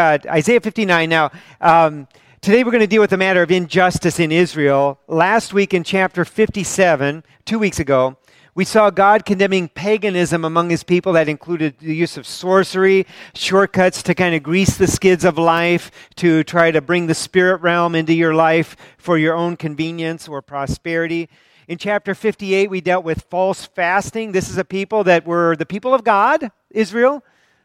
Uh, 0.00 0.16
Isaiah 0.28 0.62
59. 0.62 1.10
Now, 1.10 1.30
um, 1.60 2.08
today 2.40 2.64
we're 2.64 2.70
going 2.70 2.80
to 2.80 2.86
deal 2.86 3.02
with 3.02 3.10
the 3.10 3.18
matter 3.18 3.42
of 3.42 3.50
injustice 3.50 4.18
in 4.18 4.32
Israel. 4.32 4.98
Last 5.06 5.52
week 5.52 5.74
in 5.74 5.84
chapter 5.84 6.24
57, 6.24 7.22
two 7.44 7.58
weeks 7.58 7.78
ago, 7.78 8.16
we 8.54 8.64
saw 8.64 8.88
God 8.88 9.26
condemning 9.26 9.68
paganism 9.68 10.42
among 10.46 10.70
his 10.70 10.84
people 10.84 11.12
that 11.12 11.28
included 11.28 11.78
the 11.80 11.94
use 11.94 12.16
of 12.16 12.26
sorcery, 12.26 13.06
shortcuts 13.34 14.02
to 14.04 14.14
kind 14.14 14.34
of 14.34 14.42
grease 14.42 14.78
the 14.78 14.86
skids 14.86 15.22
of 15.22 15.36
life, 15.36 15.90
to 16.16 16.44
try 16.44 16.70
to 16.70 16.80
bring 16.80 17.06
the 17.06 17.14
spirit 17.14 17.60
realm 17.60 17.94
into 17.94 18.14
your 18.14 18.32
life 18.32 18.78
for 18.96 19.18
your 19.18 19.34
own 19.34 19.54
convenience 19.54 20.28
or 20.28 20.40
prosperity. 20.40 21.28
In 21.68 21.76
chapter 21.76 22.14
58, 22.14 22.70
we 22.70 22.80
dealt 22.80 23.04
with 23.04 23.26
false 23.28 23.66
fasting. 23.66 24.32
This 24.32 24.48
is 24.48 24.56
a 24.56 24.64
people 24.64 25.04
that 25.04 25.26
were 25.26 25.56
the 25.56 25.66
people 25.66 25.92
of 25.92 26.04
God, 26.04 26.50
Israel, 26.70 27.22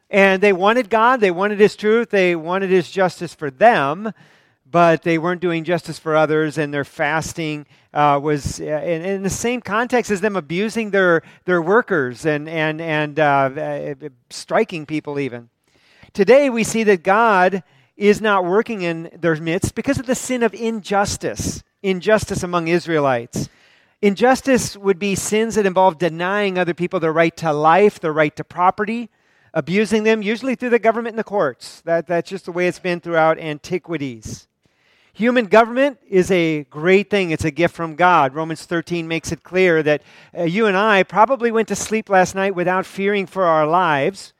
and 0.09 0.41
they 0.41 0.53
wanted 0.53 0.89
God, 0.89 1.19
they 1.19 1.31
wanted 1.31 1.59
His 1.59 1.75
truth, 1.75 2.09
they 2.09 2.35
wanted 2.35 2.69
His 2.69 2.89
justice 2.91 3.33
for 3.33 3.49
them, 3.49 4.11
but 4.70 5.03
they 5.03 5.17
weren't 5.17 5.41
doing 5.41 5.63
justice 5.63 5.99
for 5.99 6.16
others, 6.16 6.57
and 6.57 6.73
their 6.73 6.84
fasting 6.84 7.66
uh, 7.93 8.20
was 8.21 8.59
uh, 8.59 8.63
in, 8.63 9.05
in, 9.05 9.23
the 9.23 9.30
same 9.30 9.61
context 9.61 10.11
as 10.11 10.21
them 10.21 10.35
abusing 10.35 10.91
their, 10.91 11.21
their 11.45 11.61
workers 11.61 12.25
and, 12.25 12.49
and, 12.49 12.81
and 12.81 13.20
uh, 13.20 13.23
uh, 13.23 13.95
striking 14.30 14.85
people, 14.85 15.17
even. 15.17 15.49
Today, 16.13 16.49
we 16.49 16.63
see 16.63 16.83
that 16.83 17.03
God 17.03 17.63
is 17.95 18.19
not 18.19 18.44
working 18.44 18.81
in 18.81 19.09
their 19.17 19.35
midst 19.38 19.75
because 19.75 19.99
of 19.99 20.05
the 20.05 20.16
sin 20.16 20.44
of 20.44 20.53
injustice, 20.53 21.63
injustice 21.81 22.44
among 22.44 22.67
Israelites. 22.67 23.49
Injustice 24.02 24.75
would 24.75 24.99
be 24.99 25.16
sins 25.16 25.55
that 25.55 25.66
involve 25.66 25.97
denying 25.97 26.58
other 26.58 26.73
people 26.73 26.99
their 26.99 27.13
right 27.13 27.35
to 27.38 27.53
life, 27.53 27.99
their 27.99 28.13
right 28.13 28.35
to 28.35 28.44
property, 28.44 29.09
abusing 29.55 30.04
them, 30.04 30.22
usually 30.22 30.54
through 30.54 30.70
the 30.70 30.80
government 30.80 31.14
and 31.14 31.20
the 31.20 31.23
courts. 31.23 31.82
That, 31.82 32.05
that's 32.05 32.30
just 32.30 32.45
the 32.45 32.52
way 32.52 32.68
it's 32.68 32.77
been 32.77 33.00
throughout 33.00 33.40
antiquities. 33.40 34.48
Human 35.14 35.45
government 35.45 35.98
is 36.09 36.30
a 36.30 36.66
great 36.66 37.09
thing. 37.09 37.31
It's 37.31 37.45
a 37.45 37.52
gift 37.52 37.73
from 37.73 37.95
God. 37.95 38.36
Romans 38.36 38.66
13 38.66 39.08
makes 39.08 39.31
it 39.31 39.44
clear 39.44 39.81
that 39.81 40.02
uh, 40.38 40.44
you 40.44 40.66
and 40.66 40.75
I 40.75 41.03
probably 41.03 41.52
went 41.52 41.70
to 41.70 41.75
sleep 41.75 42.09
last 42.09 42.36
night 42.36 42.53
without 42.53 42.86
fearing 42.86 43.25
for 43.25 43.45
our 43.45 43.66
lives 43.66 44.34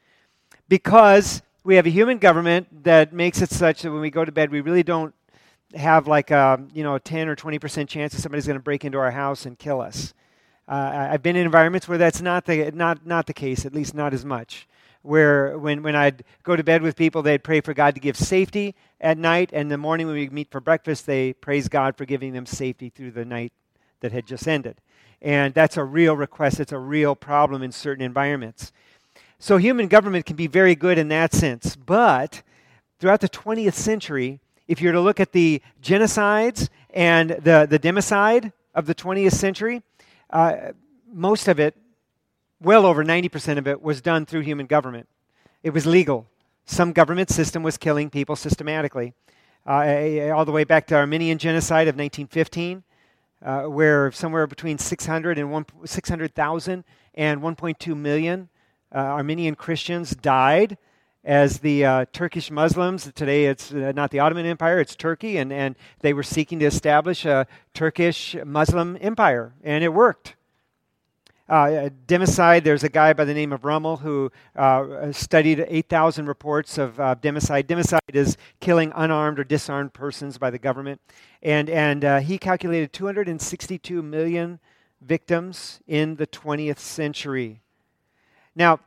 because 0.68 1.42
we 1.64 1.78
have 1.78 1.86
a 1.86 1.90
human 1.90 2.18
government 2.18 2.84
that 2.84 3.14
makes 3.14 3.42
it 3.42 3.50
such 3.50 3.84
that 3.84 3.92
when 3.92 4.02
we 4.02 4.10
go 4.10 4.26
to 4.26 4.34
bed, 4.34 4.52
we 4.52 4.60
really 4.60 4.84
don't 4.84 5.16
have 5.74 6.08
like 6.08 6.30
a 6.30 6.62
you 6.74 6.84
know 6.84 6.96
a 6.96 7.00
10 7.00 7.28
or 7.28 7.36
20 7.36 7.60
percent 7.60 7.90
chance 7.90 8.14
that 8.14 8.22
somebody's 8.22 8.46
going 8.46 8.58
to 8.58 8.64
break 8.64 8.86
into 8.86 8.98
our 8.98 9.12
house 9.12 9.46
and 9.46 9.58
kill 9.58 9.82
us. 9.82 10.14
Uh, 10.68 11.08
I've 11.12 11.24
been 11.24 11.36
in 11.36 11.46
environments 11.46 11.88
where 11.88 11.98
that's 11.98 12.22
not 12.22 12.46
the 12.46 12.72
not 12.72 13.06
not 13.06 13.28
the 13.28 13.34
case, 13.34 13.66
at 13.66 13.74
least 13.74 13.96
not 13.96 14.14
as 14.14 14.26
much 14.26 14.68
where 15.06 15.58
when, 15.58 15.84
when 15.84 15.96
I'd 15.96 16.24
go 16.44 16.56
to 16.56 16.64
bed 16.64 16.82
with 16.82 16.96
people, 16.96 17.22
they'd 17.22 17.44
pray 17.44 17.62
for 17.62 17.74
God 17.74 17.96
to 17.96 18.02
give 18.02 18.18
safety 18.18 18.76
at 19.00 19.18
night, 19.18 19.52
and 19.54 19.70
the 19.70 19.78
morning 19.78 20.08
when 20.08 20.16
we 20.16 20.30
meet 20.30 20.50
for 20.52 20.60
breakfast, 20.60 21.06
they 21.06 21.34
praise 21.34 21.68
God 21.68 21.96
for 21.96 22.06
giving 22.06 22.34
them 22.34 22.46
safety 22.46 22.90
through 22.90 23.12
the 23.12 23.26
night 23.26 23.54
that 24.00 24.12
had 24.12 24.26
just 24.26 24.48
ended. 24.48 24.82
And 25.22 25.54
that's 25.54 25.78
a 25.78 25.84
real 25.84 26.16
request, 26.16 26.60
it's 26.60 26.72
a 26.72 26.80
real 26.80 27.16
problem 27.16 27.62
in 27.62 27.72
certain 27.72 28.04
environments. 28.04 28.72
So 29.40 29.58
human 29.58 29.88
government 29.88 30.26
can 30.26 30.36
be 30.36 30.48
very 30.48 30.76
good 30.76 30.98
in 30.98 31.10
that 31.10 31.34
sense, 31.34 31.76
but 31.76 32.42
throughout 33.00 33.22
the 33.22 33.30
20th 33.30 33.74
century, 33.74 34.40
if 34.68 34.82
you're 34.82 34.94
to 34.94 35.02
look 35.02 35.20
at 35.20 35.32
the 35.32 35.62
genocides 35.82 36.70
and 36.92 37.32
the, 37.32 37.68
the 37.70 37.78
democide 37.78 38.52
of 38.74 38.88
the 38.88 38.96
20th 38.96 39.34
century, 39.34 39.84
uh, 40.32 40.72
most 41.12 41.48
of 41.48 41.60
it 41.60 41.76
well 42.66 42.86
over 42.86 43.06
90% 43.06 43.58
of 43.58 43.68
it 43.68 43.82
was 43.82 44.02
done 44.02 44.26
through 44.26 44.42
human 44.42 44.66
government. 44.66 45.08
It 45.64 45.70
was 45.70 45.86
legal. 45.86 46.28
Some 46.66 46.92
government 46.94 47.30
system 47.30 47.64
was 47.64 47.78
killing 47.78 48.10
people 48.10 48.36
systematically. 48.36 49.14
Uh, 49.68 50.30
all 50.32 50.46
the 50.46 50.52
way 50.52 50.64
back 50.64 50.88
to 50.88 50.96
Armenian 50.96 51.38
genocide 51.38 51.88
of 51.88 51.96
1915, 51.96 52.84
uh, 53.44 53.64
where 53.64 54.12
somewhere 54.12 54.46
between 54.48 54.78
600 54.78 55.38
and 55.38 55.52
1, 55.52 55.66
600,000 55.86 56.84
and 57.16 57.42
1.2 57.42 57.98
million 57.98 58.50
uh, 58.94 58.98
Armenian 58.98 59.56
Christians 59.56 60.16
died 60.16 60.78
as 61.24 61.60
the 61.60 61.84
uh, 61.84 62.06
Turkish 62.14 62.52
Muslims, 62.52 63.12
today 63.16 63.46
it's 63.46 63.72
uh, 63.72 63.92
not 63.96 64.12
the 64.12 64.20
Ottoman 64.20 64.46
Empire, 64.46 64.80
it's 64.80 64.96
Turkey, 64.96 65.38
and, 65.38 65.52
and 65.52 65.76
they 66.02 66.14
were 66.14 66.22
seeking 66.22 66.60
to 66.60 66.66
establish 66.66 67.26
a 67.26 67.48
Turkish 67.74 68.36
Muslim 68.46 68.96
empire, 69.02 69.54
and 69.64 69.84
it 69.84 69.90
worked. 69.90 70.36
Uh, 71.48 71.90
democide, 72.08 72.64
there's 72.64 72.84
a 72.84 72.90
guy 72.90 73.14
by 73.14 73.24
the 73.24 73.34
name 73.34 73.54
of 73.54 73.64
Rummel 73.66 73.98
who 73.98 74.32
uh, 74.56 75.12
studied 75.12 75.64
8,000 75.68 76.26
reports 76.28 76.80
of 76.80 77.00
uh, 77.00 77.16
democide. 77.22 77.66
Democide 77.66 78.00
is 78.14 78.36
killing 78.60 78.92
unarmed 78.96 79.40
or 79.40 79.44
disarmed 79.44 79.94
persons 79.94 80.40
by 80.40 80.50
the 80.50 80.58
government. 80.58 81.00
And, 81.44 81.70
and 81.70 82.04
uh, 82.04 82.20
he 82.20 82.40
calculated 82.40 82.94
262 82.94 84.02
million 84.02 84.60
victims 85.02 85.82
in 85.88 86.16
the 86.16 86.26
20th 86.26 86.80
century. 86.80 87.62
Now, 88.56 88.80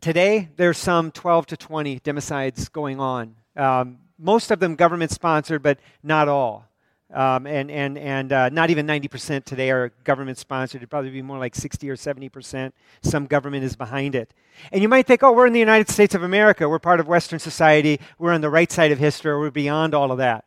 today, 0.00 0.48
there's 0.56 0.78
some 0.78 1.12
12 1.12 1.46
to 1.46 1.56
20 1.56 2.00
democides 2.00 2.72
going 2.72 2.98
on. 2.98 3.36
Um, 3.56 3.98
most 4.18 4.50
of 4.50 4.58
them 4.58 4.74
government 4.74 5.12
sponsored, 5.12 5.62
but 5.62 5.78
not 6.02 6.26
all. 6.26 6.66
Um, 7.12 7.46
and 7.46 7.70
and, 7.70 7.98
and 7.98 8.32
uh, 8.32 8.48
not 8.48 8.70
even 8.70 8.86
90% 8.86 9.44
today 9.44 9.70
are 9.70 9.92
government 10.04 10.38
sponsored. 10.38 10.80
It'd 10.80 10.90
probably 10.90 11.10
be 11.10 11.22
more 11.22 11.38
like 11.38 11.54
60 11.54 11.88
or 11.90 11.96
70%. 11.96 12.72
Some 13.02 13.26
government 13.26 13.64
is 13.64 13.76
behind 13.76 14.14
it. 14.14 14.32
And 14.72 14.80
you 14.80 14.88
might 14.88 15.06
think, 15.06 15.22
oh, 15.22 15.32
we're 15.32 15.46
in 15.46 15.52
the 15.52 15.60
United 15.60 15.88
States 15.88 16.14
of 16.14 16.22
America. 16.22 16.68
We're 16.68 16.78
part 16.78 17.00
of 17.00 17.08
Western 17.08 17.38
society. 17.38 18.00
We're 18.18 18.32
on 18.32 18.40
the 18.40 18.50
right 18.50 18.70
side 18.70 18.92
of 18.92 18.98
history. 18.98 19.38
We're 19.38 19.50
beyond 19.50 19.94
all 19.94 20.10
of 20.10 20.18
that. 20.18 20.44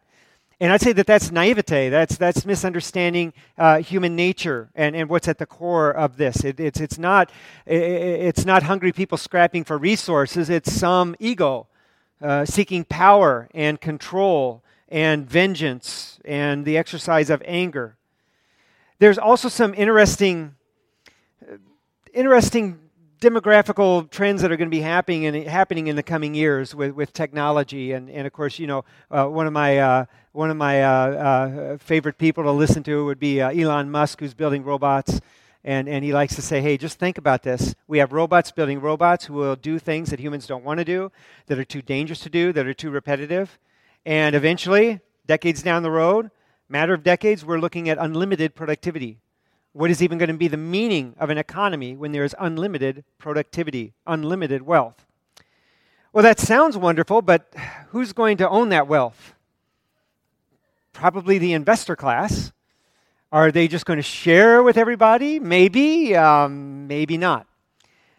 And 0.60 0.72
I'd 0.72 0.82
say 0.82 0.94
that 0.94 1.06
that's 1.06 1.32
naivete. 1.32 1.90
That's, 1.90 2.18
that's 2.18 2.46
misunderstanding 2.46 3.34
uh, 3.58 3.80
human 3.80 4.16
nature 4.16 4.70
and, 4.74 4.96
and 4.96 5.10
what's 5.10 5.28
at 5.28 5.38
the 5.38 5.46
core 5.46 5.92
of 5.92 6.18
this. 6.18 6.44
It, 6.46 6.60
it's, 6.60 6.80
it's, 6.80 6.98
not, 6.98 7.30
it, 7.66 7.82
it's 7.82 8.46
not 8.46 8.64
hungry 8.64 8.94
people 8.94 9.18
scrapping 9.18 9.66
for 9.66 9.78
resources, 9.78 10.50
it's 10.50 10.72
some 10.72 11.16
ego 11.20 11.68
uh, 12.22 12.46
seeking 12.46 12.86
power 12.86 13.50
and 13.54 13.80
control 13.82 14.64
and 14.90 15.30
vengeance 15.30 16.20
and 16.26 16.66
the 16.66 16.78
exercise 16.78 17.30
of 17.30 17.42
anger. 17.46 17.98
There's 19.00 19.18
also 19.18 19.50
some 19.50 19.74
interesting, 19.74 20.56
interesting 22.14 22.80
demographical 23.20 24.10
trends 24.10 24.42
that 24.42 24.52
are 24.52 24.58
going 24.58 24.70
to 24.70 24.76
be 24.76 24.82
happening 24.82 25.24
in, 25.24 25.46
happening 25.46 25.88
in 25.88 25.96
the 25.96 26.04
coming 26.04 26.36
years 26.36 26.76
with, 26.76 26.92
with 26.92 27.12
technology. 27.14 27.94
And, 27.94 28.10
and 28.10 28.28
of 28.28 28.34
course, 28.34 28.60
you 28.60 28.68
know, 28.68 28.86
uh, 29.10 29.26
one 29.26 29.48
of 29.48 29.54
my, 29.54 29.80
uh, 29.80 30.06
one 30.32 30.52
of 30.52 30.58
my 30.58 30.84
uh, 30.84 30.90
uh 30.90 31.78
favorite 31.78 32.18
people 32.18 32.44
to 32.44 32.52
listen 32.52 32.84
to 32.84 33.06
would 33.06 33.20
be 33.20 33.42
uh, 33.42 33.52
Elon 33.52 33.90
Musk, 33.90 34.20
who's 34.20 34.34
building 34.34 34.64
robots. 34.64 35.20
And, 35.64 35.90
and 35.90 36.06
he 36.06 36.14
likes 36.14 36.36
to 36.36 36.44
say, 36.44 36.62
hey, 36.62 36.78
just 36.78 37.00
think 37.00 37.18
about 37.18 37.42
this. 37.42 37.74
We 37.88 37.98
have 37.98 38.14
robots 38.14 38.52
building 38.52 38.80
robots 38.80 39.26
who 39.26 39.34
will 39.34 39.56
do 39.56 39.80
things 39.80 40.12
that 40.12 40.20
humans 40.20 40.46
don't 40.46 40.64
want 40.64 40.78
to 40.78 40.86
do, 40.86 41.12
that 41.48 41.58
are 41.58 41.66
too 41.66 41.82
dangerous 41.82 42.20
to 42.20 42.30
do, 42.30 42.54
that 42.54 42.68
are 42.68 42.74
too 42.74 42.92
repetitive. 42.92 43.58
And 44.06 44.36
eventually, 44.36 45.00
decades 45.26 45.64
down 45.64 45.84
the 45.84 45.92
road, 45.92 46.30
matter 46.70 46.94
of 46.94 47.04
decades, 47.04 47.44
we're 47.44 47.60
looking 47.60 47.90
at 47.90 47.98
unlimited 47.98 48.54
productivity. 48.54 49.18
What 49.74 49.90
is 49.90 50.02
even 50.02 50.18
going 50.18 50.30
to 50.30 50.38
be 50.38 50.48
the 50.48 50.58
meaning 50.58 51.16
of 51.20 51.30
an 51.30 51.38
economy 51.38 51.96
when 51.96 52.12
there 52.12 52.24
is 52.24 52.36
unlimited 52.40 53.04
productivity, 53.18 53.94
unlimited 54.08 54.62
wealth? 54.62 55.06
Well, 56.14 56.24
that 56.24 56.40
sounds 56.40 56.78
wonderful, 56.78 57.22
but 57.22 57.54
who's 57.90 58.14
going 58.14 58.38
to 58.38 58.48
own 58.48 58.70
that 58.70 58.88
wealth? 58.88 59.34
Probably 60.94 61.40
the 61.40 61.52
investor 61.52 61.98
class. 61.98 62.54
Are 63.32 63.52
they 63.52 63.68
just 63.68 63.86
going 63.86 63.98
to 63.98 64.04
share 64.04 64.64
with 64.64 64.78
everybody? 64.78 65.42
Maybe, 65.42 66.16
um, 66.16 66.88
maybe 66.88 67.18
not. 67.18 67.48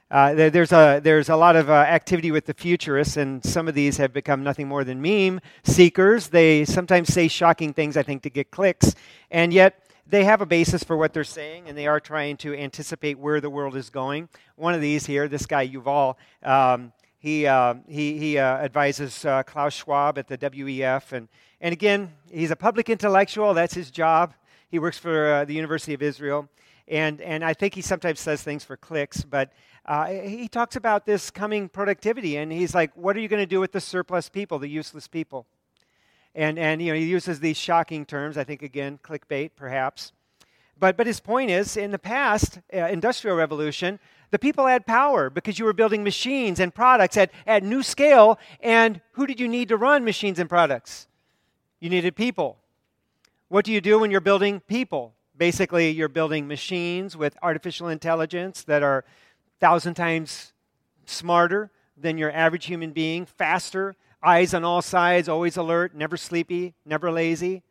Uh, 0.08 0.34
there's, 0.34 0.70
a, 0.70 1.00
there's 1.02 1.30
a 1.30 1.34
lot 1.34 1.56
of 1.56 1.68
uh, 1.68 1.72
activity 1.72 2.30
with 2.30 2.46
the 2.46 2.54
futurists, 2.54 3.16
and 3.16 3.44
some 3.44 3.66
of 3.66 3.74
these 3.74 3.96
have 3.96 4.12
become 4.12 4.44
nothing 4.44 4.68
more 4.68 4.84
than 4.84 5.02
meme 5.02 5.40
seekers. 5.64 6.28
They 6.28 6.64
sometimes 6.64 7.12
say 7.12 7.26
shocking 7.26 7.72
things, 7.72 7.96
I 7.96 8.04
think, 8.04 8.22
to 8.22 8.30
get 8.30 8.52
clicks, 8.52 8.94
and 9.32 9.52
yet 9.52 9.82
they 10.06 10.22
have 10.22 10.40
a 10.40 10.46
basis 10.46 10.84
for 10.84 10.96
what 10.96 11.12
they're 11.12 11.24
saying, 11.24 11.68
and 11.68 11.76
they 11.76 11.88
are 11.88 11.98
trying 11.98 12.36
to 12.38 12.54
anticipate 12.54 13.18
where 13.18 13.40
the 13.40 13.50
world 13.50 13.74
is 13.74 13.90
going. 13.90 14.28
One 14.54 14.74
of 14.74 14.80
these 14.80 15.06
here, 15.06 15.26
this 15.26 15.44
guy 15.44 15.66
Yuval, 15.66 16.14
um, 16.44 16.92
he, 17.18 17.48
uh, 17.48 17.74
he, 17.88 18.16
he 18.16 18.38
uh, 18.38 18.58
advises 18.58 19.24
uh, 19.24 19.42
Klaus 19.42 19.74
Schwab 19.74 20.18
at 20.18 20.28
the 20.28 20.38
WEF, 20.38 21.10
and, 21.10 21.26
and 21.60 21.72
again, 21.72 22.12
he's 22.30 22.52
a 22.52 22.56
public 22.56 22.88
intellectual, 22.88 23.54
that's 23.54 23.74
his 23.74 23.90
job. 23.90 24.34
He 24.68 24.78
works 24.78 24.98
for 24.98 25.32
uh, 25.32 25.44
the 25.44 25.54
University 25.54 25.94
of 25.94 26.02
Israel. 26.02 26.48
And, 26.88 27.20
and 27.20 27.44
I 27.44 27.52
think 27.52 27.74
he 27.74 27.82
sometimes 27.82 28.20
says 28.20 28.42
things 28.42 28.62
for 28.62 28.76
clicks, 28.76 29.24
but 29.24 29.52
uh, 29.86 30.06
he 30.06 30.48
talks 30.48 30.74
about 30.74 31.06
this 31.06 31.30
coming 31.30 31.68
productivity, 31.68 32.36
and 32.36 32.50
he's 32.50 32.74
like, 32.74 32.90
what 32.96 33.16
are 33.16 33.20
you 33.20 33.28
going 33.28 33.42
to 33.42 33.46
do 33.46 33.60
with 33.60 33.72
the 33.72 33.80
surplus 33.80 34.28
people, 34.28 34.58
the 34.58 34.68
useless 34.68 35.06
people? 35.06 35.46
And, 36.34 36.58
and 36.58 36.82
you 36.82 36.92
know, 36.92 36.98
he 36.98 37.06
uses 37.06 37.40
these 37.40 37.56
shocking 37.56 38.04
terms, 38.04 38.36
I 38.36 38.44
think, 38.44 38.62
again, 38.62 38.98
clickbait, 39.02 39.52
perhaps. 39.56 40.12
But, 40.78 40.96
but 40.96 41.06
his 41.06 41.20
point 41.20 41.50
is 41.50 41.76
in 41.76 41.92
the 41.92 41.98
past, 41.98 42.58
uh, 42.74 42.78
industrial 42.88 43.36
revolution, 43.36 43.98
the 44.30 44.38
people 44.38 44.66
had 44.66 44.86
power 44.86 45.30
because 45.30 45.58
you 45.58 45.64
were 45.64 45.72
building 45.72 46.02
machines 46.04 46.60
and 46.60 46.74
products 46.74 47.16
at, 47.16 47.30
at 47.46 47.62
new 47.62 47.82
scale. 47.82 48.38
And 48.60 49.00
who 49.12 49.26
did 49.26 49.40
you 49.40 49.48
need 49.48 49.68
to 49.68 49.76
run 49.76 50.04
machines 50.04 50.38
and 50.38 50.48
products? 50.48 51.06
You 51.80 51.88
needed 51.88 52.16
people. 52.16 52.58
What 53.48 53.64
do 53.64 53.72
you 53.72 53.80
do 53.80 54.00
when 54.00 54.10
you're 54.10 54.20
building 54.20 54.60
people? 54.60 55.14
Basically, 55.38 55.90
you're 55.90 56.08
building 56.08 56.48
machines 56.48 57.16
with 57.16 57.36
artificial 57.40 57.88
intelligence 57.88 58.64
that 58.64 58.82
are 58.82 59.04
thousand 59.60 59.94
times 59.94 60.52
smarter 61.06 61.70
than 61.96 62.18
your 62.18 62.30
average 62.32 62.66
human 62.66 62.92
being, 62.92 63.26
faster, 63.26 63.94
eyes 64.22 64.54
on 64.54 64.64
all 64.64 64.82
sides, 64.82 65.28
always 65.28 65.56
alert, 65.56 65.94
never 65.94 66.16
sleepy, 66.16 66.74
never 66.84 67.10
lazy. 67.10 67.62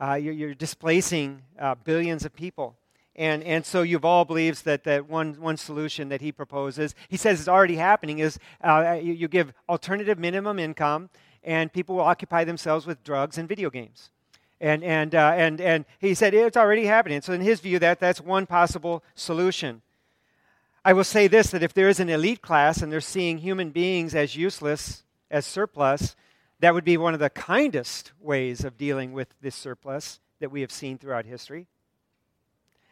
Uh, 0.00 0.14
you're, 0.14 0.32
you're, 0.34 0.54
displacing 0.54 1.40
uh, 1.58 1.74
billions 1.84 2.24
of 2.24 2.34
people. 2.34 2.76
And, 3.16 3.44
and 3.44 3.64
so 3.64 3.84
Yuval 3.84 4.26
believes 4.26 4.62
that, 4.62 4.82
that 4.84 5.08
one, 5.08 5.34
one 5.40 5.56
solution 5.56 6.08
that 6.08 6.20
he 6.20 6.32
proposes, 6.32 6.96
he 7.08 7.16
says 7.16 7.38
is 7.38 7.48
already 7.48 7.76
happening, 7.76 8.18
is 8.18 8.40
uh, 8.62 8.98
you, 9.00 9.12
you 9.12 9.28
give 9.28 9.52
alternative 9.68 10.18
minimum 10.18 10.58
income, 10.58 11.10
and 11.44 11.72
people 11.72 11.94
will 11.94 12.02
occupy 12.02 12.42
themselves 12.42 12.86
with 12.86 13.04
drugs 13.04 13.38
and 13.38 13.48
video 13.48 13.70
games. 13.70 14.10
And, 14.60 14.82
and, 14.82 15.14
uh, 15.14 15.32
and, 15.36 15.60
and 15.60 15.84
he 16.00 16.14
said 16.14 16.34
it's 16.34 16.56
already 16.56 16.86
happening. 16.86 17.20
So, 17.20 17.32
in 17.32 17.40
his 17.40 17.60
view, 17.60 17.78
that, 17.80 18.00
that's 18.00 18.20
one 18.20 18.46
possible 18.46 19.04
solution. 19.14 19.82
I 20.86 20.92
will 20.92 21.04
say 21.04 21.28
this 21.28 21.50
that 21.50 21.62
if 21.62 21.72
there 21.72 21.88
is 21.88 21.98
an 21.98 22.10
elite 22.10 22.42
class 22.42 22.82
and 22.82 22.92
they're 22.92 23.00
seeing 23.00 23.38
human 23.38 23.70
beings 23.70 24.14
as 24.14 24.36
useless, 24.36 25.02
as 25.30 25.46
surplus, 25.46 26.14
that 26.60 26.74
would 26.74 26.84
be 26.84 26.98
one 26.98 27.14
of 27.14 27.20
the 27.20 27.30
kindest 27.30 28.12
ways 28.20 28.64
of 28.64 28.76
dealing 28.76 29.12
with 29.12 29.28
this 29.40 29.54
surplus 29.54 30.20
that 30.40 30.50
we 30.50 30.60
have 30.60 30.70
seen 30.70 30.98
throughout 30.98 31.24
history. 31.24 31.66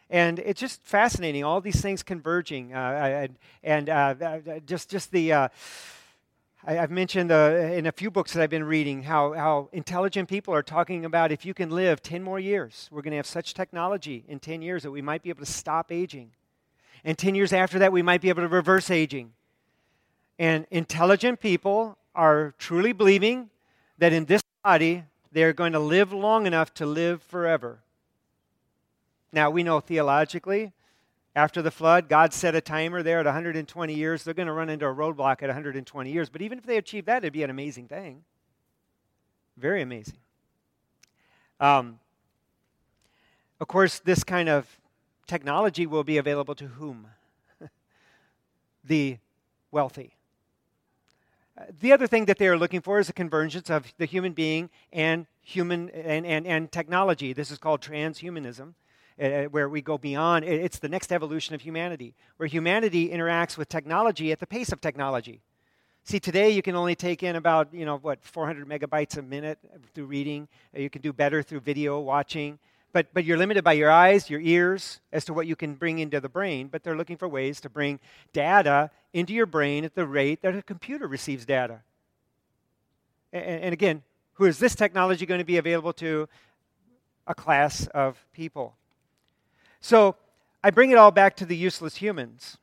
And 0.09 0.39
it's 0.39 0.59
just 0.59 0.83
fascinating, 0.83 1.43
all 1.43 1.61
these 1.61 1.81
things 1.81 2.01
converging. 2.01 2.73
Uh, 2.73 3.27
and 3.63 3.89
uh, 3.89 4.15
uh, 4.21 4.59
just, 4.65 4.89
just 4.89 5.11
the. 5.11 5.33
Uh, 5.33 5.47
I, 6.65 6.73
have 6.73 6.91
mentioned 6.91 7.31
uh, 7.31 7.71
in 7.73 7.85
a 7.87 7.91
few 7.91 8.09
books 8.09 8.33
that 8.33 8.41
I've 8.41 8.49
been 8.49 8.63
reading 8.63 9.03
how, 9.03 9.33
how 9.33 9.69
intelligent 9.71 10.29
people 10.29 10.53
are 10.53 10.63
talking 10.63 11.03
about 11.03 11.31
if 11.31 11.45
you 11.45 11.53
can 11.53 11.69
live 11.69 12.01
10 12.01 12.23
more 12.23 12.39
years, 12.39 12.89
we're 12.91 13.01
going 13.01 13.11
to 13.11 13.17
have 13.17 13.27
such 13.27 13.53
technology 13.53 14.23
in 14.27 14.39
10 14.39 14.61
years 14.61 14.83
that 14.83 14.91
we 14.91 15.01
might 15.01 15.23
be 15.23 15.29
able 15.29 15.45
to 15.45 15.51
stop 15.51 15.91
aging. 15.91 16.31
And 17.03 17.17
10 17.17 17.35
years 17.35 17.51
after 17.53 17.79
that, 17.79 17.91
we 17.91 18.01
might 18.01 18.21
be 18.21 18.29
able 18.29 18.43
to 18.43 18.47
reverse 18.47 18.89
aging. 18.89 19.33
And 20.39 20.65
intelligent 20.71 21.39
people 21.39 21.97
are 22.15 22.53
truly 22.57 22.93
believing 22.93 23.49
that 23.97 24.13
in 24.13 24.25
this 24.25 24.41
body, 24.63 25.03
they're 25.31 25.53
going 25.53 25.73
to 25.73 25.79
live 25.79 26.13
long 26.13 26.45
enough 26.45 26.73
to 26.75 26.85
live 26.85 27.21
forever. 27.23 27.79
Now, 29.31 29.49
we 29.49 29.63
know 29.63 29.79
theologically, 29.79 30.71
after 31.35 31.63
the 31.63 31.71
flood, 31.71 32.07
God 32.07 32.31
set 32.33 32.53
a 32.53 32.61
timer 32.61 33.01
there 33.01 33.19
at 33.19 33.25
120 33.25 33.93
years. 33.93 34.23
They're 34.23 34.35
going 34.35 34.47
to 34.47 34.53
run 34.53 34.69
into 34.69 34.85
a 34.85 34.93
roadblock 34.93 35.41
at 35.41 35.47
120 35.49 36.11
years. 36.11 36.29
But 36.29 36.43
even 36.43 36.59
if 36.59 36.65
they 36.65 36.77
achieve 36.77 37.05
that, 37.05 37.23
it'd 37.23 37.33
be 37.33 37.41
an 37.41 37.49
amazing 37.49 37.87
thing. 37.87 38.23
Very 39.57 39.81
amazing. 39.81 40.17
Um, 41.59 41.99
of 43.59 43.67
course, 43.67 43.99
this 43.99 44.23
kind 44.23 44.49
of 44.49 44.67
technology 45.27 45.85
will 45.85 46.03
be 46.03 46.17
available 46.17 46.55
to 46.55 46.67
whom? 46.67 47.07
the 48.83 49.17
wealthy. 49.71 50.15
Uh, 51.57 51.65
the 51.81 51.91
other 51.91 52.07
thing 52.07 52.25
that 52.25 52.37
they 52.37 52.47
are 52.47 52.57
looking 52.57 52.81
for 52.81 52.99
is 52.99 53.09
a 53.09 53.13
convergence 53.13 53.69
of 53.69 53.93
the 53.97 54.05
human 54.05 54.33
being 54.33 54.69
and 54.91 55.27
human 55.41 55.89
and, 55.91 56.25
and, 56.25 56.47
and 56.47 56.71
technology. 56.71 57.33
This 57.33 57.51
is 57.51 57.57
called 57.57 57.81
transhumanism, 57.81 58.73
uh, 59.21 59.23
uh 59.23 59.43
where 59.45 59.69
we 59.69 59.81
go 59.81 59.97
beyond. 59.97 60.45
It's 60.45 60.79
the 60.79 60.89
next 60.89 61.11
evolution 61.11 61.53
of 61.53 61.61
humanity, 61.61 62.15
where 62.37 62.47
humanity 62.47 63.09
interacts 63.09 63.57
with 63.57 63.69
technology 63.69 64.31
at 64.31 64.39
the 64.39 64.47
pace 64.47 64.71
of 64.71 64.81
technology. 64.81 65.41
See, 66.05 66.19
today 66.19 66.49
you 66.49 66.61
can 66.61 66.75
only 66.75 66.95
take 66.95 67.23
in 67.23 67.37
about, 67.37 67.73
you 67.73 67.85
know, 67.85 67.97
what, 67.97 68.21
400 68.23 68.67
megabytes 68.67 69.17
a 69.17 69.21
minute 69.21 69.57
through 69.93 70.05
reading. 70.05 70.49
Uh, 70.75 70.81
you 70.81 70.89
can 70.89 71.01
do 71.01 71.13
better 71.13 71.41
through 71.41 71.61
video 71.61 71.99
watching. 71.99 72.59
But, 72.93 73.07
but 73.11 73.25
you're 73.25 73.37
limited 73.37 73.63
by 73.63 73.73
your 73.73 73.89
eyes, 73.89 74.29
your 74.29 74.39
ears, 74.39 75.01
as 75.11 75.25
to 75.25 75.33
what 75.33 75.47
you 75.47 75.55
can 75.55 75.73
bring 75.73 75.97
into 75.99 76.21
the 76.21 76.29
brain. 76.29 76.67
But 76.67 76.83
they're 76.83 76.95
looking 76.95 77.17
for 77.17 77.27
ways 77.27 77.59
to 77.61 77.69
bring 77.69 77.99
data 78.31 78.91
into 79.11 79.33
your 79.33 79.47
brain 79.47 79.83
at 79.83 79.95
the 79.95 80.05
rate 80.05 80.43
that 80.43 80.55
a 80.55 80.61
computer 80.61 81.07
receives 81.07 81.45
data. 81.45 81.81
And, 83.33 83.63
and 83.63 83.73
again, 83.73 84.03
who 84.33 84.45
is 84.45 84.59
this 84.59 84.75
technology 84.75 85.25
going 85.25 85.39
to 85.39 85.45
be 85.45 85.57
available 85.57 85.93
to? 85.93 86.29
A 87.25 87.33
class 87.33 87.87
of 87.87 88.23
people. 88.33 88.75
So 89.79 90.15
I 90.63 90.69
bring 90.69 90.91
it 90.91 90.97
all 90.97 91.11
back 91.11 91.35
to 91.37 91.45
the 91.45 91.57
useless 91.57 91.95
humans. 91.95 92.57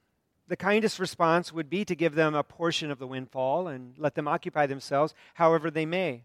The 0.48 0.56
kindest 0.56 0.98
response 0.98 1.52
would 1.52 1.70
be 1.70 1.84
to 1.84 1.94
give 1.94 2.14
them 2.14 2.34
a 2.34 2.42
portion 2.42 2.90
of 2.90 2.98
the 2.98 3.06
windfall 3.06 3.68
and 3.68 3.94
let 3.98 4.14
them 4.14 4.28
occupy 4.28 4.66
themselves 4.66 5.14
however 5.34 5.70
they 5.70 5.86
may. 5.86 6.22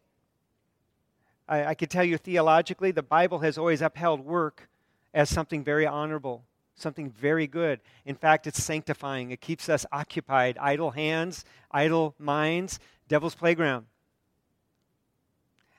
I, 1.47 1.65
I 1.65 1.73
could 1.75 1.89
tell 1.89 2.03
you 2.03 2.17
theologically, 2.17 2.91
the 2.91 3.03
Bible 3.03 3.39
has 3.39 3.57
always 3.57 3.81
upheld 3.81 4.21
work 4.21 4.69
as 5.13 5.29
something 5.29 5.63
very 5.63 5.85
honorable, 5.85 6.43
something 6.75 7.09
very 7.09 7.47
good. 7.47 7.79
In 8.05 8.15
fact, 8.15 8.47
it's 8.47 8.63
sanctifying, 8.63 9.31
it 9.31 9.41
keeps 9.41 9.69
us 9.69 9.85
occupied. 9.91 10.57
Idle 10.59 10.91
hands, 10.91 11.45
idle 11.71 12.15
minds, 12.19 12.79
devil's 13.07 13.35
playground. 13.35 13.85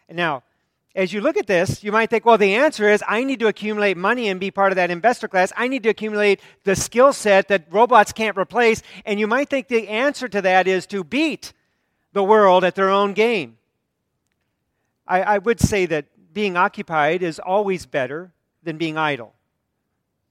Now, 0.09 0.45
as 0.95 1.13
you 1.13 1.21
look 1.21 1.37
at 1.37 1.47
this, 1.47 1.85
you 1.85 1.93
might 1.93 2.09
think, 2.09 2.25
well, 2.25 2.39
the 2.39 2.55
answer 2.55 2.89
is 2.89 3.05
I 3.07 3.23
need 3.23 3.41
to 3.41 3.49
accumulate 3.49 3.99
money 3.99 4.29
and 4.29 4.41
be 4.41 4.51
part 4.51 4.73
of 4.73 4.77
that 4.77 4.91
investor 4.91 5.29
class. 5.29 5.53
I 5.55 5.69
need 5.69 5.83
to 5.83 5.91
accumulate 5.91 6.41
the 6.65 6.75
skill 6.75 7.13
set 7.13 7.49
that 7.49 7.67
robots 7.71 8.13
can't 8.13 8.39
replace. 8.39 8.83
And 9.05 9.21
you 9.21 9.27
might 9.27 9.51
think 9.51 9.69
the 9.69 9.89
answer 9.89 10.27
to 10.29 10.41
that 10.41 10.67
is 10.67 10.87
to 10.87 11.05
beat 11.05 11.53
the 12.15 12.25
world 12.25 12.65
at 12.65 12.77
their 12.77 12.89
own 12.89 13.13
game. 13.13 13.59
I, 15.07 15.23
I 15.23 15.39
would 15.39 15.61
say 15.61 15.87
that 15.87 16.07
being 16.33 16.57
occupied 16.57 17.23
is 17.23 17.39
always 17.39 17.87
better 17.87 18.33
than 18.63 18.77
being 18.77 18.99
idle. 18.99 19.35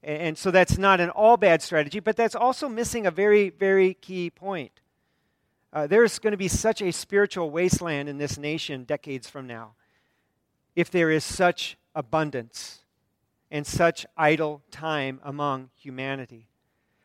And, 0.04 0.22
and 0.22 0.38
so 0.38 0.52
that's 0.52 0.78
not 0.78 1.00
an 1.00 1.10
all 1.10 1.38
bad 1.38 1.62
strategy, 1.62 2.00
but 2.00 2.16
that's 2.16 2.36
also 2.36 2.70
missing 2.70 3.08
a 3.08 3.12
very, 3.12 3.50
very 3.50 3.94
key 3.96 4.30
point. 4.30 4.72
Uh, 5.74 5.88
there's 5.88 6.20
going 6.20 6.32
to 6.32 6.38
be 6.38 6.48
such 6.48 6.82
a 6.82 6.92
spiritual 6.92 7.50
wasteland 7.50 8.08
in 8.08 8.18
this 8.18 8.38
nation 8.38 8.84
decades 8.84 9.30
from 9.30 9.48
now 9.48 9.74
if 10.76 10.92
there 10.92 11.10
is 11.10 11.24
such 11.24 11.78
abundance 11.94 12.80
and 13.50 13.66
such 13.66 14.06
idle 14.18 14.62
time 14.72 15.20
among 15.24 15.70
humanity. 15.78 16.48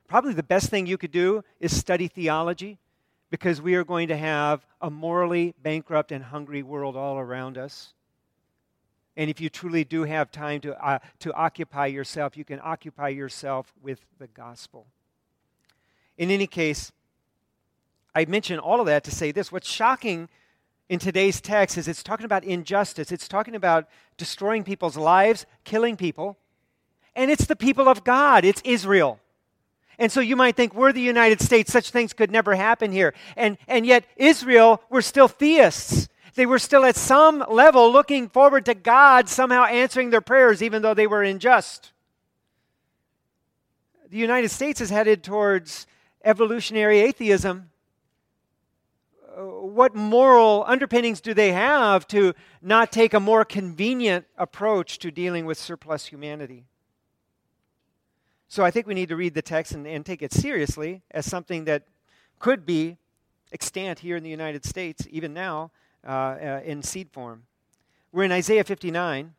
Probably 0.09 0.35
the 0.35 0.43
best 0.43 0.71
thing 0.71 0.87
you 0.87 0.99
could 0.99 1.13
do 1.13 1.45
is 1.61 1.77
study 1.77 2.09
theology 2.09 2.79
because 3.31 3.63
we 3.63 3.75
are 3.77 3.85
going 3.85 4.09
to 4.09 4.17
have 4.17 4.67
a 4.81 4.91
morally 4.91 5.55
bankrupt 5.63 6.13
and 6.13 6.25
hungry 6.25 6.63
world 6.63 6.97
all 6.97 7.19
around 7.19 7.57
us. 7.57 7.95
And 9.17 9.31
if 9.31 9.41
you 9.41 9.49
truly 9.49 9.85
do 9.85 10.05
have 10.05 10.31
time 10.31 10.61
to, 10.63 10.85
uh, 10.85 10.99
to 11.21 11.33
occupy 11.35 11.87
yourself, 11.87 12.37
you 12.37 12.45
can 12.45 12.61
occupy 12.63 13.09
yourself 13.09 13.73
with 13.83 14.01
the 14.19 14.27
gospel. 14.29 14.87
In 16.17 16.31
any 16.31 16.47
case, 16.47 16.93
I 18.15 18.25
mention 18.25 18.59
all 18.59 18.81
of 18.81 18.87
that 18.87 19.05
to 19.05 19.11
say 19.11 19.33
this. 19.33 19.53
What's 19.53 19.69
shocking 19.69 20.29
in 20.89 20.99
today's 20.99 21.41
text 21.41 21.79
is 21.79 21.87
it's 21.87 22.03
talking 22.03 22.25
about 22.25 22.45
injustice, 22.45 23.13
it's 23.13 23.29
talking 23.29 23.55
about 23.55 23.89
destroying 24.17 24.65
people's 24.65 24.97
lives, 24.97 25.47
killing 25.65 25.97
people, 25.97 26.37
and 27.15 27.31
it's 27.31 27.47
the 27.47 27.57
people 27.57 27.89
of 27.89 28.03
God, 28.03 28.45
it's 28.45 28.61
Israel. 28.65 29.21
And 30.01 30.11
so 30.11 30.21
you 30.21 30.35
might 30.35 30.57
think, 30.57 30.75
we're 30.75 30.95
the 30.95 31.01
United 31.03 31.43
States, 31.43 31.71
such 31.71 31.91
things 31.91 32.15
could 32.15 32.31
never 32.31 32.55
happen 32.55 32.91
here. 32.91 33.13
And, 33.37 33.59
and 33.69 33.85
yet, 33.85 34.07
Israel 34.17 34.83
were 34.89 35.03
still 35.03 35.29
theists. 35.29 36.09
They 36.37 36.47
were 36.47 36.59
still 36.59 36.87
at 36.87 36.97
some 36.97 37.45
level 37.51 37.93
looking 37.93 38.31
forward 38.31 38.65
to 38.65 38.75
God 38.75 39.29
somehow 39.29 39.65
answering 39.65 40.09
their 40.09 40.23
prayers, 40.23 40.63
even 40.63 40.81
though 40.81 40.95
they 40.95 41.07
were 41.07 41.23
unjust. 41.23 41.93
The 44.09 44.17
United 44.17 44.49
States 44.49 44.81
is 44.81 44.89
headed 44.89 45.23
towards 45.23 45.87
evolutionary 46.25 47.01
atheism. 47.01 47.69
Uh, 49.37 49.43
what 49.43 49.95
moral 49.95 50.65
underpinnings 50.67 51.21
do 51.21 51.35
they 51.35 51.53
have 51.53 52.09
to 52.09 52.33
not 52.63 52.91
take 52.91 53.13
a 53.13 53.21
more 53.21 53.45
convenient 53.45 54.25
approach 54.39 54.99
to 55.01 55.11
dealing 55.11 55.45
with 55.45 55.59
surplus 55.59 56.07
humanity? 56.07 56.70
So 58.51 58.65
I 58.65 58.73
think 58.73 58.89
we 58.89 58.95
need 58.95 59.11
to 59.11 59.17
read 59.17 59.35
the 59.35 59.43
text 59.43 59.75
and, 59.75 59.87
and 59.87 60.05
take 60.05 60.23
it 60.23 60.33
seriously 60.33 61.03
as 61.13 61.25
something 61.25 61.67
that 61.67 61.85
could 62.41 62.67
be 62.67 62.97
extant 63.53 64.01
here 64.01 64.17
in 64.17 64.25
the 64.25 64.29
United 64.29 64.65
States, 64.65 65.07
even 65.09 65.33
now, 65.33 65.71
uh, 66.05 66.11
uh, 66.11 66.61
in 66.65 66.83
seed 66.83 67.11
form. 67.13 67.45
We're 68.11 68.25
in 68.25 68.33
Isaiah 68.33 68.65
59. 68.65 69.35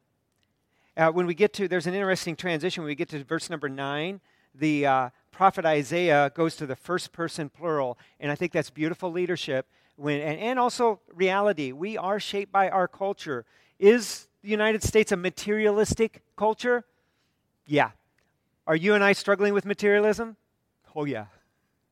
Uh, 0.96 1.12
when 1.12 1.26
we 1.28 1.34
get 1.34 1.52
to, 1.56 1.68
there's 1.68 1.88
an 1.88 1.94
interesting 1.94 2.38
transition. 2.38 2.84
When 2.84 2.88
we 2.88 2.96
get 2.96 3.10
to 3.10 3.22
verse 3.26 3.50
number 3.50 3.68
9, 3.68 4.22
the 4.56 4.86
uh, 4.86 5.10
prophet 5.30 5.66
Isaiah 5.66 6.32
goes 6.34 6.56
to 6.56 6.66
the 6.66 6.78
first 6.78 7.12
person 7.12 7.50
plural. 7.50 7.98
And 8.22 8.32
I 8.32 8.36
think 8.36 8.54
that's 8.54 8.70
beautiful 8.70 9.12
leadership 9.12 9.68
when, 9.98 10.22
and, 10.22 10.40
and 10.40 10.58
also 10.58 11.02
reality. 11.14 11.74
We 11.74 11.98
are 11.98 12.22
shaped 12.22 12.54
by 12.54 12.70
our 12.70 12.88
culture. 12.88 13.44
Is 13.78 14.30
the 14.42 14.48
United 14.48 14.84
States 14.84 15.12
a 15.12 15.18
materialistic 15.18 16.22
culture? 16.38 16.86
Yeah. 17.68 17.92
Are 18.72 18.78
you 18.78 18.94
and 18.94 19.04
I 19.04 19.12
struggling 19.12 19.54
with 19.54 19.66
materialism? 19.66 20.38
Oh, 20.96 21.04
yeah. 21.04 21.26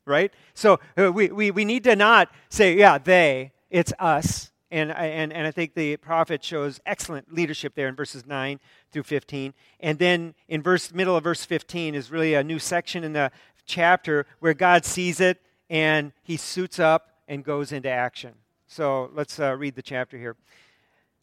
Right? 0.05 0.31
So 0.53 0.79
uh, 0.98 1.12
we, 1.12 1.27
we, 1.27 1.51
we 1.51 1.65
need 1.65 1.83
to 1.83 1.93
not 1.93 2.31
say, 2.48 2.77
yeah, 2.77 2.98
they, 2.98 3.51
it's 3.69 3.91
us. 4.00 4.51
And, 4.71 4.89
and, 4.89 5.33
and 5.33 5.45
I 5.45 5.51
think 5.51 5.74
the 5.74 5.98
prophet 5.98 6.41
shows 6.41 6.79
excellent 6.86 7.33
leadership 7.33 7.75
there 7.75 7.89
in 7.89 7.98
verses 7.98 8.25
9 8.25 8.62
through 8.93 9.03
15. 9.03 9.53
And 9.81 10.00
then 10.00 10.36
in 10.48 10.62
verse 10.62 10.93
middle 10.93 11.17
of 11.17 11.25
verse 11.25 11.43
15 11.43 11.95
is 11.95 12.12
really 12.12 12.33
a 12.33 12.45
new 12.45 12.59
section 12.59 13.03
in 13.03 13.12
the 13.12 13.29
chapter 13.65 14.25
where 14.39 14.53
God 14.53 14.86
sees 14.86 15.19
it 15.19 15.41
and 15.69 16.13
he 16.24 16.38
suits 16.38 16.79
up 16.79 17.09
and 17.27 17.43
goes 17.43 17.74
into 17.74 17.89
action. 17.89 18.36
So 18.67 19.12
let's 19.13 19.38
uh, 19.38 19.53
read 19.57 19.75
the 19.75 19.81
chapter 19.81 20.17
here. 20.17 20.38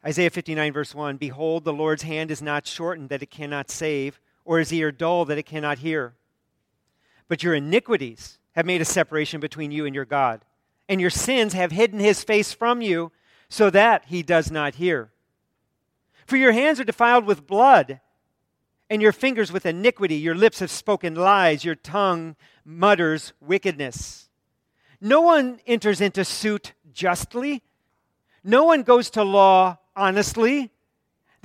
Isaiah 0.04 0.28
59, 0.28 0.74
verse 0.74 0.94
1 0.94 1.16
Behold, 1.16 1.64
the 1.64 1.72
Lord's 1.72 2.02
hand 2.02 2.30
is 2.30 2.42
not 2.42 2.66
shortened 2.66 3.08
that 3.08 3.22
it 3.22 3.30
cannot 3.30 3.70
save, 3.70 4.20
or 4.46 4.58
his 4.58 4.72
ear 4.72 4.90
dull 4.90 5.26
that 5.26 5.36
it 5.36 5.44
cannot 5.44 5.80
hear. 5.80 6.14
But 7.28 7.42
your 7.42 7.54
iniquities 7.54 8.38
have 8.52 8.64
made 8.64 8.80
a 8.80 8.86
separation 8.86 9.40
between 9.40 9.70
you 9.70 9.84
and 9.84 9.94
your 9.94 10.06
God, 10.06 10.44
and 10.88 11.00
your 11.00 11.10
sins 11.10 11.52
have 11.52 11.72
hidden 11.72 11.98
his 11.98 12.24
face 12.24 12.52
from 12.52 12.80
you 12.80 13.12
so 13.50 13.68
that 13.70 14.04
he 14.06 14.22
does 14.22 14.50
not 14.50 14.76
hear. 14.76 15.10
For 16.24 16.36
your 16.36 16.52
hands 16.52 16.80
are 16.80 16.84
defiled 16.84 17.26
with 17.26 17.46
blood, 17.46 18.00
and 18.88 19.02
your 19.02 19.12
fingers 19.12 19.52
with 19.52 19.66
iniquity. 19.66 20.16
Your 20.16 20.34
lips 20.34 20.60
have 20.60 20.70
spoken 20.70 21.14
lies, 21.14 21.64
your 21.64 21.74
tongue 21.74 22.36
mutters 22.64 23.32
wickedness. 23.40 24.28
No 25.00 25.20
one 25.20 25.60
enters 25.66 26.00
into 26.00 26.24
suit 26.24 26.72
justly. 26.92 27.62
No 28.42 28.64
one 28.64 28.82
goes 28.82 29.10
to 29.10 29.24
law 29.24 29.78
honestly. 29.94 30.70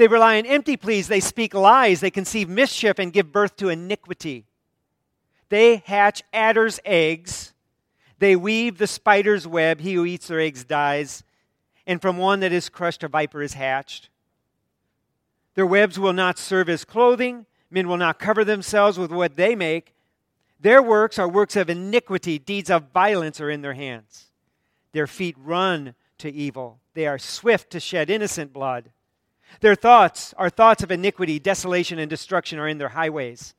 They 0.01 0.07
rely 0.07 0.39
on 0.39 0.47
empty 0.47 0.77
pleas. 0.77 1.07
They 1.07 1.19
speak 1.19 1.53
lies. 1.53 1.99
They 1.99 2.09
conceive 2.09 2.49
mischief 2.49 2.97
and 2.97 3.13
give 3.13 3.31
birth 3.31 3.55
to 3.57 3.69
iniquity. 3.69 4.47
They 5.49 5.83
hatch 5.85 6.23
adder's 6.33 6.79
eggs. 6.83 7.53
They 8.17 8.35
weave 8.35 8.79
the 8.79 8.87
spider's 8.87 9.45
web. 9.45 9.79
He 9.79 9.93
who 9.93 10.03
eats 10.03 10.27
their 10.27 10.39
eggs 10.39 10.63
dies. 10.63 11.21
And 11.85 12.01
from 12.01 12.17
one 12.17 12.39
that 12.39 12.51
is 12.51 12.67
crushed, 12.67 13.03
a 13.03 13.09
viper 13.09 13.43
is 13.43 13.53
hatched. 13.53 14.09
Their 15.53 15.67
webs 15.67 15.99
will 15.99 16.13
not 16.13 16.39
serve 16.39 16.67
as 16.67 16.83
clothing. 16.83 17.45
Men 17.69 17.87
will 17.87 17.97
not 17.97 18.17
cover 18.17 18.43
themselves 18.43 18.97
with 18.97 19.11
what 19.11 19.35
they 19.35 19.53
make. 19.53 19.93
Their 20.59 20.81
works 20.81 21.19
are 21.19 21.29
works 21.29 21.55
of 21.55 21.69
iniquity. 21.69 22.39
Deeds 22.39 22.71
of 22.71 22.91
violence 22.91 23.39
are 23.39 23.51
in 23.51 23.61
their 23.61 23.75
hands. 23.75 24.31
Their 24.93 25.05
feet 25.05 25.35
run 25.37 25.93
to 26.17 26.33
evil. 26.33 26.79
They 26.95 27.05
are 27.05 27.19
swift 27.19 27.69
to 27.69 27.79
shed 27.79 28.09
innocent 28.09 28.51
blood. 28.51 28.89
Their 29.59 29.75
thoughts 29.75 30.33
are 30.37 30.49
thoughts 30.49 30.83
of 30.83 30.91
iniquity, 30.91 31.39
desolation, 31.39 31.99
and 31.99 32.09
destruction 32.09 32.57
are 32.57 32.67
in 32.67 32.77
their 32.77 32.89
highways. 32.89 33.53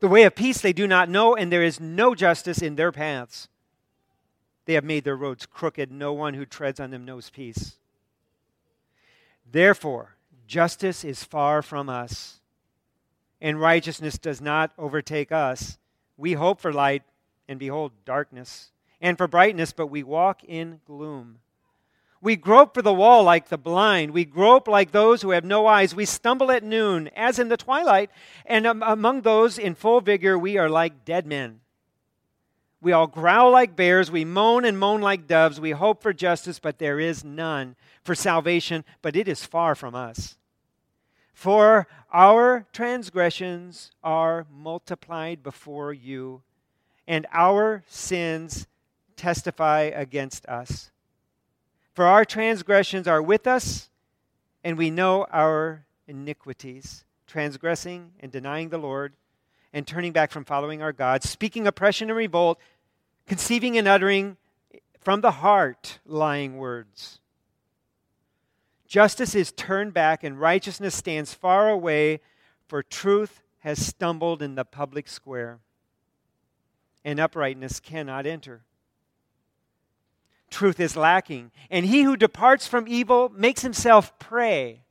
The 0.00 0.08
way 0.08 0.24
of 0.24 0.34
peace 0.34 0.60
they 0.60 0.72
do 0.72 0.86
not 0.86 1.08
know, 1.08 1.34
and 1.34 1.50
there 1.50 1.62
is 1.62 1.80
no 1.80 2.14
justice 2.14 2.60
in 2.60 2.76
their 2.76 2.92
paths. 2.92 3.48
They 4.66 4.74
have 4.74 4.84
made 4.84 5.04
their 5.04 5.16
roads 5.16 5.46
crooked. 5.46 5.90
No 5.90 6.12
one 6.12 6.34
who 6.34 6.44
treads 6.44 6.80
on 6.80 6.90
them 6.90 7.04
knows 7.04 7.30
peace. 7.30 7.76
Therefore, 9.50 10.16
justice 10.46 11.04
is 11.04 11.24
far 11.24 11.62
from 11.62 11.88
us, 11.88 12.40
and 13.40 13.60
righteousness 13.60 14.18
does 14.18 14.40
not 14.40 14.72
overtake 14.76 15.30
us. 15.32 15.78
We 16.16 16.32
hope 16.34 16.60
for 16.60 16.72
light, 16.72 17.04
and 17.48 17.58
behold, 17.58 17.92
darkness 18.04 18.70
and 19.00 19.16
for 19.16 19.28
brightness, 19.28 19.72
but 19.72 19.88
we 19.88 20.02
walk 20.02 20.42
in 20.44 20.80
gloom. 20.86 21.38
We 22.20 22.36
grope 22.36 22.74
for 22.74 22.82
the 22.82 22.94
wall 22.94 23.22
like 23.24 23.48
the 23.48 23.58
blind. 23.58 24.12
We 24.12 24.24
grope 24.24 24.68
like 24.68 24.90
those 24.90 25.22
who 25.22 25.30
have 25.30 25.44
no 25.44 25.66
eyes. 25.66 25.94
We 25.94 26.06
stumble 26.06 26.50
at 26.50 26.64
noon, 26.64 27.08
as 27.14 27.38
in 27.38 27.48
the 27.48 27.56
twilight, 27.56 28.10
and 28.44 28.66
among 28.66 29.20
those 29.20 29.58
in 29.58 29.74
full 29.74 30.00
vigor, 30.00 30.38
we 30.38 30.56
are 30.58 30.68
like 30.68 31.04
dead 31.04 31.26
men. 31.26 31.60
We 32.80 32.92
all 32.92 33.06
growl 33.06 33.50
like 33.50 33.76
bears. 33.76 34.10
We 34.10 34.24
moan 34.24 34.64
and 34.64 34.78
moan 34.78 35.00
like 35.00 35.26
doves. 35.26 35.60
We 35.60 35.72
hope 35.72 36.02
for 36.02 36.12
justice, 36.12 36.58
but 36.58 36.78
there 36.78 37.00
is 37.00 37.24
none. 37.24 37.76
For 38.04 38.14
salvation, 38.14 38.84
but 39.02 39.16
it 39.16 39.28
is 39.28 39.44
far 39.44 39.74
from 39.74 39.94
us. 39.94 40.36
For 41.34 41.86
our 42.12 42.66
transgressions 42.72 43.90
are 44.02 44.46
multiplied 44.50 45.42
before 45.42 45.92
you, 45.92 46.42
and 47.06 47.26
our 47.32 47.84
sins 47.88 48.66
testify 49.16 49.80
against 49.82 50.46
us. 50.46 50.90
For 51.96 52.04
our 52.04 52.26
transgressions 52.26 53.08
are 53.08 53.22
with 53.22 53.46
us, 53.46 53.88
and 54.62 54.76
we 54.76 54.90
know 54.90 55.26
our 55.32 55.86
iniquities, 56.06 57.06
transgressing 57.26 58.12
and 58.20 58.30
denying 58.30 58.68
the 58.68 58.76
Lord, 58.76 59.14
and 59.72 59.86
turning 59.86 60.12
back 60.12 60.30
from 60.30 60.44
following 60.44 60.82
our 60.82 60.92
God, 60.92 61.22
speaking 61.22 61.66
oppression 61.66 62.10
and 62.10 62.16
revolt, 62.18 62.60
conceiving 63.26 63.78
and 63.78 63.88
uttering 63.88 64.36
from 65.00 65.22
the 65.22 65.30
heart 65.30 65.98
lying 66.04 66.58
words. 66.58 67.18
Justice 68.86 69.34
is 69.34 69.50
turned 69.50 69.94
back, 69.94 70.22
and 70.22 70.38
righteousness 70.38 70.94
stands 70.94 71.32
far 71.32 71.70
away, 71.70 72.20
for 72.68 72.82
truth 72.82 73.40
has 73.60 73.84
stumbled 73.84 74.42
in 74.42 74.54
the 74.54 74.66
public 74.66 75.08
square, 75.08 75.60
and 77.06 77.18
uprightness 77.18 77.80
cannot 77.80 78.26
enter 78.26 78.66
truth 80.56 80.80
is 80.80 80.96
lacking. 80.96 81.50
And 81.70 81.84
he 81.86 82.02
who 82.02 82.16
departs 82.16 82.66
from 82.66 82.88
evil 82.88 83.28
makes 83.28 83.60
himself 83.60 84.18
prey. 84.18 84.82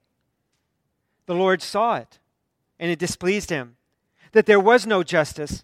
The 1.26 1.34
Lord 1.34 1.62
saw 1.64 1.96
it, 1.96 2.20
and 2.80 2.92
it 2.92 3.00
displeased 3.00 3.50
him 3.50 3.78
that 4.32 4.46
there 4.46 4.60
was 4.60 4.86
no 4.86 5.02
justice. 5.02 5.64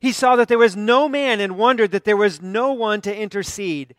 He 0.00 0.10
saw 0.10 0.36
that 0.36 0.48
there 0.48 0.58
was 0.58 0.74
no 0.74 1.08
man 1.08 1.38
and 1.38 1.58
wondered 1.58 1.90
that 1.90 2.04
there 2.04 2.16
was 2.16 2.40
no 2.40 2.72
one 2.72 3.02
to 3.02 3.14
intercede. 3.14 3.94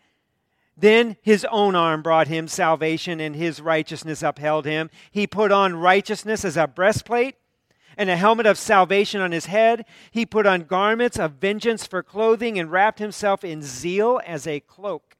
Then 0.75 1.17
his 1.21 1.45
own 1.51 1.75
arm 1.75 2.01
brought 2.01 2.27
him 2.27 2.47
salvation, 2.47 3.19
and 3.19 3.35
his 3.35 3.61
righteousness 3.61 4.23
upheld 4.23 4.65
him. 4.65 4.89
He 5.11 5.27
put 5.27 5.51
on 5.51 5.75
righteousness 5.75 6.43
as 6.43 6.57
a 6.57 6.67
breastplate 6.67 7.35
and 7.95 8.09
a 8.09 8.17
helmet 8.17 8.47
of 8.47 8.57
salvation 8.57 9.21
on 9.21 9.31
his 9.31 9.45
head. 9.45 9.85
He 10.09 10.25
put 10.25 10.47
on 10.47 10.63
garments 10.63 11.19
of 11.19 11.33
vengeance 11.33 11.85
for 11.85 12.01
clothing 12.01 12.57
and 12.57 12.71
wrapped 12.71 12.97
himself 12.97 13.43
in 13.43 13.61
zeal 13.61 14.19
as 14.25 14.47
a 14.47 14.61
cloak. 14.61 15.12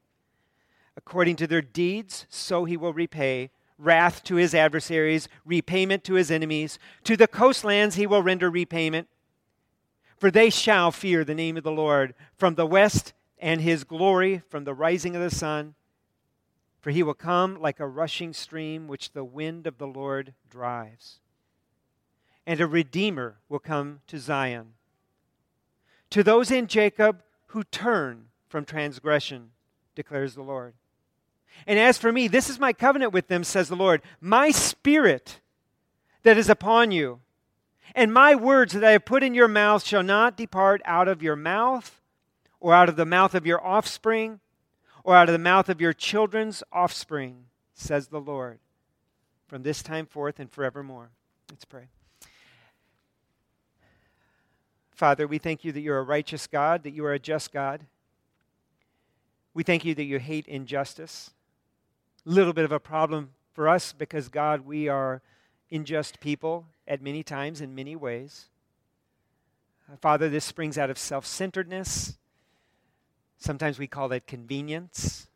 According 0.95 1.37
to 1.37 1.47
their 1.47 1.61
deeds, 1.61 2.25
so 2.29 2.65
he 2.65 2.77
will 2.77 2.93
repay 2.93 3.49
wrath 3.77 4.23
to 4.23 4.35
his 4.35 4.55
adversaries, 4.55 5.27
repayment 5.45 6.03
to 6.05 6.13
his 6.13 6.31
enemies. 6.31 6.79
To 7.03 7.17
the 7.17 7.27
coastlands 7.27 7.95
he 7.95 8.07
will 8.07 8.23
render 8.23 8.49
repayment. 8.49 9.07
For 10.17 10.31
they 10.31 10.49
shall 10.49 10.91
fear 10.91 11.23
the 11.23 11.35
name 11.35 11.57
of 11.57 11.63
the 11.63 11.71
Lord 11.71 12.13
from 12.35 12.55
the 12.55 12.65
west, 12.65 13.13
and 13.39 13.59
his 13.59 13.83
glory 13.83 14.41
from 14.47 14.63
the 14.63 14.73
rising 14.73 15.15
of 15.15 15.21
the 15.21 15.35
sun. 15.35 15.75
For 16.79 16.91
he 16.91 17.03
will 17.03 17.13
come 17.13 17.59
like 17.59 17.79
a 17.79 17.87
rushing 17.87 18.31
stream 18.31 18.87
which 18.87 19.11
the 19.11 19.25
wind 19.25 19.67
of 19.67 19.77
the 19.77 19.87
Lord 19.87 20.33
drives. 20.49 21.19
And 22.45 22.61
a 22.61 22.67
Redeemer 22.67 23.37
will 23.49 23.59
come 23.59 24.01
to 24.07 24.17
Zion. 24.17 24.73
To 26.11 26.23
those 26.23 26.51
in 26.51 26.67
Jacob 26.67 27.23
who 27.47 27.63
turn 27.63 28.27
from 28.47 28.65
transgression, 28.65 29.51
declares 29.95 30.35
the 30.35 30.41
Lord. 30.41 30.73
And 31.65 31.79
as 31.79 31.97
for 31.97 32.11
me, 32.11 32.27
this 32.27 32.49
is 32.49 32.59
my 32.59 32.73
covenant 32.73 33.13
with 33.13 33.27
them, 33.27 33.43
says 33.43 33.69
the 33.69 33.75
Lord. 33.75 34.01
My 34.19 34.51
spirit 34.51 35.39
that 36.23 36.37
is 36.37 36.49
upon 36.49 36.91
you, 36.91 37.19
and 37.95 38.13
my 38.13 38.35
words 38.35 38.73
that 38.73 38.83
I 38.83 38.91
have 38.91 39.05
put 39.05 39.23
in 39.23 39.33
your 39.33 39.47
mouth 39.47 39.85
shall 39.85 40.03
not 40.03 40.35
depart 40.35 40.81
out 40.85 41.07
of 41.07 41.21
your 41.21 41.35
mouth, 41.35 42.01
or 42.59 42.73
out 42.73 42.89
of 42.89 42.95
the 42.95 43.05
mouth 43.05 43.35
of 43.35 43.45
your 43.45 43.65
offspring, 43.65 44.39
or 45.03 45.15
out 45.15 45.29
of 45.29 45.33
the 45.33 45.39
mouth 45.39 45.69
of 45.69 45.81
your 45.81 45.93
children's 45.93 46.63
offspring, 46.71 47.45
says 47.73 48.07
the 48.07 48.21
Lord, 48.21 48.59
from 49.47 49.63
this 49.63 49.83
time 49.83 50.05
forth 50.05 50.39
and 50.39 50.49
forevermore. 50.51 51.11
Let's 51.49 51.65
pray. 51.65 51.87
Father, 54.91 55.27
we 55.27 55.37
thank 55.37 55.65
you 55.65 55.71
that 55.71 55.81
you're 55.81 55.97
a 55.97 56.03
righteous 56.03 56.47
God, 56.47 56.83
that 56.83 56.93
you 56.93 57.05
are 57.05 57.13
a 57.13 57.19
just 57.19 57.51
God. 57.51 57.85
We 59.53 59.63
thank 59.63 59.85
you 59.85 59.93
that 59.95 60.03
you 60.03 60.19
hate 60.19 60.47
injustice 60.47 61.31
little 62.25 62.53
bit 62.53 62.65
of 62.65 62.71
a 62.71 62.79
problem 62.79 63.31
for 63.53 63.67
us 63.67 63.93
because, 63.93 64.29
God, 64.29 64.61
we 64.61 64.87
are 64.87 65.21
unjust 65.71 66.19
people 66.19 66.65
at 66.87 67.01
many 67.01 67.23
times 67.23 67.61
in 67.61 67.75
many 67.75 67.95
ways. 67.95 68.49
Uh, 69.91 69.95
Father, 69.97 70.29
this 70.29 70.45
springs 70.45 70.77
out 70.77 70.89
of 70.89 70.97
self 70.97 71.25
centeredness. 71.25 72.17
Sometimes 73.37 73.77
we 73.77 73.87
call 73.87 74.11
it 74.11 74.25
convenience. 74.25 75.27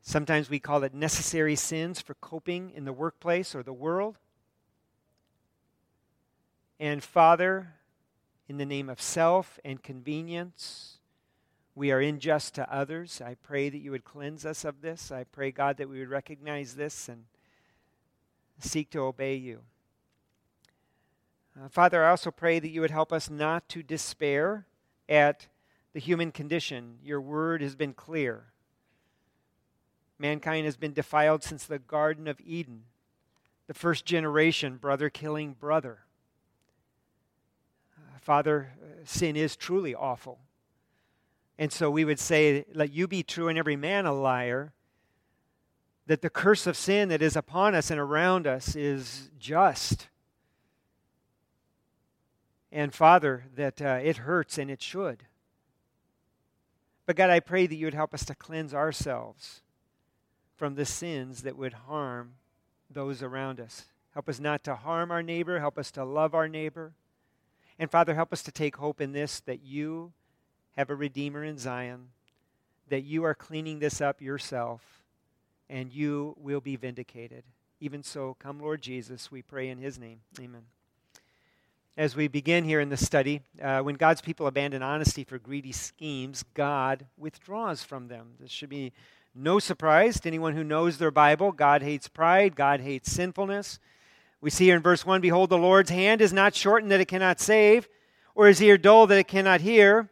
Sometimes 0.00 0.50
we 0.50 0.58
call 0.58 0.82
it 0.82 0.94
necessary 0.94 1.56
sins 1.56 2.00
for 2.00 2.14
coping 2.14 2.70
in 2.74 2.84
the 2.84 2.92
workplace 2.92 3.54
or 3.54 3.62
the 3.62 3.72
world. 3.72 4.18
And 6.78 7.02
Father, 7.02 7.74
in 8.48 8.58
the 8.58 8.66
name 8.66 8.88
of 8.90 9.00
self 9.00 9.58
and 9.64 9.82
convenience, 9.82 10.98
we 11.74 11.90
are 11.90 12.00
unjust 12.00 12.54
to 12.54 12.72
others. 12.72 13.20
I 13.20 13.34
pray 13.34 13.68
that 13.68 13.78
you 13.78 13.90
would 13.90 14.04
cleanse 14.04 14.46
us 14.46 14.64
of 14.64 14.80
this. 14.80 15.10
I 15.10 15.24
pray, 15.24 15.50
God, 15.50 15.76
that 15.78 15.88
we 15.88 15.98
would 15.98 16.08
recognize 16.08 16.74
this 16.74 17.08
and 17.08 17.24
seek 18.60 18.90
to 18.90 19.00
obey 19.00 19.34
you. 19.34 19.60
Uh, 21.60 21.68
Father, 21.68 22.04
I 22.04 22.10
also 22.10 22.30
pray 22.30 22.58
that 22.58 22.70
you 22.70 22.80
would 22.80 22.90
help 22.90 23.12
us 23.12 23.28
not 23.28 23.68
to 23.70 23.82
despair 23.82 24.66
at 25.08 25.48
the 25.92 26.00
human 26.00 26.32
condition. 26.32 26.98
Your 27.02 27.20
word 27.20 27.60
has 27.60 27.74
been 27.74 27.92
clear. 27.92 28.46
Mankind 30.18 30.64
has 30.64 30.76
been 30.76 30.92
defiled 30.92 31.42
since 31.42 31.64
the 31.64 31.78
Garden 31.78 32.28
of 32.28 32.40
Eden. 32.40 32.84
The 33.66 33.74
first 33.74 34.04
generation, 34.04 34.76
brother 34.76 35.10
killing 35.10 35.54
brother. 35.54 36.00
Uh, 37.96 38.18
Father, 38.20 38.72
sin 39.04 39.36
is 39.36 39.56
truly 39.56 39.94
awful. 39.94 40.38
And 41.58 41.72
so 41.72 41.90
we 41.90 42.04
would 42.04 42.18
say, 42.18 42.64
Let 42.74 42.92
you 42.92 43.06
be 43.06 43.22
true 43.22 43.48
and 43.48 43.58
every 43.58 43.76
man 43.76 44.06
a 44.06 44.12
liar, 44.12 44.72
that 46.06 46.22
the 46.22 46.30
curse 46.30 46.66
of 46.66 46.76
sin 46.76 47.08
that 47.08 47.22
is 47.22 47.36
upon 47.36 47.74
us 47.74 47.90
and 47.90 48.00
around 48.00 48.46
us 48.46 48.76
is 48.76 49.30
just. 49.38 50.08
And 52.70 52.92
Father, 52.92 53.44
that 53.54 53.80
uh, 53.80 54.00
it 54.02 54.18
hurts 54.18 54.58
and 54.58 54.70
it 54.70 54.82
should. 54.82 55.24
But 57.06 57.16
God, 57.16 57.30
I 57.30 57.40
pray 57.40 57.66
that 57.66 57.74
you 57.74 57.86
would 57.86 57.94
help 57.94 58.14
us 58.14 58.24
to 58.26 58.34
cleanse 58.34 58.74
ourselves 58.74 59.60
from 60.56 60.74
the 60.74 60.84
sins 60.84 61.42
that 61.42 61.56
would 61.56 61.72
harm 61.72 62.34
those 62.90 63.22
around 63.22 63.60
us. 63.60 63.86
Help 64.12 64.28
us 64.28 64.40
not 64.40 64.64
to 64.64 64.74
harm 64.74 65.10
our 65.10 65.22
neighbor. 65.22 65.58
Help 65.58 65.78
us 65.78 65.90
to 65.92 66.04
love 66.04 66.34
our 66.34 66.48
neighbor. 66.48 66.92
And 67.78 67.90
Father, 67.90 68.14
help 68.14 68.32
us 68.32 68.42
to 68.44 68.52
take 68.52 68.76
hope 68.76 69.00
in 69.00 69.12
this 69.12 69.40
that 69.40 69.62
you 69.62 70.12
have 70.76 70.90
a 70.90 70.94
Redeemer 70.94 71.44
in 71.44 71.58
Zion, 71.58 72.08
that 72.88 73.02
you 73.02 73.24
are 73.24 73.34
cleaning 73.34 73.78
this 73.78 74.00
up 74.00 74.20
yourself, 74.20 75.02
and 75.68 75.92
you 75.92 76.36
will 76.38 76.60
be 76.60 76.76
vindicated. 76.76 77.44
Even 77.80 78.02
so, 78.02 78.36
come, 78.38 78.60
Lord 78.60 78.82
Jesus, 78.82 79.30
we 79.30 79.42
pray 79.42 79.68
in 79.68 79.78
his 79.78 79.98
name. 79.98 80.20
Amen. 80.40 80.62
As 81.96 82.16
we 82.16 82.26
begin 82.26 82.64
here 82.64 82.80
in 82.80 82.88
the 82.88 82.96
study, 82.96 83.40
uh, 83.62 83.80
when 83.80 83.94
God's 83.94 84.20
people 84.20 84.46
abandon 84.48 84.82
honesty 84.82 85.22
for 85.22 85.38
greedy 85.38 85.70
schemes, 85.70 86.44
God 86.54 87.06
withdraws 87.16 87.84
from 87.84 88.08
them. 88.08 88.32
This 88.40 88.50
should 88.50 88.68
be 88.68 88.92
no 89.34 89.58
surprise 89.58 90.18
to 90.20 90.28
anyone 90.28 90.54
who 90.54 90.64
knows 90.64 90.98
their 90.98 91.10
Bible. 91.10 91.52
God 91.52 91.82
hates 91.82 92.08
pride, 92.08 92.56
God 92.56 92.80
hates 92.80 93.12
sinfulness. 93.12 93.78
We 94.40 94.50
see 94.50 94.66
here 94.66 94.76
in 94.76 94.82
verse 94.82 95.06
1 95.06 95.20
Behold, 95.20 95.50
the 95.50 95.58
Lord's 95.58 95.90
hand 95.90 96.20
is 96.20 96.32
not 96.32 96.54
shortened 96.54 96.90
that 96.90 97.00
it 97.00 97.08
cannot 97.08 97.40
save, 97.40 97.88
or 98.34 98.46
his 98.46 98.60
ear 98.60 98.76
dull 98.76 99.06
that 99.06 99.18
it 99.18 99.28
cannot 99.28 99.60
hear. 99.60 100.10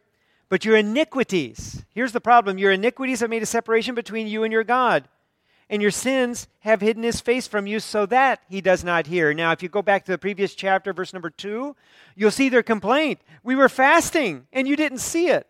But 0.52 0.66
your 0.66 0.76
iniquities, 0.76 1.82
here's 1.94 2.12
the 2.12 2.20
problem 2.20 2.58
your 2.58 2.72
iniquities 2.72 3.20
have 3.20 3.30
made 3.30 3.42
a 3.42 3.46
separation 3.46 3.94
between 3.94 4.26
you 4.26 4.44
and 4.44 4.52
your 4.52 4.64
God. 4.64 5.08
And 5.70 5.80
your 5.80 5.90
sins 5.90 6.46
have 6.60 6.82
hidden 6.82 7.04
his 7.04 7.22
face 7.22 7.46
from 7.46 7.66
you 7.66 7.80
so 7.80 8.04
that 8.04 8.42
he 8.50 8.60
does 8.60 8.84
not 8.84 9.06
hear. 9.06 9.32
Now, 9.32 9.52
if 9.52 9.62
you 9.62 9.70
go 9.70 9.80
back 9.80 10.04
to 10.04 10.12
the 10.12 10.18
previous 10.18 10.54
chapter, 10.54 10.92
verse 10.92 11.14
number 11.14 11.30
two, 11.30 11.74
you'll 12.14 12.30
see 12.30 12.50
their 12.50 12.62
complaint. 12.62 13.22
We 13.42 13.56
were 13.56 13.70
fasting 13.70 14.46
and 14.52 14.68
you 14.68 14.76
didn't 14.76 14.98
see 14.98 15.28
it. 15.28 15.46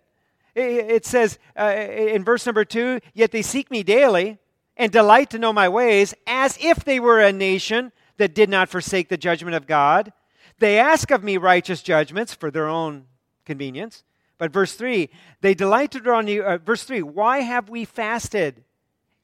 It 0.55 1.05
says 1.05 1.41
uh, 1.59 1.75
in 1.75 2.23
verse 2.23 2.47
number 2.47 2.65
two, 2.65 3.01
yet 3.13 3.33
they 3.33 3.43
seek 3.43 3.73
me 3.73 3.83
daily 3.83 4.39
and 4.77 4.93
delight 4.93 5.31
to 5.31 5.39
know 5.41 5.53
my 5.53 5.69
ways, 5.69 6.15
as 6.29 6.57
if 6.61 6.85
they 6.85 7.01
were 7.01 7.19
a 7.19 7.33
nation 7.33 7.91
that 8.19 8.37
did 8.37 8.49
not 8.49 8.69
forsake 8.69 9.09
the 9.09 9.17
judgment 9.17 9.57
of 9.57 9.67
God. 9.67 10.13
They 10.61 10.79
ask 10.79 11.11
of 11.11 11.25
me 11.25 11.39
righteous 11.39 11.83
judgments 11.83 12.35
for 12.35 12.53
their 12.53 12.69
own 12.69 13.07
convenience. 13.45 14.05
But 14.43 14.51
verse 14.51 14.75
3, 14.75 15.09
they 15.41 15.55
delight 15.55 15.93
to 15.93 16.01
draw 16.01 16.21
near. 16.21 16.43
Uh, 16.43 16.59
verse 16.59 16.83
3, 16.83 17.01
why 17.03 17.43
have 17.43 17.69
we 17.69 17.85
fasted 17.85 18.65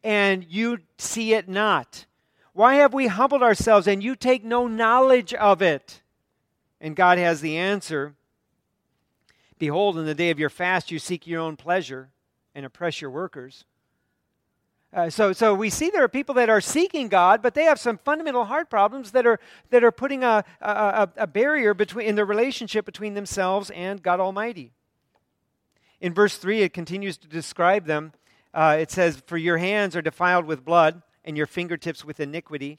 and 0.04 0.46
you 0.48 0.78
see 0.96 1.34
it 1.34 1.48
not? 1.48 2.06
Why 2.52 2.76
have 2.76 2.94
we 2.94 3.08
humbled 3.08 3.42
ourselves 3.42 3.88
and 3.88 4.00
you 4.00 4.14
take 4.14 4.44
no 4.44 4.68
knowledge 4.68 5.34
of 5.34 5.60
it? 5.60 6.02
And 6.80 6.94
God 6.94 7.18
has 7.18 7.40
the 7.40 7.56
answer 7.56 8.14
Behold, 9.58 9.98
in 9.98 10.06
the 10.06 10.14
day 10.14 10.30
of 10.30 10.38
your 10.38 10.50
fast, 10.50 10.92
you 10.92 11.00
seek 11.00 11.26
your 11.26 11.40
own 11.40 11.56
pleasure 11.56 12.10
and 12.54 12.64
oppress 12.64 13.00
your 13.00 13.10
workers. 13.10 13.64
Uh, 14.92 15.10
so, 15.10 15.32
so 15.32 15.52
we 15.52 15.68
see 15.68 15.90
there 15.90 16.04
are 16.04 16.08
people 16.08 16.36
that 16.36 16.48
are 16.48 16.60
seeking 16.60 17.08
God, 17.08 17.42
but 17.42 17.54
they 17.54 17.64
have 17.64 17.80
some 17.80 17.98
fundamental 17.98 18.44
heart 18.44 18.70
problems 18.70 19.10
that 19.10 19.26
are, 19.26 19.40
that 19.70 19.82
are 19.82 19.90
putting 19.90 20.22
a, 20.22 20.44
a, 20.60 21.08
a 21.16 21.26
barrier 21.26 21.74
between, 21.74 22.06
in 22.06 22.14
the 22.14 22.24
relationship 22.24 22.84
between 22.84 23.14
themselves 23.14 23.70
and 23.70 24.00
God 24.00 24.20
Almighty. 24.20 24.74
In 26.00 26.14
verse 26.14 26.36
3, 26.36 26.62
it 26.62 26.72
continues 26.72 27.16
to 27.18 27.28
describe 27.28 27.86
them. 27.86 28.12
Uh, 28.54 28.76
it 28.80 28.90
says, 28.90 29.22
For 29.26 29.36
your 29.36 29.58
hands 29.58 29.96
are 29.96 30.02
defiled 30.02 30.46
with 30.46 30.64
blood, 30.64 31.02
and 31.24 31.36
your 31.36 31.46
fingertips 31.46 32.04
with 32.04 32.20
iniquity. 32.20 32.78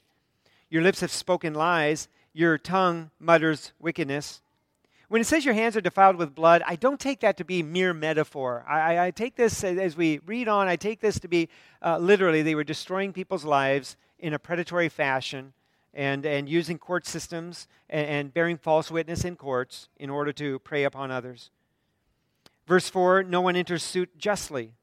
Your 0.70 0.82
lips 0.82 1.00
have 1.00 1.10
spoken 1.10 1.54
lies, 1.54 2.08
your 2.32 2.58
tongue 2.58 3.10
mutters 3.18 3.72
wickedness. 3.78 4.40
When 5.08 5.20
it 5.20 5.26
says 5.26 5.44
your 5.44 5.54
hands 5.54 5.76
are 5.76 5.80
defiled 5.80 6.16
with 6.16 6.34
blood, 6.34 6.62
I 6.66 6.76
don't 6.76 7.00
take 7.00 7.20
that 7.20 7.36
to 7.38 7.44
be 7.44 7.62
mere 7.62 7.92
metaphor. 7.92 8.64
I, 8.68 9.06
I, 9.06 9.10
take 9.10 9.34
this, 9.34 9.64
as 9.64 9.96
we 9.96 10.20
read 10.24 10.46
on, 10.46 10.68
I 10.68 10.76
take 10.76 11.00
this 11.00 11.18
to 11.20 11.28
be 11.28 11.48
uh, 11.84 11.98
literally 11.98 12.42
they 12.42 12.54
were 12.54 12.64
destroying 12.64 13.12
people's 13.12 13.44
lives 13.44 13.96
in 14.20 14.34
a 14.34 14.38
predatory 14.38 14.88
fashion 14.88 15.52
and, 15.92 16.24
and 16.24 16.48
using 16.48 16.78
court 16.78 17.06
systems 17.06 17.66
and, 17.88 18.06
and 18.06 18.34
bearing 18.34 18.56
false 18.56 18.90
witness 18.90 19.24
in 19.24 19.34
courts 19.34 19.88
in 19.98 20.10
order 20.10 20.32
to 20.34 20.60
prey 20.60 20.84
upon 20.84 21.10
others. 21.10 21.50
Verse 22.70 22.88
4 22.88 23.24
No 23.24 23.40
one 23.40 23.56
enters 23.56 23.82
suit 23.82 24.16
justly. 24.16 24.74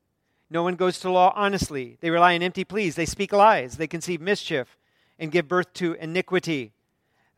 No 0.49 0.61
one 0.61 0.75
goes 0.75 0.99
to 0.99 1.09
law 1.09 1.31
honestly. 1.37 1.97
They 2.01 2.09
rely 2.09 2.35
on 2.35 2.43
empty 2.43 2.65
pleas. 2.65 2.95
They 2.95 3.05
speak 3.05 3.31
lies. 3.31 3.77
They 3.77 3.87
conceive 3.87 4.19
mischief 4.19 4.77
and 5.17 5.31
give 5.31 5.47
birth 5.47 5.71
to 5.75 5.93
iniquity. 5.93 6.73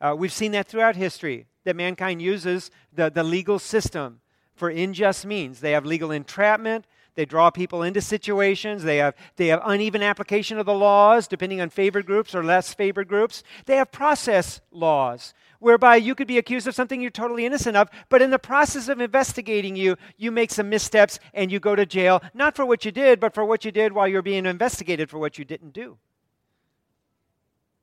Uh, 0.02 0.16
we've 0.18 0.34
seen 0.34 0.52
that 0.54 0.68
throughout 0.68 0.96
history, 0.96 1.46
that 1.66 1.76
mankind 1.76 2.20
uses 2.20 2.72
the, 2.92 3.12
the 3.12 3.24
legal 3.24 3.60
system 3.60 4.22
for 4.56 4.70
unjust 4.70 5.24
means. 5.24 5.60
They 5.60 5.74
have 5.74 5.86
legal 5.86 6.10
entrapment. 6.10 6.86
They 7.20 7.26
draw 7.26 7.50
people 7.50 7.84
into 7.84 8.00
situations. 8.00 8.82
They 8.82 8.96
have, 8.96 9.14
they 9.36 9.48
have 9.48 9.60
uneven 9.66 10.02
application 10.02 10.58
of 10.58 10.66
the 10.66 10.74
laws, 10.74 11.28
depending 11.28 11.60
on 11.60 11.70
favored 11.70 12.06
groups 12.06 12.34
or 12.34 12.46
less 12.46 12.74
favored 12.74 13.10
groups. 13.10 13.44
They 13.66 13.76
have 13.76 13.92
process 13.92 14.62
laws 14.72 15.34
whereby 15.60 15.98
you 15.98 16.16
could 16.16 16.30
be 16.30 16.38
accused 16.38 16.66
of 16.66 16.76
something 16.76 17.02
you're 17.02 17.12
totally 17.12 17.46
innocent 17.46 17.76
of, 17.76 17.90
but 18.08 18.22
in 18.22 18.30
the 18.30 18.40
process 18.40 18.88
of 18.88 19.02
investigating 19.02 19.76
you, 19.76 19.98
you 20.16 20.32
make 20.32 20.50
some 20.50 20.70
missteps 20.70 21.20
and 21.34 21.52
you 21.52 21.60
go 21.60 21.76
to 21.76 21.86
jail, 21.86 22.22
not 22.34 22.56
for 22.56 22.66
what 22.66 22.86
you 22.86 22.92
did, 22.92 23.20
but 23.20 23.34
for 23.34 23.44
what 23.44 23.66
you 23.66 23.72
did 23.74 23.92
while 23.92 24.08
you're 24.08 24.22
being 24.22 24.46
investigated 24.46 25.10
for 25.10 25.20
what 25.20 25.38
you 25.38 25.44
didn't 25.44 25.74
do. 25.74 25.98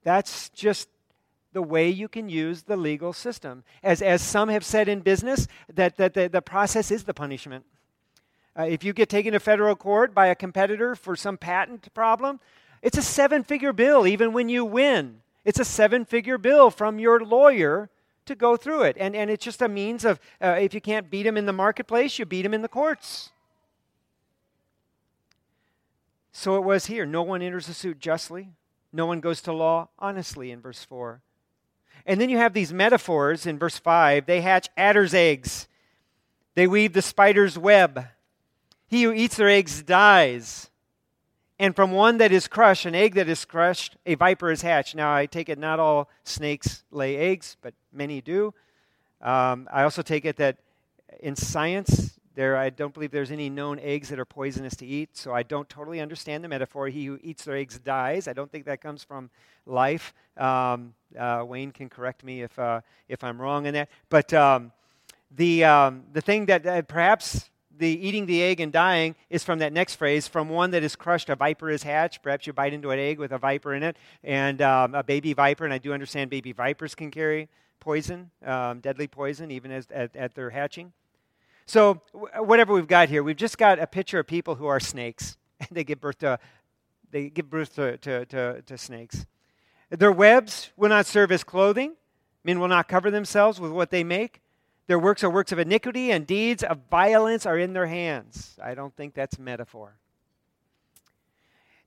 That's 0.03 0.49
just 0.49 0.89
the 1.53 1.61
way 1.61 1.91
you 1.91 2.09
can 2.09 2.31
use 2.31 2.63
the 2.63 2.79
legal 2.79 3.13
system. 3.13 3.65
As, 3.83 4.01
as 4.01 4.23
some 4.23 4.49
have 4.49 4.65
said 4.65 4.89
in 4.89 5.01
business, 5.01 5.47
that, 5.75 5.99
that 5.99 6.15
the, 6.15 6.27
the 6.27 6.41
process 6.41 6.91
is 6.91 7.05
the 7.05 7.13
punishment. 7.13 7.67
Uh, 8.59 8.63
if 8.63 8.83
you 8.83 8.93
get 8.93 9.09
taken 9.09 9.33
to 9.33 9.41
federal 9.41 9.77
court 9.77 10.15
by 10.15 10.29
a 10.29 10.35
competitor 10.35 10.95
for 10.95 11.15
some 11.15 11.37
patent 11.37 11.93
problem, 11.93 12.41
it's 12.81 12.97
a 12.97 13.03
seven 13.03 13.43
figure 13.43 13.73
bill 13.73 14.07
even 14.07 14.33
when 14.33 14.49
you 14.49 14.65
win. 14.65 15.21
It's 15.45 15.61
a 15.61 15.65
seven 15.65 16.05
figure 16.05 16.39
bill 16.39 16.71
from 16.71 16.99
your 16.99 17.21
lawyer 17.21 17.91
to 18.25 18.35
go 18.35 18.57
through 18.57 18.83
it. 18.83 18.97
And, 18.99 19.15
and 19.15 19.31
it's 19.31 19.45
just 19.45 19.63
a 19.63 19.69
means 19.69 20.05
of, 20.05 20.19
uh, 20.41 20.57
if 20.61 20.75
you 20.75 20.81
can't 20.81 21.11
beat 21.11 21.25
them 21.25 21.37
in 21.37 21.47
the 21.47 21.53
marketplace, 21.53 22.19
you 22.19 22.25
beat 22.25 22.43
them 22.43 22.55
in 22.55 22.63
the 22.63 22.69
courts. 22.69 23.31
So 26.33 26.57
it 26.57 26.65
was 26.65 26.87
here. 26.87 27.07
No 27.07 27.23
one 27.23 27.43
enters 27.43 27.69
a 27.69 27.75
suit 27.75 27.99
justly, 27.99 28.51
no 28.93 29.07
one 29.07 29.21
goes 29.21 29.41
to 29.43 29.53
law 29.53 29.89
honestly, 29.99 30.51
in 30.51 30.61
verse 30.61 30.85
4. 30.85 31.21
And 32.05 32.21
then 32.21 32.31
you 32.31 32.39
have 32.39 32.55
these 32.55 32.73
metaphors 32.73 33.47
in 33.47 33.59
verse 33.59 33.79
5. 33.79 34.27
They 34.27 34.41
hatch 34.41 34.69
adder's 34.77 35.15
eggs, 35.15 35.69
they 36.55 36.67
weave 36.67 36.95
the 36.95 37.03
spider's 37.03 37.59
web. 37.59 38.07
He 38.87 39.03
who 39.03 39.13
eats 39.13 39.37
their 39.37 39.49
eggs 39.49 39.83
dies. 39.83 40.71
And 41.59 41.75
from 41.75 41.93
one 41.93 42.19
that 42.19 42.33
is 42.33 42.49
crushed, 42.49 42.85
an 42.85 42.95
egg 42.95 43.15
that 43.15 43.29
is 43.29 43.45
crushed, 43.45 43.97
a 44.05 44.15
viper 44.15 44.51
is 44.51 44.63
hatched. 44.63 44.95
Now, 44.95 45.15
I 45.15 45.27
take 45.27 45.49
it 45.49 45.59
not 45.59 45.81
all 45.81 46.11
snakes 46.23 46.85
lay 46.91 47.17
eggs, 47.17 47.57
but 47.63 47.73
many 47.93 48.21
do. 48.21 48.53
Um, 49.23 49.67
I 49.73 49.83
also 49.83 50.03
take 50.03 50.27
it 50.27 50.37
that 50.37 50.59
in 51.21 51.35
science, 51.35 52.19
there 52.35 52.59
I 52.59 52.69
don't 52.69 52.93
believe 52.93 53.11
there's 53.11 53.31
any 53.31 53.49
known 53.49 53.79
eggs 53.81 54.11
that 54.11 54.19
are 54.19 54.27
poisonous 54.27 54.77
to 54.77 54.87
eat, 54.87 55.17
so 55.17 55.33
I 55.33 55.43
don't 55.43 55.69
totally 55.71 56.01
understand 56.01 56.45
the 56.45 56.49
metaphor. 56.49 56.89
He 56.89 57.07
who 57.07 57.19
eats 57.23 57.45
their 57.45 57.57
eggs 57.57 57.79
dies. 57.79 58.29
I 58.29 58.35
don't 58.35 58.53
think 58.53 58.67
that 58.67 58.83
comes 58.83 59.03
from 59.03 59.31
life. 59.65 60.13
Um, 60.37 60.93
uh, 61.19 61.45
Wayne 61.47 61.71
can 61.71 61.89
correct 61.89 62.23
me 62.23 62.43
if 62.43 62.59
uh, 62.59 62.83
if 63.09 63.25
I'm 63.25 63.41
wrong 63.41 63.65
in 63.65 63.73
that. 63.73 63.89
But 64.11 64.35
um, 64.35 64.73
the 65.35 65.65
um, 65.65 66.05
the 66.13 66.21
thing 66.21 66.45
that 66.47 66.67
uh, 66.67 66.83
perhaps 66.83 67.49
the 67.79 68.07
eating 68.07 68.27
the 68.27 68.43
egg 68.43 68.61
and 68.61 68.73
dying 68.73 69.15
is 69.31 69.45
from 69.45 69.59
that 69.59 69.73
next 69.73 69.97
phrase 69.97 70.29
from 70.29 70.49
one 70.49 70.71
that 70.71 70.83
is 70.83 70.97
crushed 70.97 71.29
a 71.29 71.37
viper 71.37 71.71
is 71.71 71.83
hatched. 71.83 72.23
Perhaps 72.23 72.47
you 72.47 72.53
bite 72.53 72.73
into 72.73 72.91
an 72.91 72.99
egg 72.99 73.19
with 73.19 73.33
a 73.33 73.39
viper 73.39 73.75
in 73.75 73.83
it 73.83 73.97
and 74.25 74.63
um, 74.63 74.95
a 74.95 75.03
baby 75.03 75.33
viper 75.33 75.65
and 75.65 75.73
i 75.73 75.79
do 75.79 75.93
understand 75.93 76.31
baby 76.31 76.53
vipers 76.53 76.95
can 76.95 77.11
carry 77.11 77.49
poison 77.81 78.31
um, 78.45 78.81
deadly 78.81 79.07
poison 79.07 79.51
even 79.51 79.71
as, 79.71 79.87
at, 79.91 80.15
at 80.17 80.35
their 80.35 80.51
hatching. 80.51 80.93
So 81.67 82.01
w- 82.13 82.31
whatever 82.43 82.73
we've 82.73 82.87
got 82.87 83.09
here 83.09 83.23
we've 83.23 83.37
just 83.37 83.59
got 83.59 83.79
a 83.79 83.87
picture 83.87 84.19
of 84.19 84.27
people 84.27 84.55
who 84.57 84.67
are 84.67 84.81
snakes. 84.81 85.37
And 85.61 85.69
they 85.73 85.85
give 85.85 86.01
birth 86.01 86.19
to 86.19 86.39
they 87.11 87.31
give 87.31 87.49
birth 87.49 87.75
to, 87.77 87.97
to, 87.99 88.27
to, 88.27 88.63
to 88.63 88.79
snakes. 88.79 89.27
Their 89.91 90.13
webs 90.13 90.73
will 90.77 90.89
not 90.89 91.07
serve 91.07 91.31
as 91.31 91.45
clothing. 91.45 91.95
Men 92.43 92.61
will 92.61 92.69
not 92.69 92.89
cover 92.89 93.11
themselves 93.11 93.61
with 93.61 93.71
what 93.71 93.91
they 93.91 94.05
make. 94.05 94.41
Their 94.87 94.99
works 94.99 95.25
are 95.25 95.31
works 95.31 95.53
of 95.53 95.59
iniquity, 95.59 96.13
and 96.13 96.27
deeds 96.27 96.63
of 96.63 96.79
violence 96.91 97.45
are 97.45 97.59
in 97.59 97.73
their 97.73 97.87
hands. 97.87 98.57
I 98.63 98.75
don't 98.75 98.95
think 98.95 99.15
that's 99.15 99.39
metaphor. 99.39 99.97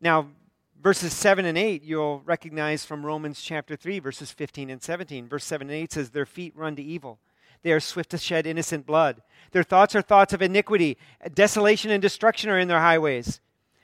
Now, 0.01 0.27
verses 0.81 1.13
7 1.13 1.45
and 1.45 1.57
8, 1.57 1.83
you'll 1.83 2.21
recognize 2.25 2.85
from 2.85 3.05
Romans 3.05 3.41
chapter 3.41 3.75
3, 3.75 3.99
verses 3.99 4.31
15 4.31 4.69
and 4.69 4.81
17. 4.81 5.27
Verse 5.27 5.45
7 5.45 5.67
and 5.69 5.75
8 5.75 5.93
says, 5.93 6.09
Their 6.09 6.25
feet 6.25 6.53
run 6.55 6.75
to 6.75 6.83
evil. 6.83 7.19
They 7.61 7.71
are 7.71 7.79
swift 7.79 8.11
to 8.11 8.17
shed 8.17 8.47
innocent 8.47 8.85
blood. 8.85 9.21
Their 9.51 9.63
thoughts 9.63 9.95
are 9.95 10.01
thoughts 10.01 10.33
of 10.33 10.41
iniquity. 10.41 10.97
Desolation 11.33 11.91
and 11.91 12.01
destruction 12.01 12.49
are 12.49 12.59
in 12.59 12.67
their 12.67 12.79
highways. 12.79 13.41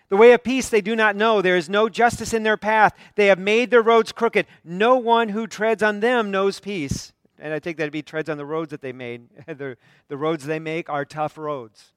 The 0.08 0.17
way 0.17 0.34
of 0.34 0.43
peace 0.43 0.69
they 0.69 0.82
do 0.82 0.95
not 0.95 1.15
know. 1.15 1.41
There 1.41 1.58
is 1.58 1.67
no 1.67 1.89
justice 1.89 2.34
in 2.34 2.43
their 2.43 2.58
path. 2.58 2.93
They 3.15 3.28
have 3.28 3.39
made 3.39 3.71
their 3.71 3.82
roads 3.82 4.12
crooked. 4.12 4.45
No 4.63 4.95
one 4.95 5.30
who 5.30 5.47
treads 5.47 5.82
on 5.82 5.99
them 5.99 6.32
knows 6.32 6.60
peace. 6.60 7.12
And 7.39 7.54
I 7.54 7.60
think 7.60 7.78
that'd 7.78 7.91
be 7.91 8.02
treads 8.02 8.30
on 8.30 8.38
the 8.38 8.45
roads 8.45 8.71
that 8.71 8.82
they 8.82 8.93
made. 8.93 9.30
the, 9.48 9.78
the 10.08 10.17
roads 10.17 10.45
they 10.45 10.60
make 10.60 10.89
are 10.89 11.06
tough 11.06 11.38
roads. 11.38 11.91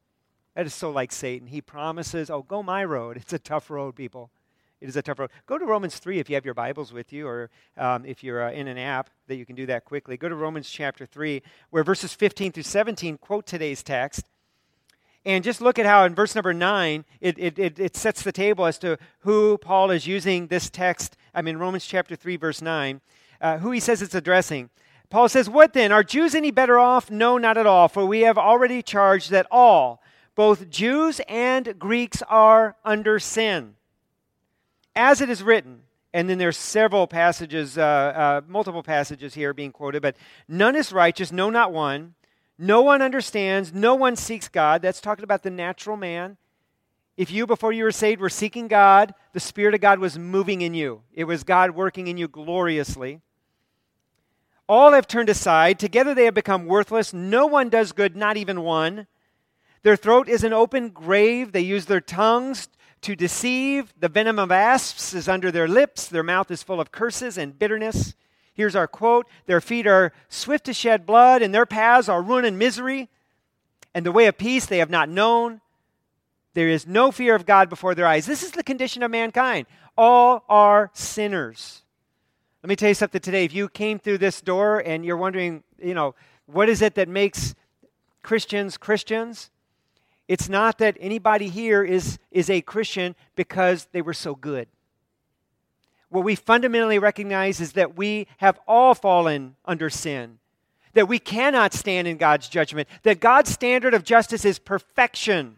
That 0.54 0.66
is 0.66 0.74
so 0.74 0.90
like 0.90 1.12
Satan. 1.12 1.46
He 1.48 1.60
promises, 1.60 2.30
oh, 2.30 2.42
go 2.42 2.62
my 2.62 2.84
road. 2.84 3.16
It's 3.20 3.32
a 3.32 3.38
tough 3.38 3.70
road, 3.70 3.94
people. 3.94 4.30
It 4.80 4.88
is 4.88 4.96
a 4.96 5.02
tough 5.02 5.18
road. 5.18 5.30
Go 5.46 5.58
to 5.58 5.64
Romans 5.64 5.98
3 5.98 6.20
if 6.20 6.28
you 6.28 6.36
have 6.36 6.44
your 6.44 6.54
Bibles 6.54 6.92
with 6.92 7.12
you, 7.12 7.26
or 7.26 7.50
um, 7.76 8.04
if 8.04 8.22
you're 8.22 8.44
uh, 8.44 8.52
in 8.52 8.68
an 8.68 8.78
app 8.78 9.10
that 9.26 9.36
you 9.36 9.44
can 9.44 9.56
do 9.56 9.66
that 9.66 9.84
quickly. 9.84 10.16
Go 10.16 10.28
to 10.28 10.36
Romans 10.36 10.70
chapter 10.70 11.04
3, 11.04 11.42
where 11.70 11.82
verses 11.82 12.14
15 12.14 12.52
through 12.52 12.62
17 12.62 13.18
quote 13.18 13.46
today's 13.46 13.82
text. 13.82 14.28
And 15.24 15.42
just 15.42 15.60
look 15.60 15.78
at 15.78 15.86
how 15.86 16.04
in 16.04 16.14
verse 16.14 16.34
number 16.34 16.54
9, 16.54 17.04
it, 17.20 17.38
it, 17.38 17.58
it, 17.58 17.78
it 17.78 17.96
sets 17.96 18.22
the 18.22 18.32
table 18.32 18.66
as 18.66 18.78
to 18.78 18.98
who 19.20 19.58
Paul 19.58 19.90
is 19.90 20.06
using 20.06 20.46
this 20.46 20.70
text. 20.70 21.16
I 21.34 21.42
mean, 21.42 21.56
Romans 21.56 21.84
chapter 21.84 22.14
3, 22.14 22.36
verse 22.36 22.62
9, 22.62 23.00
uh, 23.40 23.58
who 23.58 23.72
he 23.72 23.80
says 23.80 24.00
it's 24.00 24.14
addressing. 24.14 24.70
Paul 25.10 25.28
says, 25.28 25.48
What 25.48 25.72
then? 25.72 25.92
Are 25.92 26.04
Jews 26.04 26.34
any 26.34 26.50
better 26.50 26.78
off? 26.78 27.10
No, 27.10 27.38
not 27.38 27.56
at 27.56 27.66
all. 27.66 27.88
For 27.88 28.04
we 28.04 28.20
have 28.20 28.38
already 28.38 28.82
charged 28.82 29.30
that 29.30 29.46
all, 29.50 30.02
both 30.34 30.68
Jews 30.70 31.20
and 31.28 31.78
Greeks, 31.78 32.22
are 32.28 32.76
under 32.84 33.18
sin 33.18 33.74
as 34.98 35.20
it 35.20 35.30
is 35.30 35.44
written, 35.44 35.82
and 36.12 36.28
then 36.28 36.38
there's 36.38 36.56
several 36.56 37.06
passages, 37.06 37.78
uh, 37.78 37.82
uh, 37.82 38.40
multiple 38.48 38.82
passages 38.82 39.32
here 39.32 39.54
being 39.54 39.70
quoted, 39.70 40.02
but 40.02 40.16
none 40.48 40.74
is 40.74 40.92
righteous, 40.92 41.30
no, 41.30 41.48
not 41.50 41.72
one. 41.72 42.14
No 42.58 42.82
one 42.82 43.00
understands, 43.00 43.72
no 43.72 43.94
one 43.94 44.16
seeks 44.16 44.48
God. 44.48 44.82
That's 44.82 45.00
talking 45.00 45.22
about 45.22 45.44
the 45.44 45.50
natural 45.50 45.96
man. 45.96 46.36
If 47.16 47.30
you, 47.30 47.46
before 47.46 47.72
you 47.72 47.84
were 47.84 47.92
saved, 47.92 48.20
were 48.20 48.28
seeking 48.28 48.66
God, 48.66 49.14
the 49.32 49.40
Spirit 49.40 49.74
of 49.74 49.80
God 49.80 50.00
was 50.00 50.18
moving 50.18 50.62
in 50.62 50.74
you. 50.74 51.02
It 51.12 51.24
was 51.24 51.44
God 51.44 51.70
working 51.70 52.08
in 52.08 52.16
you 52.16 52.26
gloriously. 52.26 53.20
All 54.68 54.92
have 54.92 55.08
turned 55.08 55.30
aside. 55.30 55.78
Together 55.78 56.14
they 56.14 56.26
have 56.26 56.34
become 56.34 56.66
worthless. 56.66 57.14
No 57.14 57.46
one 57.46 57.70
does 57.70 57.92
good, 57.92 58.14
not 58.14 58.36
even 58.36 58.62
one. 58.62 59.06
Their 59.82 59.96
throat 59.96 60.28
is 60.28 60.44
an 60.44 60.52
open 60.52 60.90
grave. 60.90 61.52
They 61.52 61.60
use 61.60 61.86
their 61.86 62.00
tongues 62.00 62.68
to 63.02 63.16
deceive. 63.16 63.94
The 63.98 64.08
venom 64.08 64.38
of 64.38 64.52
asps 64.52 65.14
is 65.14 65.28
under 65.28 65.50
their 65.50 65.68
lips. 65.68 66.06
Their 66.06 66.22
mouth 66.22 66.50
is 66.50 66.62
full 66.62 66.80
of 66.80 66.92
curses 66.92 67.38
and 67.38 67.58
bitterness. 67.58 68.14
Here's 68.52 68.76
our 68.76 68.88
quote 68.88 69.26
Their 69.46 69.60
feet 69.60 69.86
are 69.86 70.12
swift 70.28 70.64
to 70.64 70.74
shed 70.74 71.06
blood, 71.06 71.42
and 71.42 71.54
their 71.54 71.66
paths 71.66 72.08
are 72.08 72.22
ruin 72.22 72.44
and 72.44 72.58
misery. 72.58 73.08
And 73.94 74.04
the 74.04 74.12
way 74.12 74.26
of 74.26 74.36
peace 74.36 74.66
they 74.66 74.78
have 74.78 74.90
not 74.90 75.08
known. 75.08 75.60
There 76.54 76.68
is 76.68 76.86
no 76.86 77.12
fear 77.12 77.34
of 77.34 77.46
God 77.46 77.70
before 77.70 77.94
their 77.94 78.06
eyes. 78.06 78.26
This 78.26 78.42
is 78.42 78.50
the 78.50 78.64
condition 78.64 79.02
of 79.02 79.10
mankind. 79.10 79.66
All 79.96 80.44
are 80.48 80.90
sinners. 80.92 81.82
Let 82.62 82.68
me 82.68 82.76
tell 82.76 82.88
you 82.88 82.94
something 82.94 83.20
today. 83.20 83.44
If 83.44 83.54
you 83.54 83.68
came 83.68 84.00
through 84.00 84.18
this 84.18 84.40
door 84.40 84.80
and 84.84 85.04
you're 85.04 85.16
wondering, 85.16 85.62
you 85.80 85.94
know, 85.94 86.16
what 86.46 86.68
is 86.68 86.82
it 86.82 86.96
that 86.96 87.08
makes 87.08 87.54
Christians 88.22 88.76
Christians? 88.76 89.50
It's 90.26 90.48
not 90.48 90.78
that 90.78 90.96
anybody 90.98 91.48
here 91.48 91.84
is, 91.84 92.18
is 92.32 92.50
a 92.50 92.60
Christian 92.60 93.14
because 93.36 93.86
they 93.92 94.02
were 94.02 94.14
so 94.14 94.34
good. 94.34 94.66
What 96.10 96.24
we 96.24 96.34
fundamentally 96.34 96.98
recognize 96.98 97.60
is 97.60 97.72
that 97.74 97.96
we 97.96 98.26
have 98.38 98.58
all 98.66 98.94
fallen 98.94 99.54
under 99.64 99.88
sin, 99.88 100.38
that 100.94 101.06
we 101.06 101.18
cannot 101.20 101.72
stand 101.72 102.08
in 102.08 102.16
God's 102.16 102.48
judgment, 102.48 102.88
that 103.04 103.20
God's 103.20 103.50
standard 103.50 103.94
of 103.94 104.02
justice 104.02 104.44
is 104.44 104.58
perfection. 104.58 105.57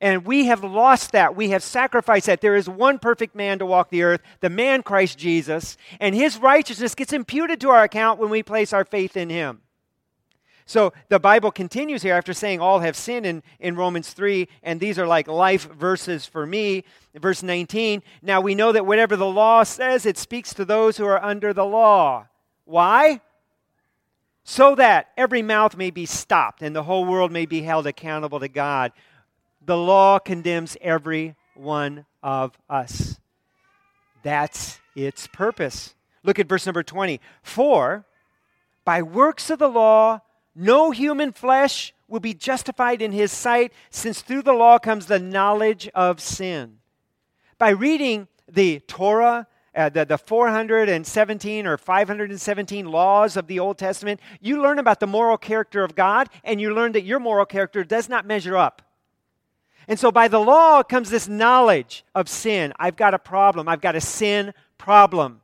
And 0.00 0.24
we 0.24 0.46
have 0.46 0.62
lost 0.62 1.12
that. 1.12 1.34
We 1.34 1.50
have 1.50 1.62
sacrificed 1.62 2.26
that. 2.26 2.40
There 2.40 2.54
is 2.54 2.68
one 2.68 2.98
perfect 2.98 3.34
man 3.34 3.58
to 3.58 3.66
walk 3.66 3.90
the 3.90 4.02
earth, 4.02 4.20
the 4.40 4.50
man 4.50 4.82
Christ 4.82 5.18
Jesus, 5.18 5.76
and 5.98 6.14
his 6.14 6.38
righteousness 6.38 6.94
gets 6.94 7.12
imputed 7.12 7.60
to 7.60 7.70
our 7.70 7.82
account 7.82 8.20
when 8.20 8.30
we 8.30 8.42
place 8.42 8.72
our 8.72 8.84
faith 8.84 9.16
in 9.16 9.28
him. 9.28 9.62
So 10.68 10.92
the 11.08 11.18
Bible 11.18 11.50
continues 11.50 12.02
here 12.02 12.14
after 12.14 12.34
saying 12.34 12.60
all 12.60 12.80
have 12.80 12.94
sinned 12.94 13.24
in, 13.24 13.42
in 13.58 13.74
Romans 13.74 14.12
3, 14.12 14.46
and 14.62 14.78
these 14.78 14.98
are 14.98 15.06
like 15.06 15.26
life 15.26 15.66
verses 15.72 16.26
for 16.26 16.44
me. 16.44 16.84
Verse 17.14 17.42
19, 17.42 18.02
now 18.20 18.42
we 18.42 18.54
know 18.54 18.70
that 18.72 18.84
whatever 18.84 19.16
the 19.16 19.26
law 19.26 19.62
says, 19.62 20.04
it 20.04 20.18
speaks 20.18 20.52
to 20.52 20.66
those 20.66 20.98
who 20.98 21.06
are 21.06 21.24
under 21.24 21.54
the 21.54 21.64
law. 21.64 22.26
Why? 22.66 23.22
So 24.44 24.74
that 24.74 25.08
every 25.16 25.40
mouth 25.40 25.74
may 25.74 25.90
be 25.90 26.04
stopped 26.04 26.60
and 26.60 26.76
the 26.76 26.82
whole 26.82 27.06
world 27.06 27.32
may 27.32 27.46
be 27.46 27.62
held 27.62 27.86
accountable 27.86 28.40
to 28.40 28.48
God. 28.48 28.92
The 29.68 29.76
law 29.76 30.18
condemns 30.18 30.78
every 30.80 31.36
one 31.54 32.06
of 32.22 32.56
us. 32.70 33.20
That's 34.22 34.80
its 34.96 35.26
purpose. 35.26 35.94
Look 36.22 36.38
at 36.38 36.48
verse 36.48 36.64
number 36.64 36.82
20. 36.82 37.20
For 37.42 38.06
by 38.86 39.02
works 39.02 39.50
of 39.50 39.58
the 39.58 39.68
law, 39.68 40.22
no 40.54 40.90
human 40.90 41.32
flesh 41.32 41.92
will 42.08 42.18
be 42.18 42.32
justified 42.32 43.02
in 43.02 43.12
his 43.12 43.30
sight, 43.30 43.74
since 43.90 44.22
through 44.22 44.40
the 44.40 44.54
law 44.54 44.78
comes 44.78 45.04
the 45.04 45.18
knowledge 45.18 45.86
of 45.94 46.18
sin. 46.18 46.78
By 47.58 47.68
reading 47.68 48.26
the 48.50 48.80
Torah, 48.80 49.48
uh, 49.74 49.90
the, 49.90 50.06
the 50.06 50.16
417 50.16 51.66
or 51.66 51.76
517 51.76 52.86
laws 52.86 53.36
of 53.36 53.46
the 53.46 53.58
Old 53.58 53.76
Testament, 53.76 54.18
you 54.40 54.62
learn 54.62 54.78
about 54.78 54.98
the 54.98 55.06
moral 55.06 55.36
character 55.36 55.84
of 55.84 55.94
God, 55.94 56.30
and 56.42 56.58
you 56.58 56.72
learn 56.72 56.92
that 56.92 57.04
your 57.04 57.20
moral 57.20 57.44
character 57.44 57.84
does 57.84 58.08
not 58.08 58.24
measure 58.24 58.56
up. 58.56 58.80
And 59.88 59.98
so 59.98 60.12
by 60.12 60.28
the 60.28 60.38
law 60.38 60.82
comes 60.82 61.08
this 61.08 61.26
knowledge 61.26 62.04
of 62.14 62.28
sin. 62.28 62.74
I've 62.78 62.96
got 62.96 63.14
a 63.14 63.18
problem. 63.18 63.68
I've 63.68 63.80
got 63.80 63.96
a 63.96 64.00
sin 64.02 64.52
problem. 64.76 65.40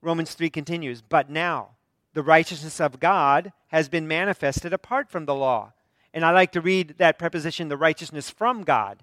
Romans 0.00 0.32
3 0.34 0.48
continues, 0.48 1.02
but 1.02 1.28
now 1.28 1.70
the 2.14 2.22
righteousness 2.22 2.80
of 2.80 3.00
God 3.00 3.52
has 3.68 3.88
been 3.88 4.06
manifested 4.08 4.72
apart 4.72 5.10
from 5.10 5.26
the 5.26 5.34
law. 5.34 5.72
And 6.14 6.24
I 6.24 6.30
like 6.30 6.52
to 6.52 6.60
read 6.60 6.94
that 6.98 7.18
preposition, 7.18 7.68
the 7.68 7.76
righteousness 7.76 8.30
from 8.30 8.62
God 8.62 9.02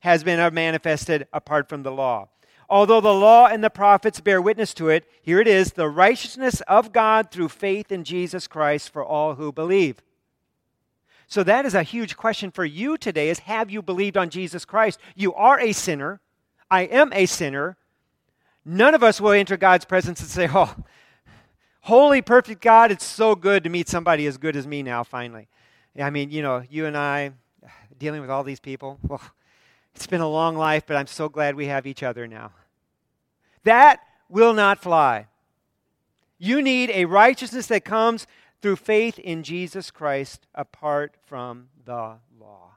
has 0.00 0.22
been 0.22 0.54
manifested 0.54 1.26
apart 1.32 1.68
from 1.68 1.82
the 1.82 1.90
law. 1.90 2.28
Although 2.68 3.00
the 3.00 3.14
law 3.14 3.46
and 3.46 3.62
the 3.62 3.70
prophets 3.70 4.20
bear 4.20 4.42
witness 4.42 4.74
to 4.74 4.88
it, 4.88 5.04
here 5.22 5.40
it 5.40 5.48
is 5.48 5.72
the 5.72 5.88
righteousness 5.88 6.60
of 6.62 6.92
God 6.92 7.30
through 7.30 7.48
faith 7.48 7.90
in 7.90 8.04
Jesus 8.04 8.46
Christ 8.46 8.92
for 8.92 9.04
all 9.04 9.34
who 9.34 9.50
believe. 9.52 10.02
So 11.26 11.42
that 11.42 11.66
is 11.66 11.74
a 11.74 11.82
huge 11.82 12.16
question 12.16 12.50
for 12.50 12.64
you 12.64 12.96
today 12.96 13.28
is 13.30 13.40
have 13.40 13.70
you 13.70 13.82
believed 13.82 14.16
on 14.16 14.30
Jesus 14.30 14.64
Christ? 14.64 15.00
You 15.14 15.34
are 15.34 15.58
a 15.58 15.72
sinner. 15.72 16.20
I 16.70 16.82
am 16.82 17.12
a 17.12 17.26
sinner. 17.26 17.76
None 18.64 18.94
of 18.94 19.02
us 19.02 19.20
will 19.20 19.32
enter 19.32 19.56
God's 19.56 19.84
presence 19.84 20.20
and 20.20 20.28
say, 20.28 20.48
"Oh, 20.52 20.74
Holy, 21.86 22.20
perfect 22.20 22.62
God, 22.62 22.90
it's 22.90 23.04
so 23.04 23.36
good 23.36 23.62
to 23.62 23.70
meet 23.70 23.88
somebody 23.88 24.26
as 24.26 24.38
good 24.38 24.56
as 24.56 24.66
me 24.66 24.82
now, 24.82 25.04
finally. 25.04 25.46
I 25.96 26.10
mean, 26.10 26.32
you 26.32 26.42
know, 26.42 26.64
you 26.68 26.86
and 26.86 26.96
I 26.96 27.30
dealing 27.98 28.20
with 28.20 28.28
all 28.28 28.42
these 28.42 28.58
people. 28.58 28.98
Well, 29.08 29.20
it's 29.94 30.08
been 30.08 30.20
a 30.20 30.28
long 30.28 30.56
life, 30.56 30.82
but 30.84 30.96
I'm 30.96 31.06
so 31.06 31.28
glad 31.28 31.54
we 31.54 31.68
have 31.68 31.86
each 31.86 32.02
other 32.02 32.26
now. 32.26 32.50
That 33.62 34.00
will 34.28 34.52
not 34.52 34.82
fly. 34.82 35.28
You 36.38 36.60
need 36.60 36.90
a 36.90 37.04
righteousness 37.04 37.68
that 37.68 37.84
comes 37.84 38.26
through 38.66 38.74
faith 38.74 39.16
in 39.20 39.44
Jesus 39.44 39.92
Christ 39.92 40.48
apart 40.52 41.14
from 41.24 41.68
the 41.84 42.16
law. 42.40 42.72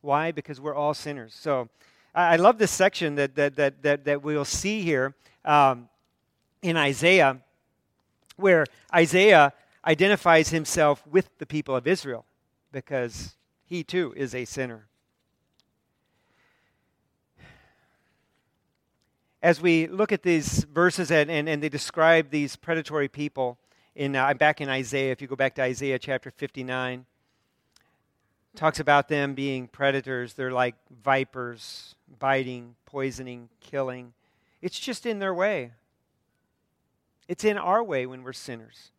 Why? 0.00 0.32
Because 0.32 0.60
we're 0.60 0.74
all 0.74 0.94
sinners. 0.94 1.32
So 1.32 1.68
I 2.12 2.34
love 2.34 2.58
this 2.58 2.72
section 2.72 3.14
that, 3.14 3.36
that, 3.36 3.54
that, 3.54 3.84
that, 3.84 4.04
that 4.06 4.22
we'll 4.24 4.44
see 4.44 4.82
here 4.82 5.14
um, 5.44 5.88
in 6.60 6.76
Isaiah 6.76 7.38
where 8.34 8.66
Isaiah 8.92 9.52
identifies 9.86 10.48
himself 10.48 11.06
with 11.06 11.38
the 11.38 11.46
people 11.46 11.76
of 11.76 11.86
Israel 11.86 12.24
because 12.72 13.36
he 13.64 13.84
too 13.84 14.12
is 14.16 14.34
a 14.34 14.44
sinner. 14.44 14.88
As 19.40 19.60
we 19.60 19.86
look 19.86 20.10
at 20.10 20.24
these 20.24 20.64
verses 20.64 21.12
and, 21.12 21.30
and, 21.30 21.48
and 21.48 21.62
they 21.62 21.68
describe 21.68 22.30
these 22.30 22.56
predatory 22.56 23.06
people, 23.06 23.59
in, 23.94 24.16
uh, 24.16 24.34
back 24.34 24.60
in 24.60 24.68
Isaiah, 24.68 25.12
if 25.12 25.20
you 25.20 25.28
go 25.28 25.36
back 25.36 25.54
to 25.56 25.62
Isaiah 25.62 25.98
chapter 25.98 26.30
59, 26.30 27.04
talks 28.54 28.80
about 28.80 29.08
them 29.08 29.34
being 29.34 29.68
predators. 29.68 30.34
They're 30.34 30.52
like 30.52 30.74
vipers, 31.02 31.94
biting, 32.18 32.74
poisoning, 32.86 33.48
killing. 33.60 34.12
It's 34.62 34.78
just 34.78 35.06
in 35.06 35.18
their 35.18 35.34
way. 35.34 35.72
It's 37.28 37.44
in 37.44 37.58
our 37.58 37.82
way 37.82 38.06
when 38.06 38.22
we're 38.22 38.32
sinners. 38.32 38.90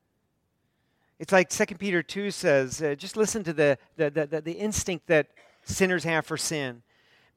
It's 1.19 1.32
like 1.32 1.49
2 1.49 1.75
Peter 1.75 2.01
2 2.01 2.32
says, 2.32 2.82
uh, 2.82 2.95
just 2.95 3.15
listen 3.15 3.43
to 3.43 3.54
the, 3.54 3.77
the, 3.95 4.10
the, 4.10 4.41
the 4.41 4.54
instinct 4.54 5.08
that 5.08 5.27
sinners 5.63 6.04
have 6.04 6.25
for 6.25 6.38
sin. 6.38 6.82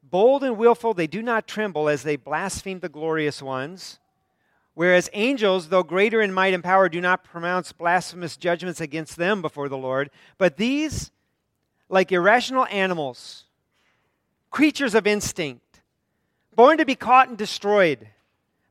Bold 0.02 0.42
and 0.44 0.56
willful, 0.56 0.94
they 0.94 1.06
do 1.06 1.22
not 1.22 1.46
tremble 1.46 1.88
as 1.88 2.02
they 2.02 2.16
blaspheme 2.16 2.80
the 2.80 2.88
glorious 2.88 3.42
ones. 3.42 3.98
Whereas 4.74 5.08
angels, 5.12 5.68
though 5.68 5.82
greater 5.82 6.20
in 6.20 6.32
might 6.32 6.52
and 6.52 6.64
power, 6.64 6.88
do 6.88 7.00
not 7.00 7.24
pronounce 7.24 7.72
blasphemous 7.72 8.36
judgments 8.36 8.80
against 8.80 9.16
them 9.16 9.40
before 9.40 9.68
the 9.68 9.78
Lord. 9.78 10.10
But 10.36 10.56
these, 10.56 11.12
like 11.88 12.10
irrational 12.10 12.66
animals, 12.66 13.44
creatures 14.50 14.94
of 14.94 15.06
instinct, 15.06 15.80
born 16.56 16.78
to 16.78 16.84
be 16.84 16.96
caught 16.96 17.28
and 17.28 17.38
destroyed, 17.38 18.08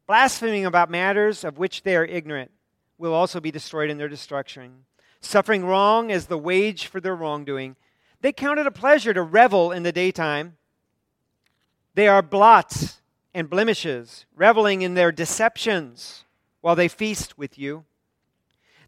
blaspheming 0.05 0.65
about 0.65 0.89
matters 0.89 1.43
of 1.43 1.57
which 1.57 1.83
they 1.83 1.95
are 1.95 2.05
ignorant, 2.05 2.51
will 2.97 3.13
also 3.13 3.39
be 3.39 3.51
destroyed 3.51 3.89
in 3.89 3.97
their 3.97 4.09
destruction 4.09 4.85
suffering 5.25 5.65
wrong 5.65 6.11
as 6.11 6.27
the 6.27 6.37
wage 6.37 6.87
for 6.87 6.99
their 6.99 7.15
wrongdoing. 7.15 7.75
They 8.21 8.31
count 8.31 8.59
it 8.59 8.67
a 8.67 8.71
pleasure 8.71 9.13
to 9.13 9.21
revel 9.21 9.71
in 9.71 9.83
the 9.83 9.91
daytime. 9.91 10.57
They 11.95 12.07
are 12.07 12.21
blots 12.21 13.01
and 13.33 13.49
blemishes, 13.49 14.25
reveling 14.35 14.81
in 14.81 14.93
their 14.93 15.11
deceptions 15.11 16.23
while 16.61 16.75
they 16.75 16.87
feast 16.87 17.37
with 17.37 17.57
you. 17.57 17.83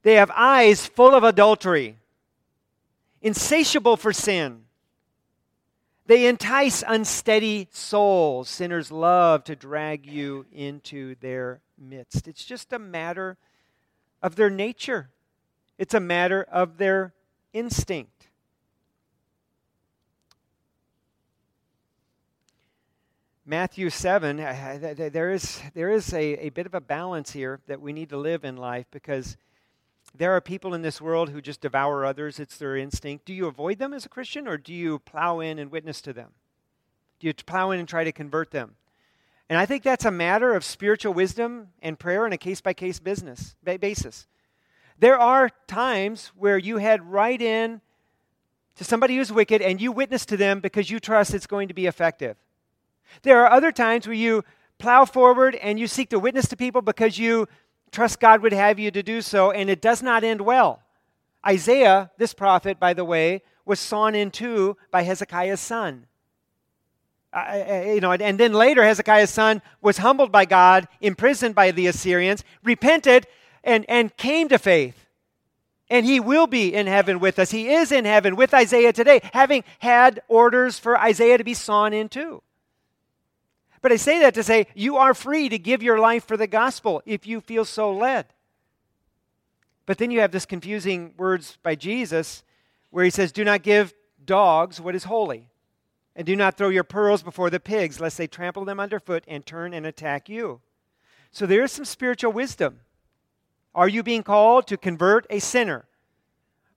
They 0.03 0.15
have 0.15 0.31
eyes 0.35 0.85
full 0.85 1.15
of 1.15 1.23
adultery, 1.23 1.97
insatiable 3.21 3.97
for 3.97 4.13
sin. 4.13 4.65
They 6.07 6.27
entice 6.27 6.83
unsteady 6.87 7.67
souls. 7.71 8.47
Sinners 8.47 8.91
love 8.91 9.43
to 9.45 9.55
drag 9.55 10.05
you 10.05 10.45
into 10.53 11.15
their 11.15 11.61
midst. 11.77 12.27
It's 12.27 12.45
just 12.45 12.71
a 12.71 12.79
matter 12.79 13.37
of 14.21 14.35
their 14.35 14.51
nature. 14.51 15.09
It's 15.77 15.95
a 15.95 15.99
matter 15.99 16.43
of 16.43 16.77
their 16.77 17.13
instinct. 17.53 18.14
Matthew 23.47 23.91
7, 23.91 24.37
there 24.37 25.31
is, 25.31 25.61
there 25.75 25.91
is 25.91 26.11
a, 26.13 26.47
a 26.47 26.49
bit 26.49 26.65
of 26.65 26.73
a 26.73 26.81
balance 26.81 27.31
here 27.31 27.59
that 27.67 27.79
we 27.79 27.93
need 27.93 28.09
to 28.09 28.17
live 28.17 28.43
in 28.43 28.57
life 28.57 28.87
because 28.89 29.37
there 30.15 30.31
are 30.31 30.41
people 30.41 30.73
in 30.73 30.81
this 30.81 30.99
world 30.99 31.29
who 31.29 31.41
just 31.41 31.61
devour 31.61 32.05
others. 32.05 32.39
It's 32.39 32.57
their 32.57 32.75
instinct. 32.75 33.23
Do 33.23 33.35
you 33.35 33.45
avoid 33.45 33.77
them 33.77 33.93
as 33.93 34.03
a 34.03 34.09
Christian 34.09 34.47
or 34.47 34.57
do 34.57 34.73
you 34.73 34.97
plow 34.97 35.41
in 35.41 35.59
and 35.59 35.71
witness 35.71 36.01
to 36.01 36.13
them? 36.13 36.31
Do 37.19 37.27
you 37.27 37.35
plow 37.35 37.69
in 37.69 37.79
and 37.79 37.87
try 37.87 38.03
to 38.03 38.11
convert 38.11 38.49
them? 38.49 38.77
And 39.47 39.59
I 39.59 39.67
think 39.67 39.83
that's 39.83 40.05
a 40.05 40.11
matter 40.11 40.55
of 40.55 40.63
spiritual 40.63 41.13
wisdom 41.13 41.67
and 41.83 41.99
prayer 41.99 42.25
on 42.25 42.33
a 42.33 42.37
case 42.37 42.61
by 42.61 42.73
case 42.73 42.99
business 42.99 43.55
basis. 43.63 44.25
There 44.97 45.19
are 45.19 45.51
times 45.67 46.31
where 46.35 46.57
you 46.57 46.77
head 46.77 47.11
right 47.11 47.39
in 47.39 47.81
to 48.77 48.83
somebody 48.83 49.17
who's 49.17 49.31
wicked 49.31 49.61
and 49.61 49.79
you 49.79 49.91
witness 49.91 50.25
to 50.25 50.37
them 50.37 50.61
because 50.61 50.89
you 50.89 50.99
trust 50.99 51.35
it's 51.35 51.45
going 51.45 51.67
to 51.67 51.75
be 51.75 51.85
effective. 51.85 52.37
There 53.23 53.41
are 53.43 53.51
other 53.51 53.71
times 53.71 54.07
where 54.07 54.15
you 54.15 54.43
plow 54.77 55.05
forward 55.05 55.55
and 55.55 55.79
you 55.79 55.87
seek 55.87 56.09
to 56.09 56.19
witness 56.19 56.47
to 56.49 56.57
people 56.57 56.81
because 56.81 57.17
you 57.17 57.47
trust 57.91 58.19
God 58.19 58.41
would 58.41 58.53
have 58.53 58.77
you 58.77 58.91
to 58.91 59.01
do 59.01 59.21
so, 59.21 59.51
and 59.51 59.69
it 59.69 59.81
does 59.81 60.03
not 60.03 60.23
end 60.23 60.41
well. 60.41 60.81
Isaiah, 61.47 62.11
this 62.17 62.33
prophet, 62.33 62.79
by 62.79 62.93
the 62.93 63.05
way, 63.05 63.41
was 63.65 63.79
sawn 63.79 64.15
in 64.15 64.31
two 64.31 64.77
by 64.91 65.03
Hezekiah's 65.03 65.59
son. 65.59 66.07
You 67.33 67.99
know, 67.99 68.11
and 68.13 68.39
then 68.39 68.53
later 68.53 68.83
Hezekiah's 68.83 69.29
son 69.29 69.61
was 69.81 69.97
humbled 69.97 70.31
by 70.31 70.45
God, 70.45 70.87
imprisoned 71.01 71.53
by 71.53 71.71
the 71.71 71.87
Assyrians, 71.87 72.43
repented, 72.63 73.27
and, 73.63 73.85
and 73.89 74.15
came 74.15 74.47
to 74.49 74.57
faith. 74.57 75.07
And 75.89 76.05
he 76.05 76.19
will 76.19 76.47
be 76.47 76.73
in 76.73 76.87
heaven 76.87 77.19
with 77.19 77.37
us. 77.37 77.51
He 77.51 77.69
is 77.69 77.91
in 77.91 78.05
heaven 78.05 78.35
with 78.35 78.53
Isaiah 78.53 78.93
today, 78.93 79.19
having 79.33 79.63
had 79.79 80.21
orders 80.27 80.79
for 80.79 80.97
Isaiah 80.97 81.37
to 81.37 81.43
be 81.43 81.53
sawn 81.53 81.93
in 81.93 82.09
two. 82.09 82.41
But 83.85 83.91
I 83.91 83.97
say 83.97 84.17
that 84.21 84.33
to 84.33 84.41
say 84.41 84.65
you 84.73 84.97
are 84.97 85.13
free 85.13 85.47
to 85.47 85.59
give 85.59 85.83
your 85.83 85.99
life 85.99 86.25
for 86.25 86.37
the 86.37 86.47
gospel 86.47 87.03
if 87.05 87.27
you 87.27 87.39
feel 87.39 87.63
so 87.63 87.93
led. 87.93 88.25
But 89.85 89.99
then 89.99 90.09
you 90.09 90.21
have 90.21 90.31
this 90.31 90.47
confusing 90.47 91.13
words 91.17 91.59
by 91.61 91.75
Jesus 91.75 92.43
where 92.89 93.03
he 93.03 93.11
says, 93.11 93.31
Do 93.31 93.43
not 93.43 93.61
give 93.61 93.93
dogs 94.25 94.81
what 94.81 94.95
is 94.95 95.03
holy, 95.03 95.51
and 96.15 96.25
do 96.25 96.35
not 96.35 96.57
throw 96.57 96.69
your 96.69 96.83
pearls 96.83 97.21
before 97.21 97.51
the 97.51 97.59
pigs, 97.59 97.99
lest 97.99 98.17
they 98.17 98.25
trample 98.25 98.65
them 98.65 98.79
underfoot 98.79 99.23
and 99.27 99.45
turn 99.45 99.71
and 99.71 99.85
attack 99.85 100.29
you. 100.29 100.61
So 101.29 101.45
there 101.45 101.63
is 101.63 101.71
some 101.71 101.85
spiritual 101.85 102.31
wisdom 102.31 102.79
are 103.75 103.87
you 103.87 104.01
being 104.01 104.23
called 104.23 104.65
to 104.65 104.77
convert 104.77 105.27
a 105.29 105.37
sinner? 105.37 105.85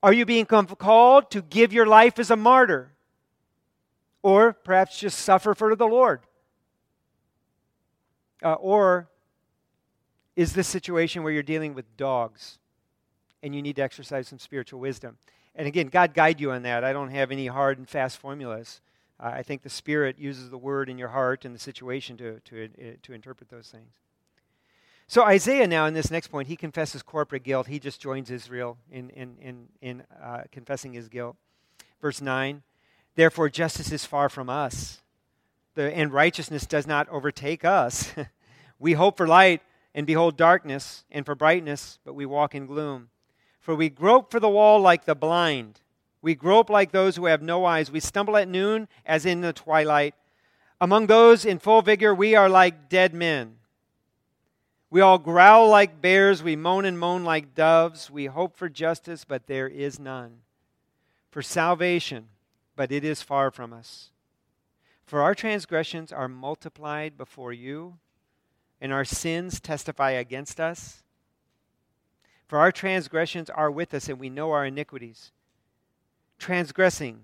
Are 0.03 0.13
you 0.13 0.27
being 0.27 0.45
called 0.45 1.31
to 1.31 1.41
give 1.41 1.73
your 1.73 1.87
life 1.87 2.19
as 2.19 2.31
a 2.31 2.37
martyr? 2.37 2.93
Or 4.23 4.53
perhaps 4.53 5.01
just 5.01 5.21
suffer 5.21 5.55
for 5.55 5.75
the 5.75 5.87
Lord? 5.87 6.21
Uh, 8.43 8.55
or 8.55 9.09
is 10.37 10.53
this 10.53 10.69
situation 10.69 11.23
where 11.23 11.33
you're 11.33 11.43
dealing 11.43 11.75
with 11.75 11.97
dogs 11.97 12.59
and 13.43 13.55
you 13.55 13.63
need 13.63 13.77
to 13.77 13.83
exercise 13.83 14.29
some 14.29 14.39
spiritual 14.39 14.81
wisdom? 14.81 15.19
And 15.55 15.67
again, 15.67 15.89
God 15.89 16.15
guide 16.15 16.41
you 16.41 16.53
on 16.53 16.63
that. 16.63 16.85
I 16.85 16.93
don't 16.93 17.11
have 17.11 17.33
any 17.33 17.49
hard 17.49 17.79
and 17.79 17.89
fast 17.89 18.19
formulas. 18.19 18.81
Uh, 19.21 19.33
I 19.35 19.43
think 19.43 19.63
the 19.63 19.71
Spirit 19.71 20.19
uses 20.19 20.51
the 20.51 20.59
word 20.59 20.89
in 20.89 20.99
your 20.99 21.09
heart 21.09 21.45
and 21.45 21.55
the 21.55 21.59
situation 21.59 22.17
to, 22.19 22.39
to, 22.41 22.65
uh, 22.65 22.85
to 23.03 23.13
interpret 23.13 23.51
those 23.51 23.69
things. 23.69 23.91
So 25.09 25.25
Isaiah 25.25 25.67
now, 25.67 25.87
in 25.87 25.95
this 25.95 26.11
next 26.11 26.29
point, 26.29 26.49
he 26.49 26.57
confesses 26.57 27.03
corporate 27.03 27.43
guilt. 27.43 27.67
He 27.67 27.79
just 27.79 28.01
joins 28.01 28.31
Israel 28.31 28.77
in, 28.93 29.11
in, 29.11 29.37
in, 29.41 29.69
in 29.81 30.03
uh, 30.23 30.43
confessing 30.53 30.93
his 30.93 31.09
guilt. 31.09 31.37
Verse 32.01 32.21
9 32.21 32.63
Therefore, 33.17 33.49
justice 33.49 33.91
is 33.91 34.05
far 34.05 34.29
from 34.29 34.49
us, 34.49 35.01
the, 35.79 35.97
and 35.97 36.13
righteousness 36.13 36.67
does 36.67 36.89
not 36.89 37.09
overtake 37.09 37.65
us. 37.65 38.13
we 38.81 38.95
hope 38.95 39.17
for 39.17 39.29
light 39.29 39.63
and 39.95 40.07
behold 40.07 40.37
darkness, 40.37 41.05
and 41.11 41.25
for 41.25 41.35
brightness, 41.35 41.99
but 42.05 42.15
we 42.15 42.27
walk 42.27 42.55
in 42.55 42.67
gloom. 42.67 43.09
For 43.61 43.75
we 43.75 43.89
grope 43.89 44.31
for 44.31 44.39
the 44.39 44.49
wall 44.49 44.81
like 44.81 45.05
the 45.05 45.15
blind. 45.15 45.81
We 46.21 46.35
grope 46.35 46.69
like 46.69 46.93
those 46.93 47.17
who 47.17 47.27
have 47.27 47.43
no 47.43 47.65
eyes. 47.65 47.91
We 47.91 48.01
stumble 48.01 48.37
at 48.37 48.49
noon 48.49 48.89
as 49.07 49.25
in 49.25 49.41
the 49.41 49.53
twilight. 49.53 50.15
Among 50.81 51.07
those 51.07 51.45
in 51.45 51.59
full 51.59 51.83
vigor, 51.83 52.15
we 52.15 52.35
are 52.35 52.49
like 52.49 52.89
dead 52.89 53.15
men. 53.15 53.57
We 54.91 55.01
all 55.01 55.19
growl 55.19 55.69
like 55.69 56.01
bears, 56.01 56.43
we 56.43 56.57
moan 56.57 56.85
and 56.85 56.99
moan 56.99 57.25
like 57.25 57.55
doves. 57.55 58.11
We 58.11 58.27
hope 58.27 58.57
for 58.57 58.69
justice, 58.69 59.25
but 59.25 59.47
there 59.47 59.69
is 59.69 59.99
none. 59.99 60.39
For 61.31 61.43
salvation, 61.43 62.29
but 62.75 62.91
it 62.91 63.05
is 63.05 63.23
far 63.23 63.51
from 63.51 63.73
us. 63.73 64.11
For 65.09 65.23
our 65.23 65.35
transgressions 65.35 66.13
are 66.13 66.29
multiplied 66.29 67.17
before 67.17 67.51
you, 67.51 67.97
and 68.79 68.93
our 68.93 69.07
sins 69.07 69.59
testify 69.59 70.11
against 70.11 70.61
us. 70.61 71.03
For 72.47 72.59
our 72.59 72.71
transgressions 72.71 73.49
are 73.49 73.71
with 73.71 73.95
us, 73.95 74.11
and 74.11 74.21
we 74.21 74.29
know 74.29 74.53
our 74.53 74.67
iniquities. 74.67 75.33
Transgressing 76.39 77.23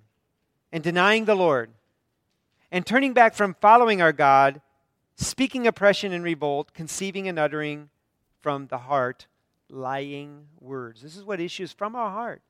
and 0.72 0.82
denying 0.82 1.26
the 1.26 1.34
Lord, 1.34 1.72
and 2.72 2.86
turning 2.86 3.12
back 3.12 3.34
from 3.34 3.54
following 3.60 4.00
our 4.00 4.14
God, 4.14 4.62
speaking 5.14 5.66
oppression 5.66 6.14
and 6.14 6.24
revolt, 6.24 6.72
conceiving 6.72 7.28
and 7.28 7.38
uttering 7.38 7.90
from 8.40 8.68
the 8.68 8.78
heart 8.78 9.26
lying 9.68 10.46
words. 10.58 11.02
This 11.02 11.18
is 11.18 11.24
what 11.24 11.38
issues 11.38 11.70
from 11.70 11.94
our 11.94 12.10
heart 12.10 12.40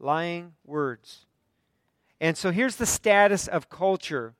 lying 0.00 0.54
words. 0.64 1.26
And 2.22 2.38
so 2.38 2.50
here's 2.50 2.76
the 2.76 2.86
status 2.86 3.46
of 3.46 3.68
culture. 3.68 4.32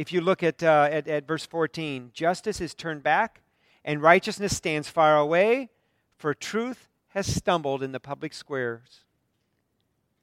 If 0.00 0.14
you 0.14 0.22
look 0.22 0.42
at, 0.42 0.62
uh, 0.62 0.88
at, 0.90 1.08
at 1.08 1.26
verse 1.26 1.44
14, 1.44 2.12
justice 2.14 2.62
is 2.62 2.72
turned 2.72 3.02
back, 3.02 3.42
and 3.84 4.00
righteousness 4.00 4.56
stands 4.56 4.88
far 4.88 5.18
away, 5.18 5.68
for 6.16 6.32
truth 6.32 6.88
has 7.08 7.26
stumbled 7.26 7.82
in 7.82 7.92
the 7.92 8.00
public 8.00 8.32
squares, 8.32 9.00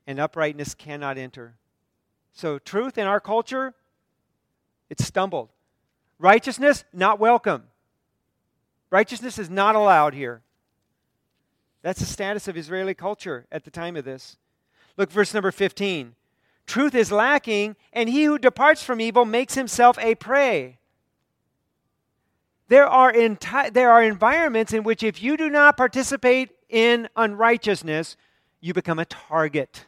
and 0.08 0.20
uprightness 0.20 0.74
cannot 0.74 1.20
enter. 1.20 1.58
So, 2.34 2.58
truth 2.58 2.98
in 2.98 3.06
our 3.06 3.20
culture, 3.20 3.76
it 4.90 5.00
stumbled. 5.00 5.50
Righteousness, 6.18 6.84
not 6.92 7.20
welcome. 7.20 7.66
Righteousness 8.90 9.38
is 9.38 9.48
not 9.48 9.76
allowed 9.76 10.16
here. 10.16 10.42
That's 11.84 12.00
the 12.00 12.08
status 12.08 12.48
of 12.48 12.58
Israeli 12.58 12.96
culture 12.96 13.46
at 13.52 13.64
the 13.64 13.70
time 13.70 13.96
of 13.96 14.06
this. 14.06 14.38
Look, 14.98 15.12
verse 15.12 15.36
number 15.36 15.52
15. 15.52 16.16
Truth 16.68 16.96
is 16.96 17.12
lacking, 17.12 17.78
and 17.94 18.10
he 18.10 18.26
who 18.26 18.38
departs 18.38 18.84
from 18.84 19.00
evil 19.00 19.24
makes 19.26 19.56
himself 19.56 19.98
a 20.00 20.16
prey. 20.16 20.78
There 22.68 22.86
are, 22.86 23.12
enti- 23.12 23.74
there 23.74 23.90
are 23.90 24.04
environments 24.04 24.74
in 24.74 24.84
which 24.84 25.02
if 25.02 25.24
you 25.24 25.38
do 25.38 25.50
not 25.50 25.78
participate 25.78 26.52
in 26.70 27.08
unrighteousness, 27.16 28.18
you 28.60 28.74
become 28.74 29.00
a 29.00 29.06
target. 29.06 29.86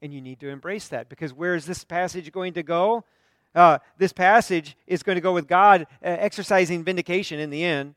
And 0.00 0.14
you 0.14 0.22
need 0.22 0.40
to 0.40 0.48
embrace 0.48 0.88
that 0.88 1.10
because 1.10 1.34
where 1.34 1.54
is 1.54 1.66
this 1.66 1.84
passage 1.84 2.32
going 2.32 2.54
to 2.54 2.62
go? 2.62 3.04
Uh, 3.54 3.78
this 3.98 4.12
passage 4.12 4.76
is 4.86 5.02
going 5.02 5.16
to 5.16 5.20
go 5.20 5.34
with 5.34 5.46
God 5.46 5.82
uh, 5.82 5.84
exercising 6.02 6.84
vindication 6.84 7.38
in 7.38 7.50
the 7.50 7.64
end. 7.64 7.94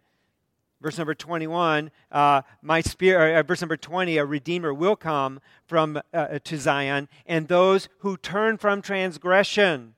Verse 0.81 0.97
number 0.97 1.13
21, 1.13 1.91
uh, 2.11 2.41
my 2.63 2.81
spirit, 2.81 3.37
uh, 3.37 3.43
verse 3.43 3.61
number 3.61 3.77
20, 3.77 4.17
a 4.17 4.25
redeemer 4.25 4.73
will 4.73 4.95
come 4.95 5.39
from 5.67 5.97
uh, 5.97 6.01
uh, 6.17 6.39
to 6.43 6.57
Zion, 6.57 7.07
and 7.27 7.47
those 7.47 7.87
who 7.99 8.17
turn 8.17 8.57
from 8.57 8.81
transgression. 8.81 9.93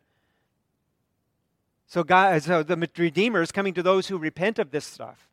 So 1.87 2.03
God, 2.03 2.43
so 2.43 2.63
the 2.63 2.89
redeemer 2.97 3.41
is 3.41 3.51
coming 3.51 3.73
to 3.75 3.83
those 3.83 4.07
who 4.07 4.17
repent 4.17 4.59
of 4.59 4.71
this 4.71 4.83
stuff. 4.83 5.29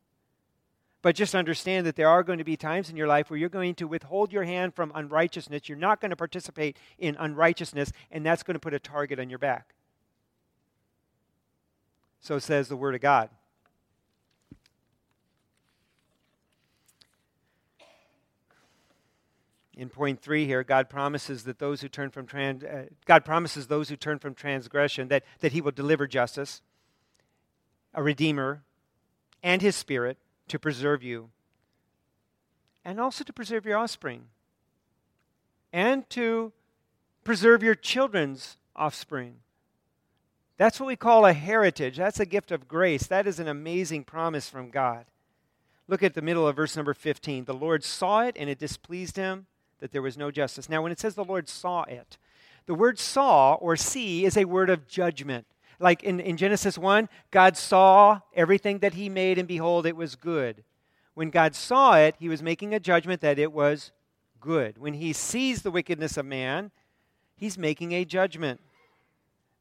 But 1.03 1.17
just 1.17 1.35
understand 1.35 1.87
that 1.87 1.97
there 1.97 2.09
are 2.09 2.23
going 2.23 2.39
to 2.39 2.45
be 2.45 2.57
times 2.57 2.91
in 2.91 2.97
your 2.97 3.07
life 3.07 3.31
where 3.31 3.39
you're 3.39 3.49
going 3.49 3.75
to 3.77 3.89
withhold 3.89 4.33
your 4.33 4.45
hand 4.45 4.75
from 4.75 4.93
unrighteousness. 4.95 5.69
You're 5.69 5.79
not 5.79 6.01
going 6.01 6.11
to 6.11 6.17
participate 6.17 6.77
in 6.99 7.17
unrighteousness, 7.19 7.91
and 8.11 8.25
that's 8.25 8.43
going 8.43 8.55
to 8.55 8.61
put 8.61 8.75
a 8.75 8.79
target 8.79 9.19
on 9.19 9.31
your 9.31 9.39
back. 9.39 9.75
So 12.21 12.39
says 12.39 12.69
the 12.69 12.77
Word 12.77 12.95
of 12.95 13.01
God. 13.01 13.31
In 19.81 19.89
point 19.89 20.21
three 20.21 20.45
here, 20.45 20.63
God 20.63 20.91
promises 20.91 21.45
that 21.45 21.59
those 21.59 21.81
who 21.81 21.89
turn 21.89 22.11
from 22.11 22.27
trans, 22.27 22.63
uh, 22.63 22.85
God 23.07 23.25
promises 23.25 23.67
those 23.67 23.89
who 23.89 23.97
turn 23.97 24.19
from 24.19 24.35
transgression 24.35 25.09
that, 25.09 25.25
that 25.39 25.53
He 25.53 25.63
will 25.63 25.73
deliver 25.73 26.07
justice, 26.07 26.61
a 27.95 28.03
redeemer, 28.03 28.61
and 29.43 29.63
His 29.63 29.75
Spirit 29.75 30.19
to 30.49 30.59
preserve 30.59 31.03
you, 31.03 31.31
and 32.85 33.01
also 33.01 33.25
to 33.25 33.33
preserve 33.33 33.65
your 33.65 33.79
offspring, 33.79 34.25
and 35.73 36.09
to 36.11 36.53
preserve 37.25 37.63
your 37.63 37.75
children's 37.75 38.59
offspring. 38.77 39.37
That's 40.59 40.79
what 40.79 40.89
we 40.89 40.97
call 40.97 41.25
a 41.25 41.33
heritage. 41.33 41.97
That's 41.97 42.21
a 42.21 42.27
gift 42.27 42.53
of 42.53 42.69
grace. 42.69 43.07
That 43.07 43.27
is 43.27 43.41
an 43.41 43.49
amazing 43.49 44.05
promise 44.05 44.47
from 44.47 44.69
God. 44.69 45.07
Look 45.89 46.03
at 46.03 46.13
the 46.13 46.21
middle 46.21 46.47
of 46.47 46.57
verse 46.57 46.77
number 46.77 46.93
15. 46.93 47.47
The 47.47 47.55
Lord 47.55 47.83
saw 47.83 48.21
it 48.21 48.37
and 48.39 48.51
it 48.51 48.59
displeased 48.59 49.17
him 49.17 49.47
that 49.81 49.93
there 49.93 50.03
was 50.03 50.17
no 50.17 50.31
justice. 50.31 50.69
Now, 50.69 50.83
when 50.83 50.93
it 50.93 51.01
says 51.01 51.15
the 51.15 51.25
Lord 51.25 51.49
saw 51.49 51.83
it, 51.85 52.17
the 52.67 52.75
word 52.75 52.99
saw 52.99 53.55
or 53.55 53.77
see 53.77 54.25
is 54.25 54.37
a 54.37 54.45
word 54.45 54.71
of 54.71 54.87
judgment. 54.87 55.47
Like 55.79 56.03
in, 56.03 56.21
in 56.21 56.37
Genesis 56.37 56.77
1, 56.77 57.09
God 57.31 57.57
saw 57.57 58.21
everything 58.35 58.79
that 58.79 58.95
he 58.95 59.09
made, 59.09 59.39
and 59.39 59.49
behold, 59.49 59.87
it 59.87 59.97
was 59.97 60.15
good. 60.15 60.63
When 61.15 61.31
God 61.31 61.55
saw 61.55 61.97
it, 61.97 62.15
he 62.19 62.29
was 62.29 62.43
making 62.43 62.75
a 62.75 62.81
judgment 62.81 63.23
that 63.23 63.39
it 63.39 63.53
was 63.53 63.91
good. 64.41 64.79
When 64.79 64.95
he 64.95 65.13
sees 65.13 65.63
the 65.63 65.71
wickedness 65.71 66.17
of 66.17 66.27
man, 66.27 66.71
he's 67.37 67.59
making 67.59 67.93
a 67.93 68.05
judgment. 68.05 68.61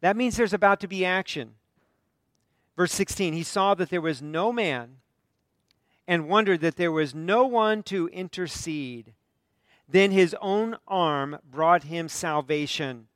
That 0.01 0.17
means 0.17 0.37
there's 0.37 0.53
about 0.53 0.79
to 0.81 0.87
be 0.87 1.05
action. 1.05 1.55
Verse 2.75 2.93
16, 2.93 3.33
he 3.33 3.43
saw 3.43 3.73
that 3.75 3.89
there 3.89 4.01
was 4.01 4.21
no 4.21 4.53
man 4.53 4.97
and 6.07 6.29
wondered 6.29 6.61
that 6.61 6.75
there 6.75 6.91
was 6.91 7.13
no 7.13 7.45
one 7.45 7.83
to 7.83 8.07
intercede. 8.09 9.13
Then 9.91 10.11
his 10.11 10.35
own 10.39 10.77
arm 10.87 11.39
brought 11.49 11.83
him 11.83 12.07
salvation, 12.07 13.07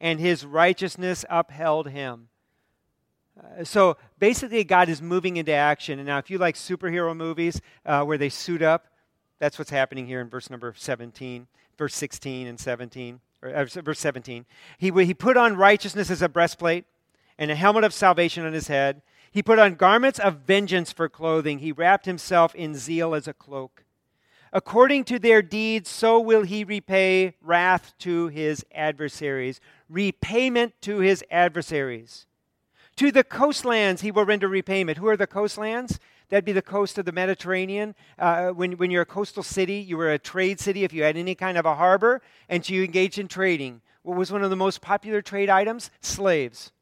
and 0.00 0.20
his 0.20 0.46
righteousness 0.46 1.24
upheld 1.28 1.88
him. 1.88 2.28
Uh, 3.38 3.64
so 3.64 3.96
basically, 4.18 4.62
God 4.62 4.88
is 4.88 5.02
moving 5.02 5.36
into 5.36 5.52
action. 5.52 5.98
And 5.98 6.06
now, 6.06 6.18
if 6.18 6.30
you 6.30 6.38
like 6.38 6.54
superhero 6.54 7.16
movies 7.16 7.60
uh, 7.84 8.04
where 8.04 8.18
they 8.18 8.28
suit 8.28 8.62
up, 8.62 8.86
that's 9.38 9.58
what's 9.58 9.70
happening 9.70 10.06
here 10.06 10.20
in 10.20 10.28
verse 10.28 10.50
number 10.50 10.72
17, 10.76 11.48
verse 11.76 11.94
16 11.94 12.46
and 12.46 12.60
17, 12.60 13.20
or 13.42 13.48
uh, 13.50 13.64
verse 13.64 13.98
17. 13.98 14.46
He, 14.78 14.90
he 14.90 15.14
put 15.14 15.36
on 15.36 15.56
righteousness 15.56 16.10
as 16.10 16.22
a 16.22 16.28
breastplate 16.28 16.84
and 17.38 17.50
a 17.50 17.56
helmet 17.56 17.82
of 17.82 17.92
salvation 17.92 18.44
on 18.44 18.52
his 18.52 18.68
head. 18.68 19.02
He 19.32 19.42
put 19.42 19.58
on 19.58 19.74
garments 19.74 20.18
of 20.18 20.40
vengeance 20.46 20.92
for 20.92 21.08
clothing. 21.08 21.58
He 21.58 21.72
wrapped 21.72 22.04
himself 22.04 22.54
in 22.54 22.74
zeal 22.74 23.14
as 23.14 23.26
a 23.26 23.32
cloak. 23.32 23.81
According 24.52 25.04
to 25.04 25.18
their 25.18 25.40
deeds, 25.40 25.88
so 25.88 26.20
will 26.20 26.42
he 26.42 26.62
repay 26.62 27.34
wrath 27.40 27.94
to 28.00 28.28
his 28.28 28.64
adversaries, 28.74 29.60
repayment 29.88 30.74
to 30.82 30.98
his 30.98 31.24
adversaries. 31.30 32.26
To 32.96 33.10
the 33.10 33.24
coastlands 33.24 34.02
he 34.02 34.10
will 34.10 34.26
render 34.26 34.48
repayment. 34.48 34.98
Who 34.98 35.08
are 35.08 35.16
the 35.16 35.26
coastlands? 35.26 35.98
That'd 36.28 36.44
be 36.44 36.52
the 36.52 36.60
coast 36.60 36.98
of 36.98 37.06
the 37.06 37.12
Mediterranean. 37.12 37.94
Uh, 38.18 38.50
when, 38.50 38.72
when 38.72 38.90
you're 38.90 39.02
a 39.02 39.06
coastal 39.06 39.42
city, 39.42 39.76
you 39.76 39.96
were 39.96 40.12
a 40.12 40.18
trade 40.18 40.60
city 40.60 40.84
if 40.84 40.92
you 40.92 41.02
had 41.02 41.16
any 41.16 41.34
kind 41.34 41.56
of 41.56 41.64
a 41.64 41.74
harbor, 41.74 42.20
and 42.48 42.68
you 42.68 42.84
engaged 42.84 43.18
in 43.18 43.28
trading. 43.28 43.80
What 44.02 44.18
was 44.18 44.30
one 44.30 44.42
of 44.42 44.50
the 44.50 44.56
most 44.56 44.82
popular 44.82 45.22
trade 45.22 45.48
items? 45.48 45.90
Slaves. 46.00 46.72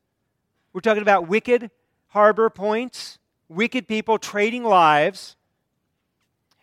We're 0.73 0.81
talking 0.81 1.03
about 1.03 1.29
wicked 1.29 1.71
harbor 2.09 2.51
points, 2.51 3.19
wicked 3.49 3.87
people 3.87 4.19
trading 4.19 4.65
lives 4.65 5.37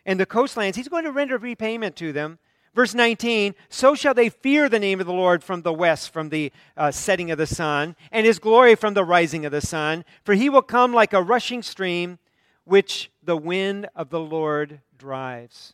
and 0.08 0.20
the 0.20 0.26
coastlands, 0.26 0.78
he's 0.78 0.88
going 0.88 1.04
to 1.04 1.12
render 1.12 1.38
repayment 1.38 1.96
to 1.98 2.14
them. 2.14 2.40
Verse 2.74 2.94
19, 2.94 3.56
so 3.70 3.94
shall 3.94 4.14
they 4.14 4.30
fear 4.30 4.70
the 4.70 4.80
name 4.80 5.00
of 5.00 5.06
the 5.06 5.14
Lord 5.14 5.44
from 5.44 5.64
the 5.64 5.74
west, 5.74 6.14
from 6.14 6.30
the 6.30 6.52
uh, 6.78 6.92
setting 6.92 7.30
of 7.30 7.38
the 7.38 7.48
sun, 7.48 7.96
and 8.12 8.26
his 8.26 8.40
glory 8.40 8.76
from 8.76 8.94
the 8.94 9.04
rising 9.04 9.46
of 9.46 9.52
the 9.52 9.62
sun. 9.62 10.06
For 10.24 10.34
he 10.34 10.50
will 10.50 10.62
come 10.62 10.94
like 10.94 11.12
a 11.12 11.22
rushing 11.22 11.62
stream, 11.62 12.20
which 12.64 13.12
the 13.24 13.36
wind 13.36 13.90
of 13.96 14.10
the 14.10 14.20
Lord 14.20 14.80
drives. 14.98 15.74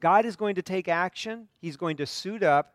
God 0.00 0.24
is 0.24 0.36
going 0.36 0.56
to 0.56 0.62
take 0.62 0.88
action, 0.88 1.48
he's 1.60 1.76
going 1.76 1.96
to 1.98 2.06
suit 2.06 2.42
up, 2.42 2.74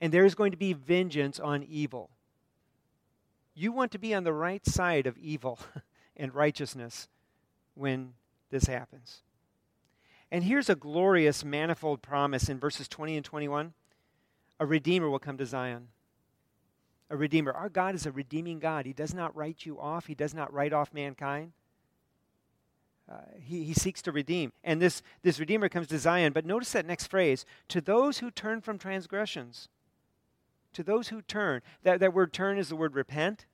and 0.00 0.12
there 0.12 0.26
is 0.26 0.34
going 0.34 0.50
to 0.50 0.58
be 0.58 0.72
vengeance 0.72 1.40
on 1.40 1.62
evil. 1.62 2.10
You 3.54 3.72
want 3.72 3.92
to 3.92 3.98
be 3.98 4.12
on 4.14 4.24
the 4.24 4.32
right 4.32 4.66
side 4.66 5.06
of 5.06 5.16
evil 5.16 5.60
and 6.16 6.34
righteousness 6.34 7.08
when 7.74 8.14
this 8.50 8.66
happens. 8.66 9.22
And 10.34 10.42
here's 10.42 10.68
a 10.68 10.74
glorious, 10.74 11.44
manifold 11.44 12.02
promise 12.02 12.48
in 12.48 12.58
verses 12.58 12.88
20 12.88 13.18
and 13.18 13.24
21 13.24 13.72
a 14.58 14.66
Redeemer 14.66 15.08
will 15.08 15.20
come 15.20 15.38
to 15.38 15.46
Zion. 15.46 15.86
A 17.08 17.16
Redeemer. 17.16 17.52
Our 17.52 17.68
God 17.68 17.94
is 17.94 18.04
a 18.04 18.10
redeeming 18.10 18.58
God. 18.58 18.84
He 18.84 18.92
does 18.92 19.14
not 19.14 19.36
write 19.36 19.64
you 19.64 19.78
off, 19.78 20.08
He 20.08 20.14
does 20.16 20.34
not 20.34 20.52
write 20.52 20.72
off 20.72 20.92
mankind. 20.92 21.52
Uh, 23.08 23.18
he, 23.38 23.62
he 23.62 23.74
seeks 23.74 24.02
to 24.02 24.10
redeem. 24.10 24.50
And 24.64 24.82
this, 24.82 25.02
this 25.22 25.38
Redeemer 25.38 25.68
comes 25.68 25.86
to 25.86 25.98
Zion. 26.00 26.32
But 26.32 26.46
notice 26.46 26.72
that 26.72 26.84
next 26.84 27.06
phrase 27.06 27.46
to 27.68 27.80
those 27.80 28.18
who 28.18 28.32
turn 28.32 28.60
from 28.60 28.76
transgressions. 28.76 29.68
To 30.72 30.82
those 30.82 31.08
who 31.08 31.22
turn. 31.22 31.62
That, 31.84 32.00
that 32.00 32.12
word 32.12 32.32
turn 32.32 32.58
is 32.58 32.70
the 32.70 32.76
word 32.76 32.96
repent 32.96 33.46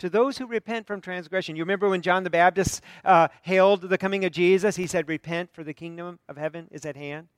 to 0.00 0.10
those 0.10 0.38
who 0.38 0.46
repent 0.46 0.86
from 0.86 1.00
transgression. 1.00 1.56
You 1.56 1.62
remember 1.62 1.88
when 1.88 2.02
John 2.02 2.24
the 2.24 2.30
Baptist 2.30 2.82
uh, 3.04 3.28
hailed 3.42 3.82
the 3.82 3.98
coming 3.98 4.24
of 4.24 4.32
Jesus? 4.32 4.76
He 4.76 4.86
said, 4.86 5.08
Repent, 5.08 5.50
for 5.52 5.62
the 5.62 5.74
kingdom 5.74 6.18
of 6.28 6.36
heaven 6.36 6.68
is 6.70 6.84
at 6.84 6.96
hand. 6.96 7.28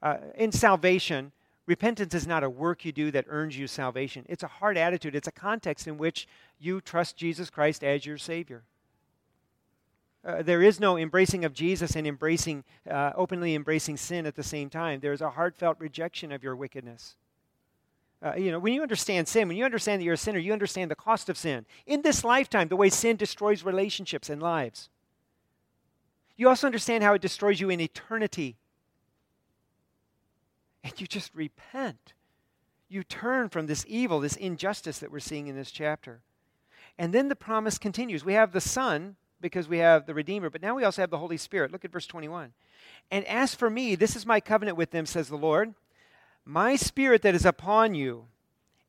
Uh, 0.00 0.16
in 0.36 0.52
salvation, 0.52 1.32
repentance 1.66 2.14
is 2.14 2.26
not 2.26 2.44
a 2.44 2.50
work 2.50 2.84
you 2.84 2.92
do 2.92 3.10
that 3.10 3.26
earns 3.28 3.58
you 3.58 3.66
salvation. 3.66 4.24
It's 4.28 4.44
a 4.44 4.48
heart 4.48 4.76
attitude, 4.76 5.14
it's 5.14 5.28
a 5.28 5.32
context 5.32 5.86
in 5.86 5.98
which 5.98 6.28
you 6.58 6.80
trust 6.80 7.16
Jesus 7.16 7.50
Christ 7.50 7.84
as 7.84 8.06
your 8.06 8.18
Savior. 8.18 8.62
Uh, 10.24 10.42
there 10.42 10.62
is 10.62 10.78
no 10.78 10.96
embracing 10.96 11.44
of 11.44 11.52
Jesus 11.52 11.96
and 11.96 12.06
embracing, 12.06 12.62
uh, 12.88 13.10
openly 13.16 13.56
embracing 13.56 13.96
sin 13.96 14.26
at 14.26 14.36
the 14.36 14.42
same 14.44 14.70
time. 14.70 15.00
There 15.00 15.12
is 15.12 15.20
a 15.20 15.30
heartfelt 15.30 15.80
rejection 15.80 16.30
of 16.30 16.44
your 16.44 16.54
wickedness. 16.54 17.16
Uh, 18.24 18.34
you 18.34 18.52
know, 18.52 18.58
when 18.58 18.72
you 18.72 18.82
understand 18.82 19.26
sin, 19.26 19.48
when 19.48 19.56
you 19.56 19.64
understand 19.64 20.00
that 20.00 20.04
you're 20.04 20.14
a 20.14 20.18
sinner, 20.18 20.38
you 20.38 20.52
understand 20.52 20.90
the 20.90 20.96
cost 20.96 21.28
of 21.28 21.36
sin. 21.36 21.66
In 21.86 22.02
this 22.02 22.22
lifetime, 22.22 22.68
the 22.68 22.76
way 22.76 22.88
sin 22.88 23.16
destroys 23.16 23.64
relationships 23.64 24.30
and 24.30 24.40
lives. 24.40 24.88
You 26.36 26.48
also 26.48 26.66
understand 26.66 27.02
how 27.02 27.14
it 27.14 27.22
destroys 27.22 27.60
you 27.60 27.68
in 27.68 27.80
eternity. 27.80 28.56
And 30.84 31.00
you 31.00 31.06
just 31.06 31.34
repent. 31.34 32.14
You 32.88 33.02
turn 33.02 33.48
from 33.48 33.66
this 33.66 33.84
evil, 33.88 34.20
this 34.20 34.36
injustice 34.36 34.98
that 35.00 35.10
we're 35.10 35.20
seeing 35.20 35.48
in 35.48 35.56
this 35.56 35.70
chapter. 35.70 36.20
And 36.98 37.12
then 37.12 37.28
the 37.28 37.36
promise 37.36 37.78
continues. 37.78 38.24
We 38.24 38.34
have 38.34 38.52
the 38.52 38.60
Son 38.60 39.16
because 39.40 39.66
we 39.66 39.78
have 39.78 40.06
the 40.06 40.14
Redeemer, 40.14 40.50
but 40.50 40.62
now 40.62 40.74
we 40.76 40.84
also 40.84 41.02
have 41.02 41.10
the 41.10 41.18
Holy 41.18 41.36
Spirit. 41.36 41.72
Look 41.72 41.84
at 41.84 41.90
verse 41.90 42.06
21. 42.06 42.52
And 43.10 43.24
as 43.26 43.54
for 43.54 43.68
me, 43.68 43.96
this 43.96 44.14
is 44.14 44.24
my 44.24 44.40
covenant 44.40 44.76
with 44.76 44.90
them, 44.90 45.06
says 45.06 45.28
the 45.28 45.36
Lord. 45.36 45.74
My 46.44 46.74
spirit 46.74 47.22
that 47.22 47.36
is 47.36 47.46
upon 47.46 47.94
you, 47.94 48.26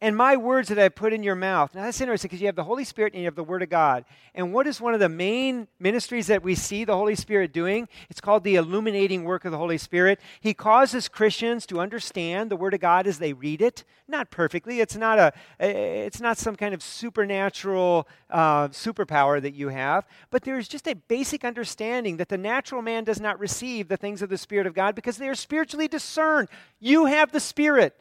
and 0.03 0.17
my 0.17 0.35
words 0.35 0.67
that 0.67 0.77
I 0.77 0.89
put 0.89 1.13
in 1.13 1.23
your 1.23 1.33
mouth. 1.33 1.73
Now 1.73 1.83
that's 1.83 2.01
interesting 2.01 2.27
because 2.27 2.41
you 2.41 2.47
have 2.47 2.57
the 2.57 2.65
Holy 2.65 2.83
Spirit 2.83 3.13
and 3.13 3.21
you 3.21 3.25
have 3.25 3.35
the 3.35 3.43
Word 3.43 3.63
of 3.63 3.69
God. 3.69 4.03
And 4.35 4.51
what 4.51 4.67
is 4.67 4.81
one 4.81 4.93
of 4.93 4.99
the 4.99 5.07
main 5.07 5.69
ministries 5.79 6.27
that 6.27 6.43
we 6.43 6.55
see 6.55 6.83
the 6.83 6.97
Holy 6.97 7.15
Spirit 7.15 7.53
doing? 7.53 7.87
It's 8.09 8.19
called 8.19 8.43
the 8.43 8.55
illuminating 8.55 9.23
work 9.23 9.45
of 9.45 9.53
the 9.53 9.57
Holy 9.57 9.77
Spirit. 9.77 10.19
He 10.41 10.53
causes 10.53 11.07
Christians 11.07 11.65
to 11.67 11.79
understand 11.79 12.51
the 12.51 12.57
Word 12.57 12.73
of 12.73 12.81
God 12.81 13.07
as 13.07 13.17
they 13.17 13.31
read 13.31 13.61
it, 13.61 13.85
not 14.05 14.29
perfectly. 14.29 14.81
It's 14.81 14.97
not 14.97 15.19
a, 15.19 15.31
it's 15.57 16.19
not 16.19 16.37
some 16.37 16.57
kind 16.57 16.73
of 16.73 16.83
supernatural 16.83 18.05
uh, 18.29 18.67
superpower 18.67 19.41
that 19.41 19.53
you 19.53 19.69
have, 19.69 20.05
but 20.31 20.43
there's 20.43 20.67
just 20.67 20.85
a 20.89 20.95
basic 20.95 21.45
understanding 21.45 22.17
that 22.17 22.27
the 22.27 22.37
natural 22.37 22.81
man 22.81 23.05
does 23.05 23.21
not 23.21 23.39
receive 23.39 23.87
the 23.87 23.95
things 23.95 24.21
of 24.21 24.27
the 24.27 24.37
Spirit 24.37 24.67
of 24.67 24.73
God 24.73 24.95
because 24.95 25.15
they 25.15 25.29
are 25.29 25.35
spiritually 25.35 25.87
discerned. 25.87 26.49
You 26.81 27.05
have 27.05 27.31
the 27.31 27.39
Spirit. 27.39 27.95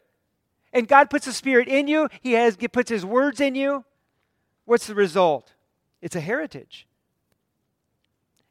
And 0.72 0.88
God 0.88 1.10
puts 1.10 1.26
the 1.26 1.32
Spirit 1.32 1.68
in 1.68 1.88
you, 1.88 2.08
He 2.20 2.32
has, 2.32 2.56
he 2.58 2.68
puts 2.68 2.90
His 2.90 3.04
words 3.04 3.40
in 3.40 3.54
you, 3.54 3.84
what's 4.64 4.86
the 4.86 4.94
result? 4.94 5.52
It's 6.00 6.16
a 6.16 6.20
heritage. 6.20 6.86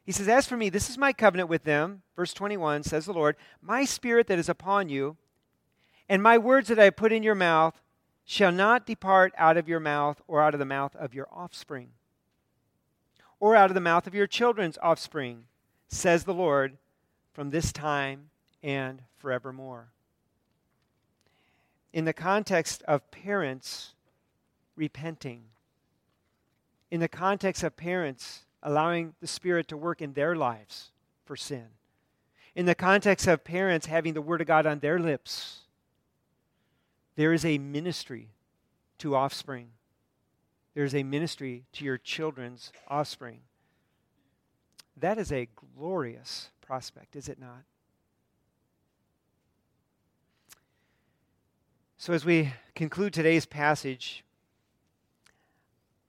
He 0.04 0.12
says, 0.12 0.28
As 0.28 0.46
for 0.46 0.56
me, 0.56 0.68
this 0.68 0.90
is 0.90 0.98
my 0.98 1.12
covenant 1.12 1.48
with 1.48 1.64
them. 1.64 2.02
Verse 2.16 2.32
21 2.32 2.82
says 2.82 3.06
the 3.06 3.12
Lord, 3.12 3.36
My 3.60 3.84
spirit 3.84 4.26
that 4.26 4.38
is 4.38 4.48
upon 4.48 4.88
you, 4.88 5.16
and 6.08 6.22
my 6.22 6.38
words 6.38 6.68
that 6.68 6.78
I 6.78 6.90
put 6.90 7.12
in 7.12 7.22
your 7.22 7.34
mouth, 7.34 7.80
shall 8.24 8.52
not 8.52 8.86
depart 8.86 9.32
out 9.36 9.56
of 9.56 9.68
your 9.68 9.80
mouth 9.80 10.20
or 10.28 10.40
out 10.40 10.54
of 10.54 10.60
the 10.60 10.64
mouth 10.64 10.94
of 10.96 11.14
your 11.14 11.28
offspring, 11.32 11.90
or 13.40 13.56
out 13.56 13.70
of 13.70 13.74
the 13.74 13.80
mouth 13.80 14.06
of 14.06 14.14
your 14.14 14.26
children's 14.26 14.78
offspring, 14.82 15.44
says 15.88 16.24
the 16.24 16.34
Lord, 16.34 16.78
from 17.32 17.50
this 17.50 17.72
time 17.72 18.30
and 18.62 19.02
forevermore. 19.18 19.92
In 21.92 22.04
the 22.04 22.12
context 22.12 22.82
of 22.84 23.10
parents 23.10 23.92
repenting, 24.76 25.44
in 26.90 27.00
the 27.00 27.08
context 27.08 27.62
of 27.62 27.76
parents 27.76 28.44
allowing 28.62 29.14
the 29.20 29.26
Spirit 29.26 29.68
to 29.68 29.76
work 29.76 30.00
in 30.00 30.14
their 30.14 30.34
lives 30.34 30.90
for 31.24 31.36
sin, 31.36 31.66
in 32.54 32.66
the 32.66 32.74
context 32.74 33.26
of 33.26 33.44
parents 33.44 33.86
having 33.86 34.14
the 34.14 34.22
Word 34.22 34.40
of 34.40 34.46
God 34.46 34.66
on 34.66 34.78
their 34.78 34.98
lips, 34.98 35.60
there 37.16 37.32
is 37.32 37.44
a 37.44 37.58
ministry 37.58 38.28
to 38.98 39.14
offspring. 39.14 39.68
There 40.74 40.84
is 40.84 40.94
a 40.94 41.02
ministry 41.02 41.64
to 41.72 41.84
your 41.84 41.98
children's 41.98 42.72
offspring. 42.88 43.40
That 44.96 45.18
is 45.18 45.32
a 45.32 45.48
glorious 45.76 46.50
prospect, 46.60 47.16
is 47.16 47.28
it 47.28 47.38
not? 47.38 47.64
So, 52.02 52.12
as 52.12 52.24
we 52.24 52.52
conclude 52.74 53.12
today's 53.12 53.46
passage, 53.46 54.24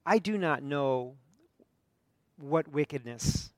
I 0.03 0.17
do 0.17 0.39
not 0.39 0.63
know 0.63 1.13
what 2.35 2.67
wickedness 2.67 3.51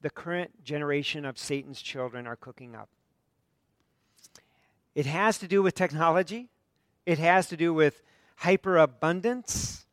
the 0.00 0.08
current 0.08 0.64
generation 0.64 1.26
of 1.26 1.36
Satan's 1.36 1.82
children 1.82 2.26
are 2.26 2.36
cooking 2.36 2.74
up. 2.74 2.88
It 4.94 5.04
has 5.04 5.36
to 5.40 5.46
do 5.46 5.62
with 5.62 5.74
technology, 5.74 6.48
it 7.04 7.18
has 7.18 7.48
to 7.48 7.56
do 7.58 7.74
with 7.74 8.00
hyperabundance, 8.36 9.84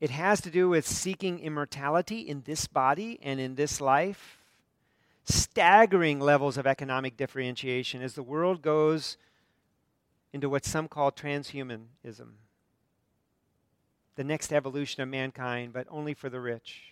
it 0.00 0.10
has 0.10 0.40
to 0.40 0.50
do 0.50 0.68
with 0.68 0.88
seeking 0.88 1.38
immortality 1.38 2.22
in 2.22 2.42
this 2.46 2.66
body 2.66 3.20
and 3.22 3.38
in 3.38 3.54
this 3.54 3.80
life. 3.80 4.42
Staggering 5.22 6.18
levels 6.18 6.58
of 6.58 6.66
economic 6.66 7.16
differentiation 7.16 8.02
as 8.02 8.14
the 8.14 8.24
world 8.24 8.60
goes 8.60 9.18
into 10.32 10.48
what 10.48 10.64
some 10.64 10.88
call 10.88 11.10
transhumanism 11.10 12.32
the 14.18 14.24
next 14.24 14.52
evolution 14.52 15.00
of 15.00 15.08
mankind, 15.08 15.72
but 15.72 15.86
only 15.88 16.12
for 16.12 16.28
the 16.28 16.40
rich. 16.40 16.82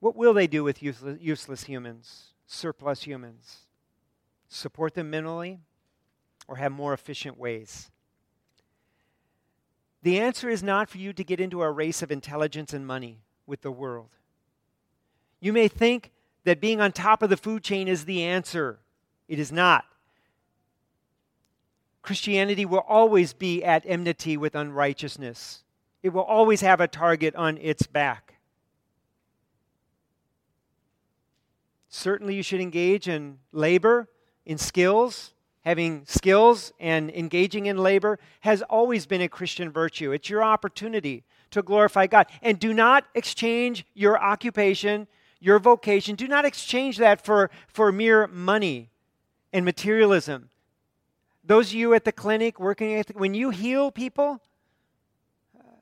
What 0.00 0.16
will 0.16 0.32
they 0.32 0.46
do 0.46 0.64
with 0.64 0.82
useless, 0.82 1.18
useless 1.20 1.64
humans, 1.64 2.28
surplus 2.46 3.02
humans? 3.02 3.58
Support 4.48 4.94
them 4.94 5.10
mentally 5.10 5.60
or 6.48 6.56
have 6.56 6.72
more 6.72 6.94
efficient 6.94 7.36
ways? 7.36 7.90
The 10.02 10.18
answer 10.18 10.48
is 10.48 10.62
not 10.62 10.88
for 10.88 10.96
you 10.96 11.12
to 11.12 11.22
get 11.22 11.38
into 11.38 11.60
a 11.60 11.70
race 11.70 12.00
of 12.00 12.10
intelligence 12.10 12.72
and 12.72 12.86
money 12.86 13.18
with 13.46 13.60
the 13.60 13.70
world. 13.70 14.16
You 15.40 15.52
may 15.52 15.68
think 15.68 16.12
that 16.44 16.58
being 16.58 16.80
on 16.80 16.92
top 16.92 17.22
of 17.22 17.28
the 17.28 17.36
food 17.36 17.62
chain 17.62 17.86
is 17.86 18.06
the 18.06 18.22
answer. 18.22 18.78
It 19.28 19.38
is 19.38 19.52
not. 19.52 19.84
Christianity 22.02 22.64
will 22.64 22.84
always 22.88 23.34
be 23.34 23.62
at 23.62 23.84
enmity 23.86 24.38
with 24.38 24.54
unrighteousness, 24.54 25.62
it 26.02 26.10
will 26.10 26.22
always 26.22 26.62
have 26.62 26.80
a 26.80 26.88
target 26.88 27.34
on 27.36 27.58
its 27.58 27.86
back. 27.86 28.36
Certainly, 31.90 32.34
you 32.34 32.42
should 32.42 32.60
engage 32.60 33.08
in 33.08 33.38
labor, 33.52 34.08
in 34.46 34.58
skills. 34.58 35.34
Having 35.64 36.06
skills 36.06 36.72
and 36.80 37.10
engaging 37.10 37.66
in 37.66 37.76
labor 37.76 38.18
has 38.40 38.62
always 38.62 39.04
been 39.04 39.20
a 39.20 39.28
Christian 39.28 39.70
virtue. 39.70 40.12
It's 40.12 40.30
your 40.30 40.42
opportunity 40.42 41.24
to 41.50 41.62
glorify 41.62 42.06
God. 42.06 42.28
And 42.40 42.58
do 42.58 42.72
not 42.72 43.04
exchange 43.14 43.84
your 43.92 44.18
occupation, 44.18 45.08
your 45.40 45.58
vocation, 45.58 46.14
do 46.14 46.26
not 46.26 46.46
exchange 46.46 46.96
that 46.98 47.22
for, 47.22 47.50
for 47.66 47.92
mere 47.92 48.26
money 48.28 48.88
and 49.52 49.64
materialism. 49.64 50.50
Those 51.44 51.68
of 51.68 51.74
you 51.74 51.94
at 51.94 52.04
the 52.04 52.12
clinic 52.12 52.60
working 52.60 52.94
at 52.94 53.06
the, 53.06 53.14
when 53.14 53.34
you 53.34 53.50
heal 53.50 53.90
people, 53.90 54.40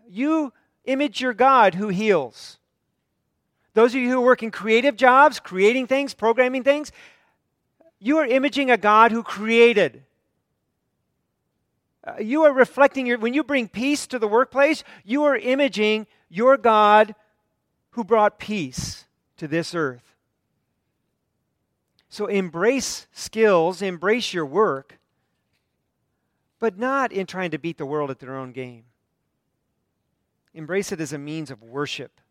you 0.08 0.52
image 0.84 1.20
your 1.20 1.34
God 1.34 1.74
who 1.74 1.88
heals. 1.88 2.58
Those 3.74 3.94
of 3.94 4.00
you 4.00 4.10
who 4.10 4.20
work 4.20 4.42
in 4.42 4.50
creative 4.50 4.96
jobs, 4.96 5.40
creating 5.40 5.86
things, 5.86 6.14
programming 6.14 6.62
things, 6.62 6.92
you 7.98 8.18
are 8.18 8.26
imaging 8.26 8.70
a 8.70 8.76
God 8.76 9.10
who 9.10 9.22
created. 9.22 10.04
Uh, 12.06 12.14
you 12.20 12.44
are 12.44 12.52
reflecting 12.52 13.04
your, 13.06 13.18
when 13.18 13.34
you 13.34 13.42
bring 13.42 13.68
peace 13.68 14.06
to 14.06 14.18
the 14.18 14.28
workplace, 14.28 14.84
you 15.04 15.24
are 15.24 15.36
imaging 15.36 16.06
your 16.28 16.56
God 16.56 17.14
who 17.90 18.04
brought 18.04 18.38
peace 18.38 19.06
to 19.38 19.48
this 19.48 19.74
earth. 19.74 20.05
So 22.16 22.24
embrace 22.28 23.06
skills, 23.12 23.82
embrace 23.82 24.32
your 24.32 24.46
work, 24.46 24.98
but 26.58 26.78
not 26.78 27.12
in 27.12 27.26
trying 27.26 27.50
to 27.50 27.58
beat 27.58 27.76
the 27.76 27.84
world 27.84 28.10
at 28.10 28.20
their 28.20 28.34
own 28.34 28.52
game. 28.52 28.84
Embrace 30.54 30.92
it 30.92 31.00
as 31.02 31.12
a 31.12 31.18
means 31.18 31.50
of 31.50 31.62
worship 31.62 32.22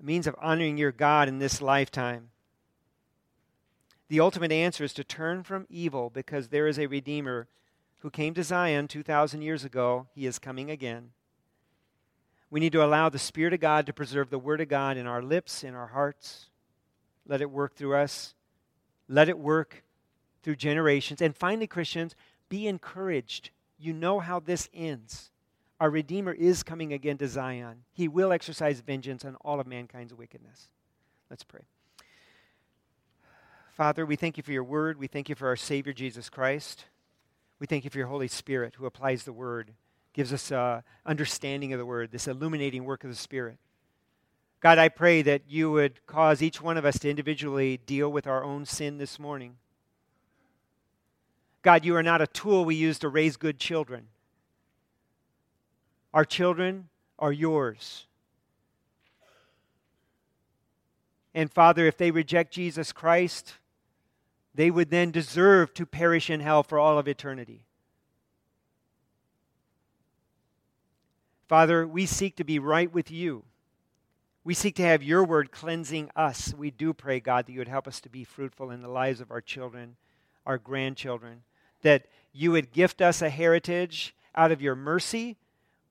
a 0.00 0.04
means 0.04 0.26
of 0.26 0.34
honoring 0.42 0.76
your 0.76 0.90
God 0.90 1.28
in 1.28 1.38
this 1.38 1.62
lifetime. 1.62 2.30
The 4.08 4.18
ultimate 4.18 4.50
answer 4.50 4.82
is 4.82 4.92
to 4.94 5.04
turn 5.04 5.44
from 5.44 5.68
evil 5.70 6.10
because 6.10 6.48
there 6.48 6.66
is 6.66 6.76
a 6.76 6.88
Redeemer 6.88 7.46
who 8.00 8.10
came 8.10 8.34
to 8.34 8.42
Zion 8.42 8.88
2,000 8.88 9.40
years 9.40 9.62
ago. 9.62 10.08
He 10.16 10.26
is 10.26 10.40
coming 10.40 10.68
again. 10.68 11.10
We 12.50 12.58
need 12.58 12.72
to 12.72 12.84
allow 12.84 13.08
the 13.08 13.20
Spirit 13.20 13.54
of 13.54 13.60
God 13.60 13.86
to 13.86 13.92
preserve 13.92 14.30
the 14.30 14.40
Word 14.40 14.60
of 14.60 14.68
God 14.68 14.96
in 14.96 15.06
our 15.06 15.22
lips, 15.22 15.62
in 15.62 15.76
our 15.76 15.86
hearts. 15.86 16.48
Let 17.24 17.40
it 17.40 17.52
work 17.52 17.76
through 17.76 17.94
us. 17.94 18.34
Let 19.08 19.28
it 19.28 19.38
work 19.38 19.84
through 20.42 20.56
generations. 20.56 21.22
And 21.22 21.36
finally, 21.36 21.66
Christians, 21.66 22.14
be 22.48 22.66
encouraged. 22.66 23.50
You 23.78 23.92
know 23.92 24.20
how 24.20 24.40
this 24.40 24.68
ends. 24.74 25.30
Our 25.80 25.90
Redeemer 25.90 26.32
is 26.32 26.62
coming 26.62 26.92
again 26.92 27.18
to 27.18 27.26
Zion. 27.26 27.84
He 27.92 28.06
will 28.06 28.32
exercise 28.32 28.80
vengeance 28.80 29.24
on 29.24 29.36
all 29.36 29.58
of 29.58 29.66
mankind's 29.66 30.14
wickedness. 30.14 30.68
Let's 31.28 31.42
pray. 31.44 31.62
Father, 33.72 34.04
we 34.04 34.16
thank 34.16 34.36
you 34.36 34.42
for 34.42 34.52
your 34.52 34.64
word. 34.64 34.98
We 34.98 35.06
thank 35.06 35.28
you 35.28 35.34
for 35.34 35.48
our 35.48 35.56
Savior, 35.56 35.92
Jesus 35.92 36.28
Christ. 36.28 36.84
We 37.58 37.66
thank 37.66 37.84
you 37.84 37.90
for 37.90 37.98
your 37.98 38.06
Holy 38.06 38.28
Spirit 38.28 38.74
who 38.76 38.86
applies 38.86 39.24
the 39.24 39.32
word, 39.32 39.72
gives 40.12 40.32
us 40.32 40.52
uh, 40.52 40.82
understanding 41.06 41.72
of 41.72 41.78
the 41.78 41.86
word, 41.86 42.12
this 42.12 42.28
illuminating 42.28 42.84
work 42.84 43.02
of 43.02 43.10
the 43.10 43.16
Spirit. 43.16 43.56
God, 44.62 44.78
I 44.78 44.88
pray 44.88 45.22
that 45.22 45.42
you 45.48 45.72
would 45.72 46.06
cause 46.06 46.40
each 46.40 46.62
one 46.62 46.76
of 46.76 46.84
us 46.84 47.00
to 47.00 47.10
individually 47.10 47.80
deal 47.84 48.10
with 48.12 48.28
our 48.28 48.44
own 48.44 48.64
sin 48.64 48.96
this 48.96 49.18
morning. 49.18 49.56
God, 51.62 51.84
you 51.84 51.96
are 51.96 52.02
not 52.02 52.22
a 52.22 52.28
tool 52.28 52.64
we 52.64 52.76
use 52.76 53.00
to 53.00 53.08
raise 53.08 53.36
good 53.36 53.58
children. 53.58 54.06
Our 56.14 56.24
children 56.24 56.88
are 57.18 57.32
yours. 57.32 58.06
And 61.34 61.50
Father, 61.50 61.86
if 61.86 61.96
they 61.96 62.12
reject 62.12 62.52
Jesus 62.52 62.92
Christ, 62.92 63.54
they 64.54 64.70
would 64.70 64.90
then 64.90 65.10
deserve 65.10 65.74
to 65.74 65.86
perish 65.86 66.30
in 66.30 66.38
hell 66.38 66.62
for 66.62 66.78
all 66.78 66.98
of 67.00 67.08
eternity. 67.08 67.64
Father, 71.48 71.84
we 71.84 72.06
seek 72.06 72.36
to 72.36 72.44
be 72.44 72.60
right 72.60 72.92
with 72.92 73.10
you. 73.10 73.44
We 74.44 74.54
seek 74.54 74.74
to 74.76 74.82
have 74.82 75.02
your 75.02 75.24
word 75.24 75.52
cleansing 75.52 76.10
us. 76.16 76.52
We 76.52 76.70
do 76.70 76.92
pray, 76.92 77.20
God, 77.20 77.46
that 77.46 77.52
you 77.52 77.60
would 77.60 77.68
help 77.68 77.86
us 77.86 78.00
to 78.00 78.08
be 78.08 78.24
fruitful 78.24 78.70
in 78.70 78.82
the 78.82 78.88
lives 78.88 79.20
of 79.20 79.30
our 79.30 79.40
children, 79.40 79.96
our 80.44 80.58
grandchildren, 80.58 81.42
that 81.82 82.06
you 82.32 82.50
would 82.50 82.72
gift 82.72 83.00
us 83.00 83.22
a 83.22 83.30
heritage 83.30 84.14
out 84.34 84.50
of 84.50 84.62
your 84.62 84.74
mercy 84.74 85.36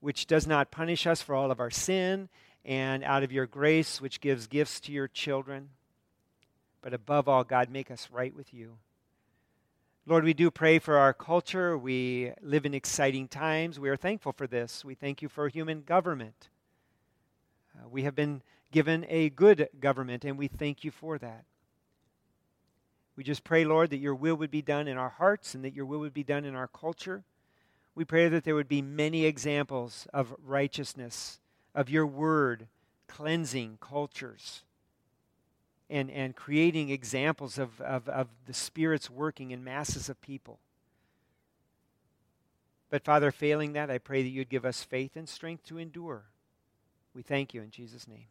which 0.02 0.26
does 0.26 0.48
not 0.48 0.72
punish 0.72 1.06
us 1.06 1.22
for 1.22 1.32
all 1.32 1.52
of 1.52 1.60
our 1.60 1.70
sin, 1.70 2.28
and 2.64 3.04
out 3.04 3.22
of 3.22 3.30
your 3.30 3.46
grace, 3.46 4.00
which 4.00 4.20
gives 4.20 4.48
gifts 4.48 4.80
to 4.80 4.90
your 4.90 5.06
children. 5.06 5.68
But 6.82 6.92
above 6.92 7.28
all, 7.28 7.44
God, 7.44 7.70
make 7.70 7.88
us 7.88 8.08
right 8.10 8.34
with 8.34 8.52
you. 8.52 8.78
Lord, 10.04 10.24
we 10.24 10.34
do 10.34 10.50
pray 10.50 10.80
for 10.80 10.96
our 10.96 11.14
culture. 11.14 11.78
We 11.78 12.32
live 12.42 12.66
in 12.66 12.74
exciting 12.74 13.28
times. 13.28 13.78
We 13.78 13.88
are 13.88 13.96
thankful 13.96 14.32
for 14.32 14.48
this. 14.48 14.84
We 14.84 14.96
thank 14.96 15.22
you 15.22 15.28
for 15.28 15.48
human 15.48 15.82
government. 15.82 16.48
Uh, 17.76 17.88
we 17.88 18.02
have 18.02 18.14
been 18.14 18.42
given 18.70 19.06
a 19.08 19.30
good 19.30 19.68
government, 19.80 20.24
and 20.24 20.38
we 20.38 20.48
thank 20.48 20.84
you 20.84 20.90
for 20.90 21.18
that. 21.18 21.44
We 23.16 23.24
just 23.24 23.44
pray, 23.44 23.64
Lord, 23.64 23.90
that 23.90 23.98
your 23.98 24.14
will 24.14 24.36
would 24.36 24.50
be 24.50 24.62
done 24.62 24.88
in 24.88 24.96
our 24.96 25.10
hearts 25.10 25.54
and 25.54 25.64
that 25.64 25.74
your 25.74 25.84
will 25.84 26.00
would 26.00 26.14
be 26.14 26.24
done 26.24 26.44
in 26.44 26.54
our 26.54 26.68
culture. 26.68 27.24
We 27.94 28.04
pray 28.04 28.28
that 28.28 28.44
there 28.44 28.54
would 28.54 28.68
be 28.68 28.80
many 28.80 29.26
examples 29.26 30.06
of 30.14 30.34
righteousness, 30.42 31.40
of 31.74 31.90
your 31.90 32.06
word 32.06 32.68
cleansing 33.06 33.76
cultures 33.80 34.62
and, 35.90 36.10
and 36.10 36.34
creating 36.34 36.88
examples 36.88 37.58
of, 37.58 37.78
of, 37.82 38.08
of 38.08 38.28
the 38.46 38.54
Spirit's 38.54 39.10
working 39.10 39.50
in 39.50 39.62
masses 39.62 40.08
of 40.08 40.20
people. 40.22 40.58
But 42.88 43.04
Father, 43.04 43.30
failing 43.30 43.74
that, 43.74 43.90
I 43.90 43.98
pray 43.98 44.22
that 44.22 44.28
you'd 44.30 44.48
give 44.48 44.64
us 44.64 44.82
faith 44.82 45.16
and 45.16 45.28
strength 45.28 45.64
to 45.66 45.76
endure. 45.76 46.24
We 47.14 47.22
thank 47.22 47.54
you 47.54 47.62
in 47.62 47.70
Jesus' 47.70 48.08
name. 48.08 48.26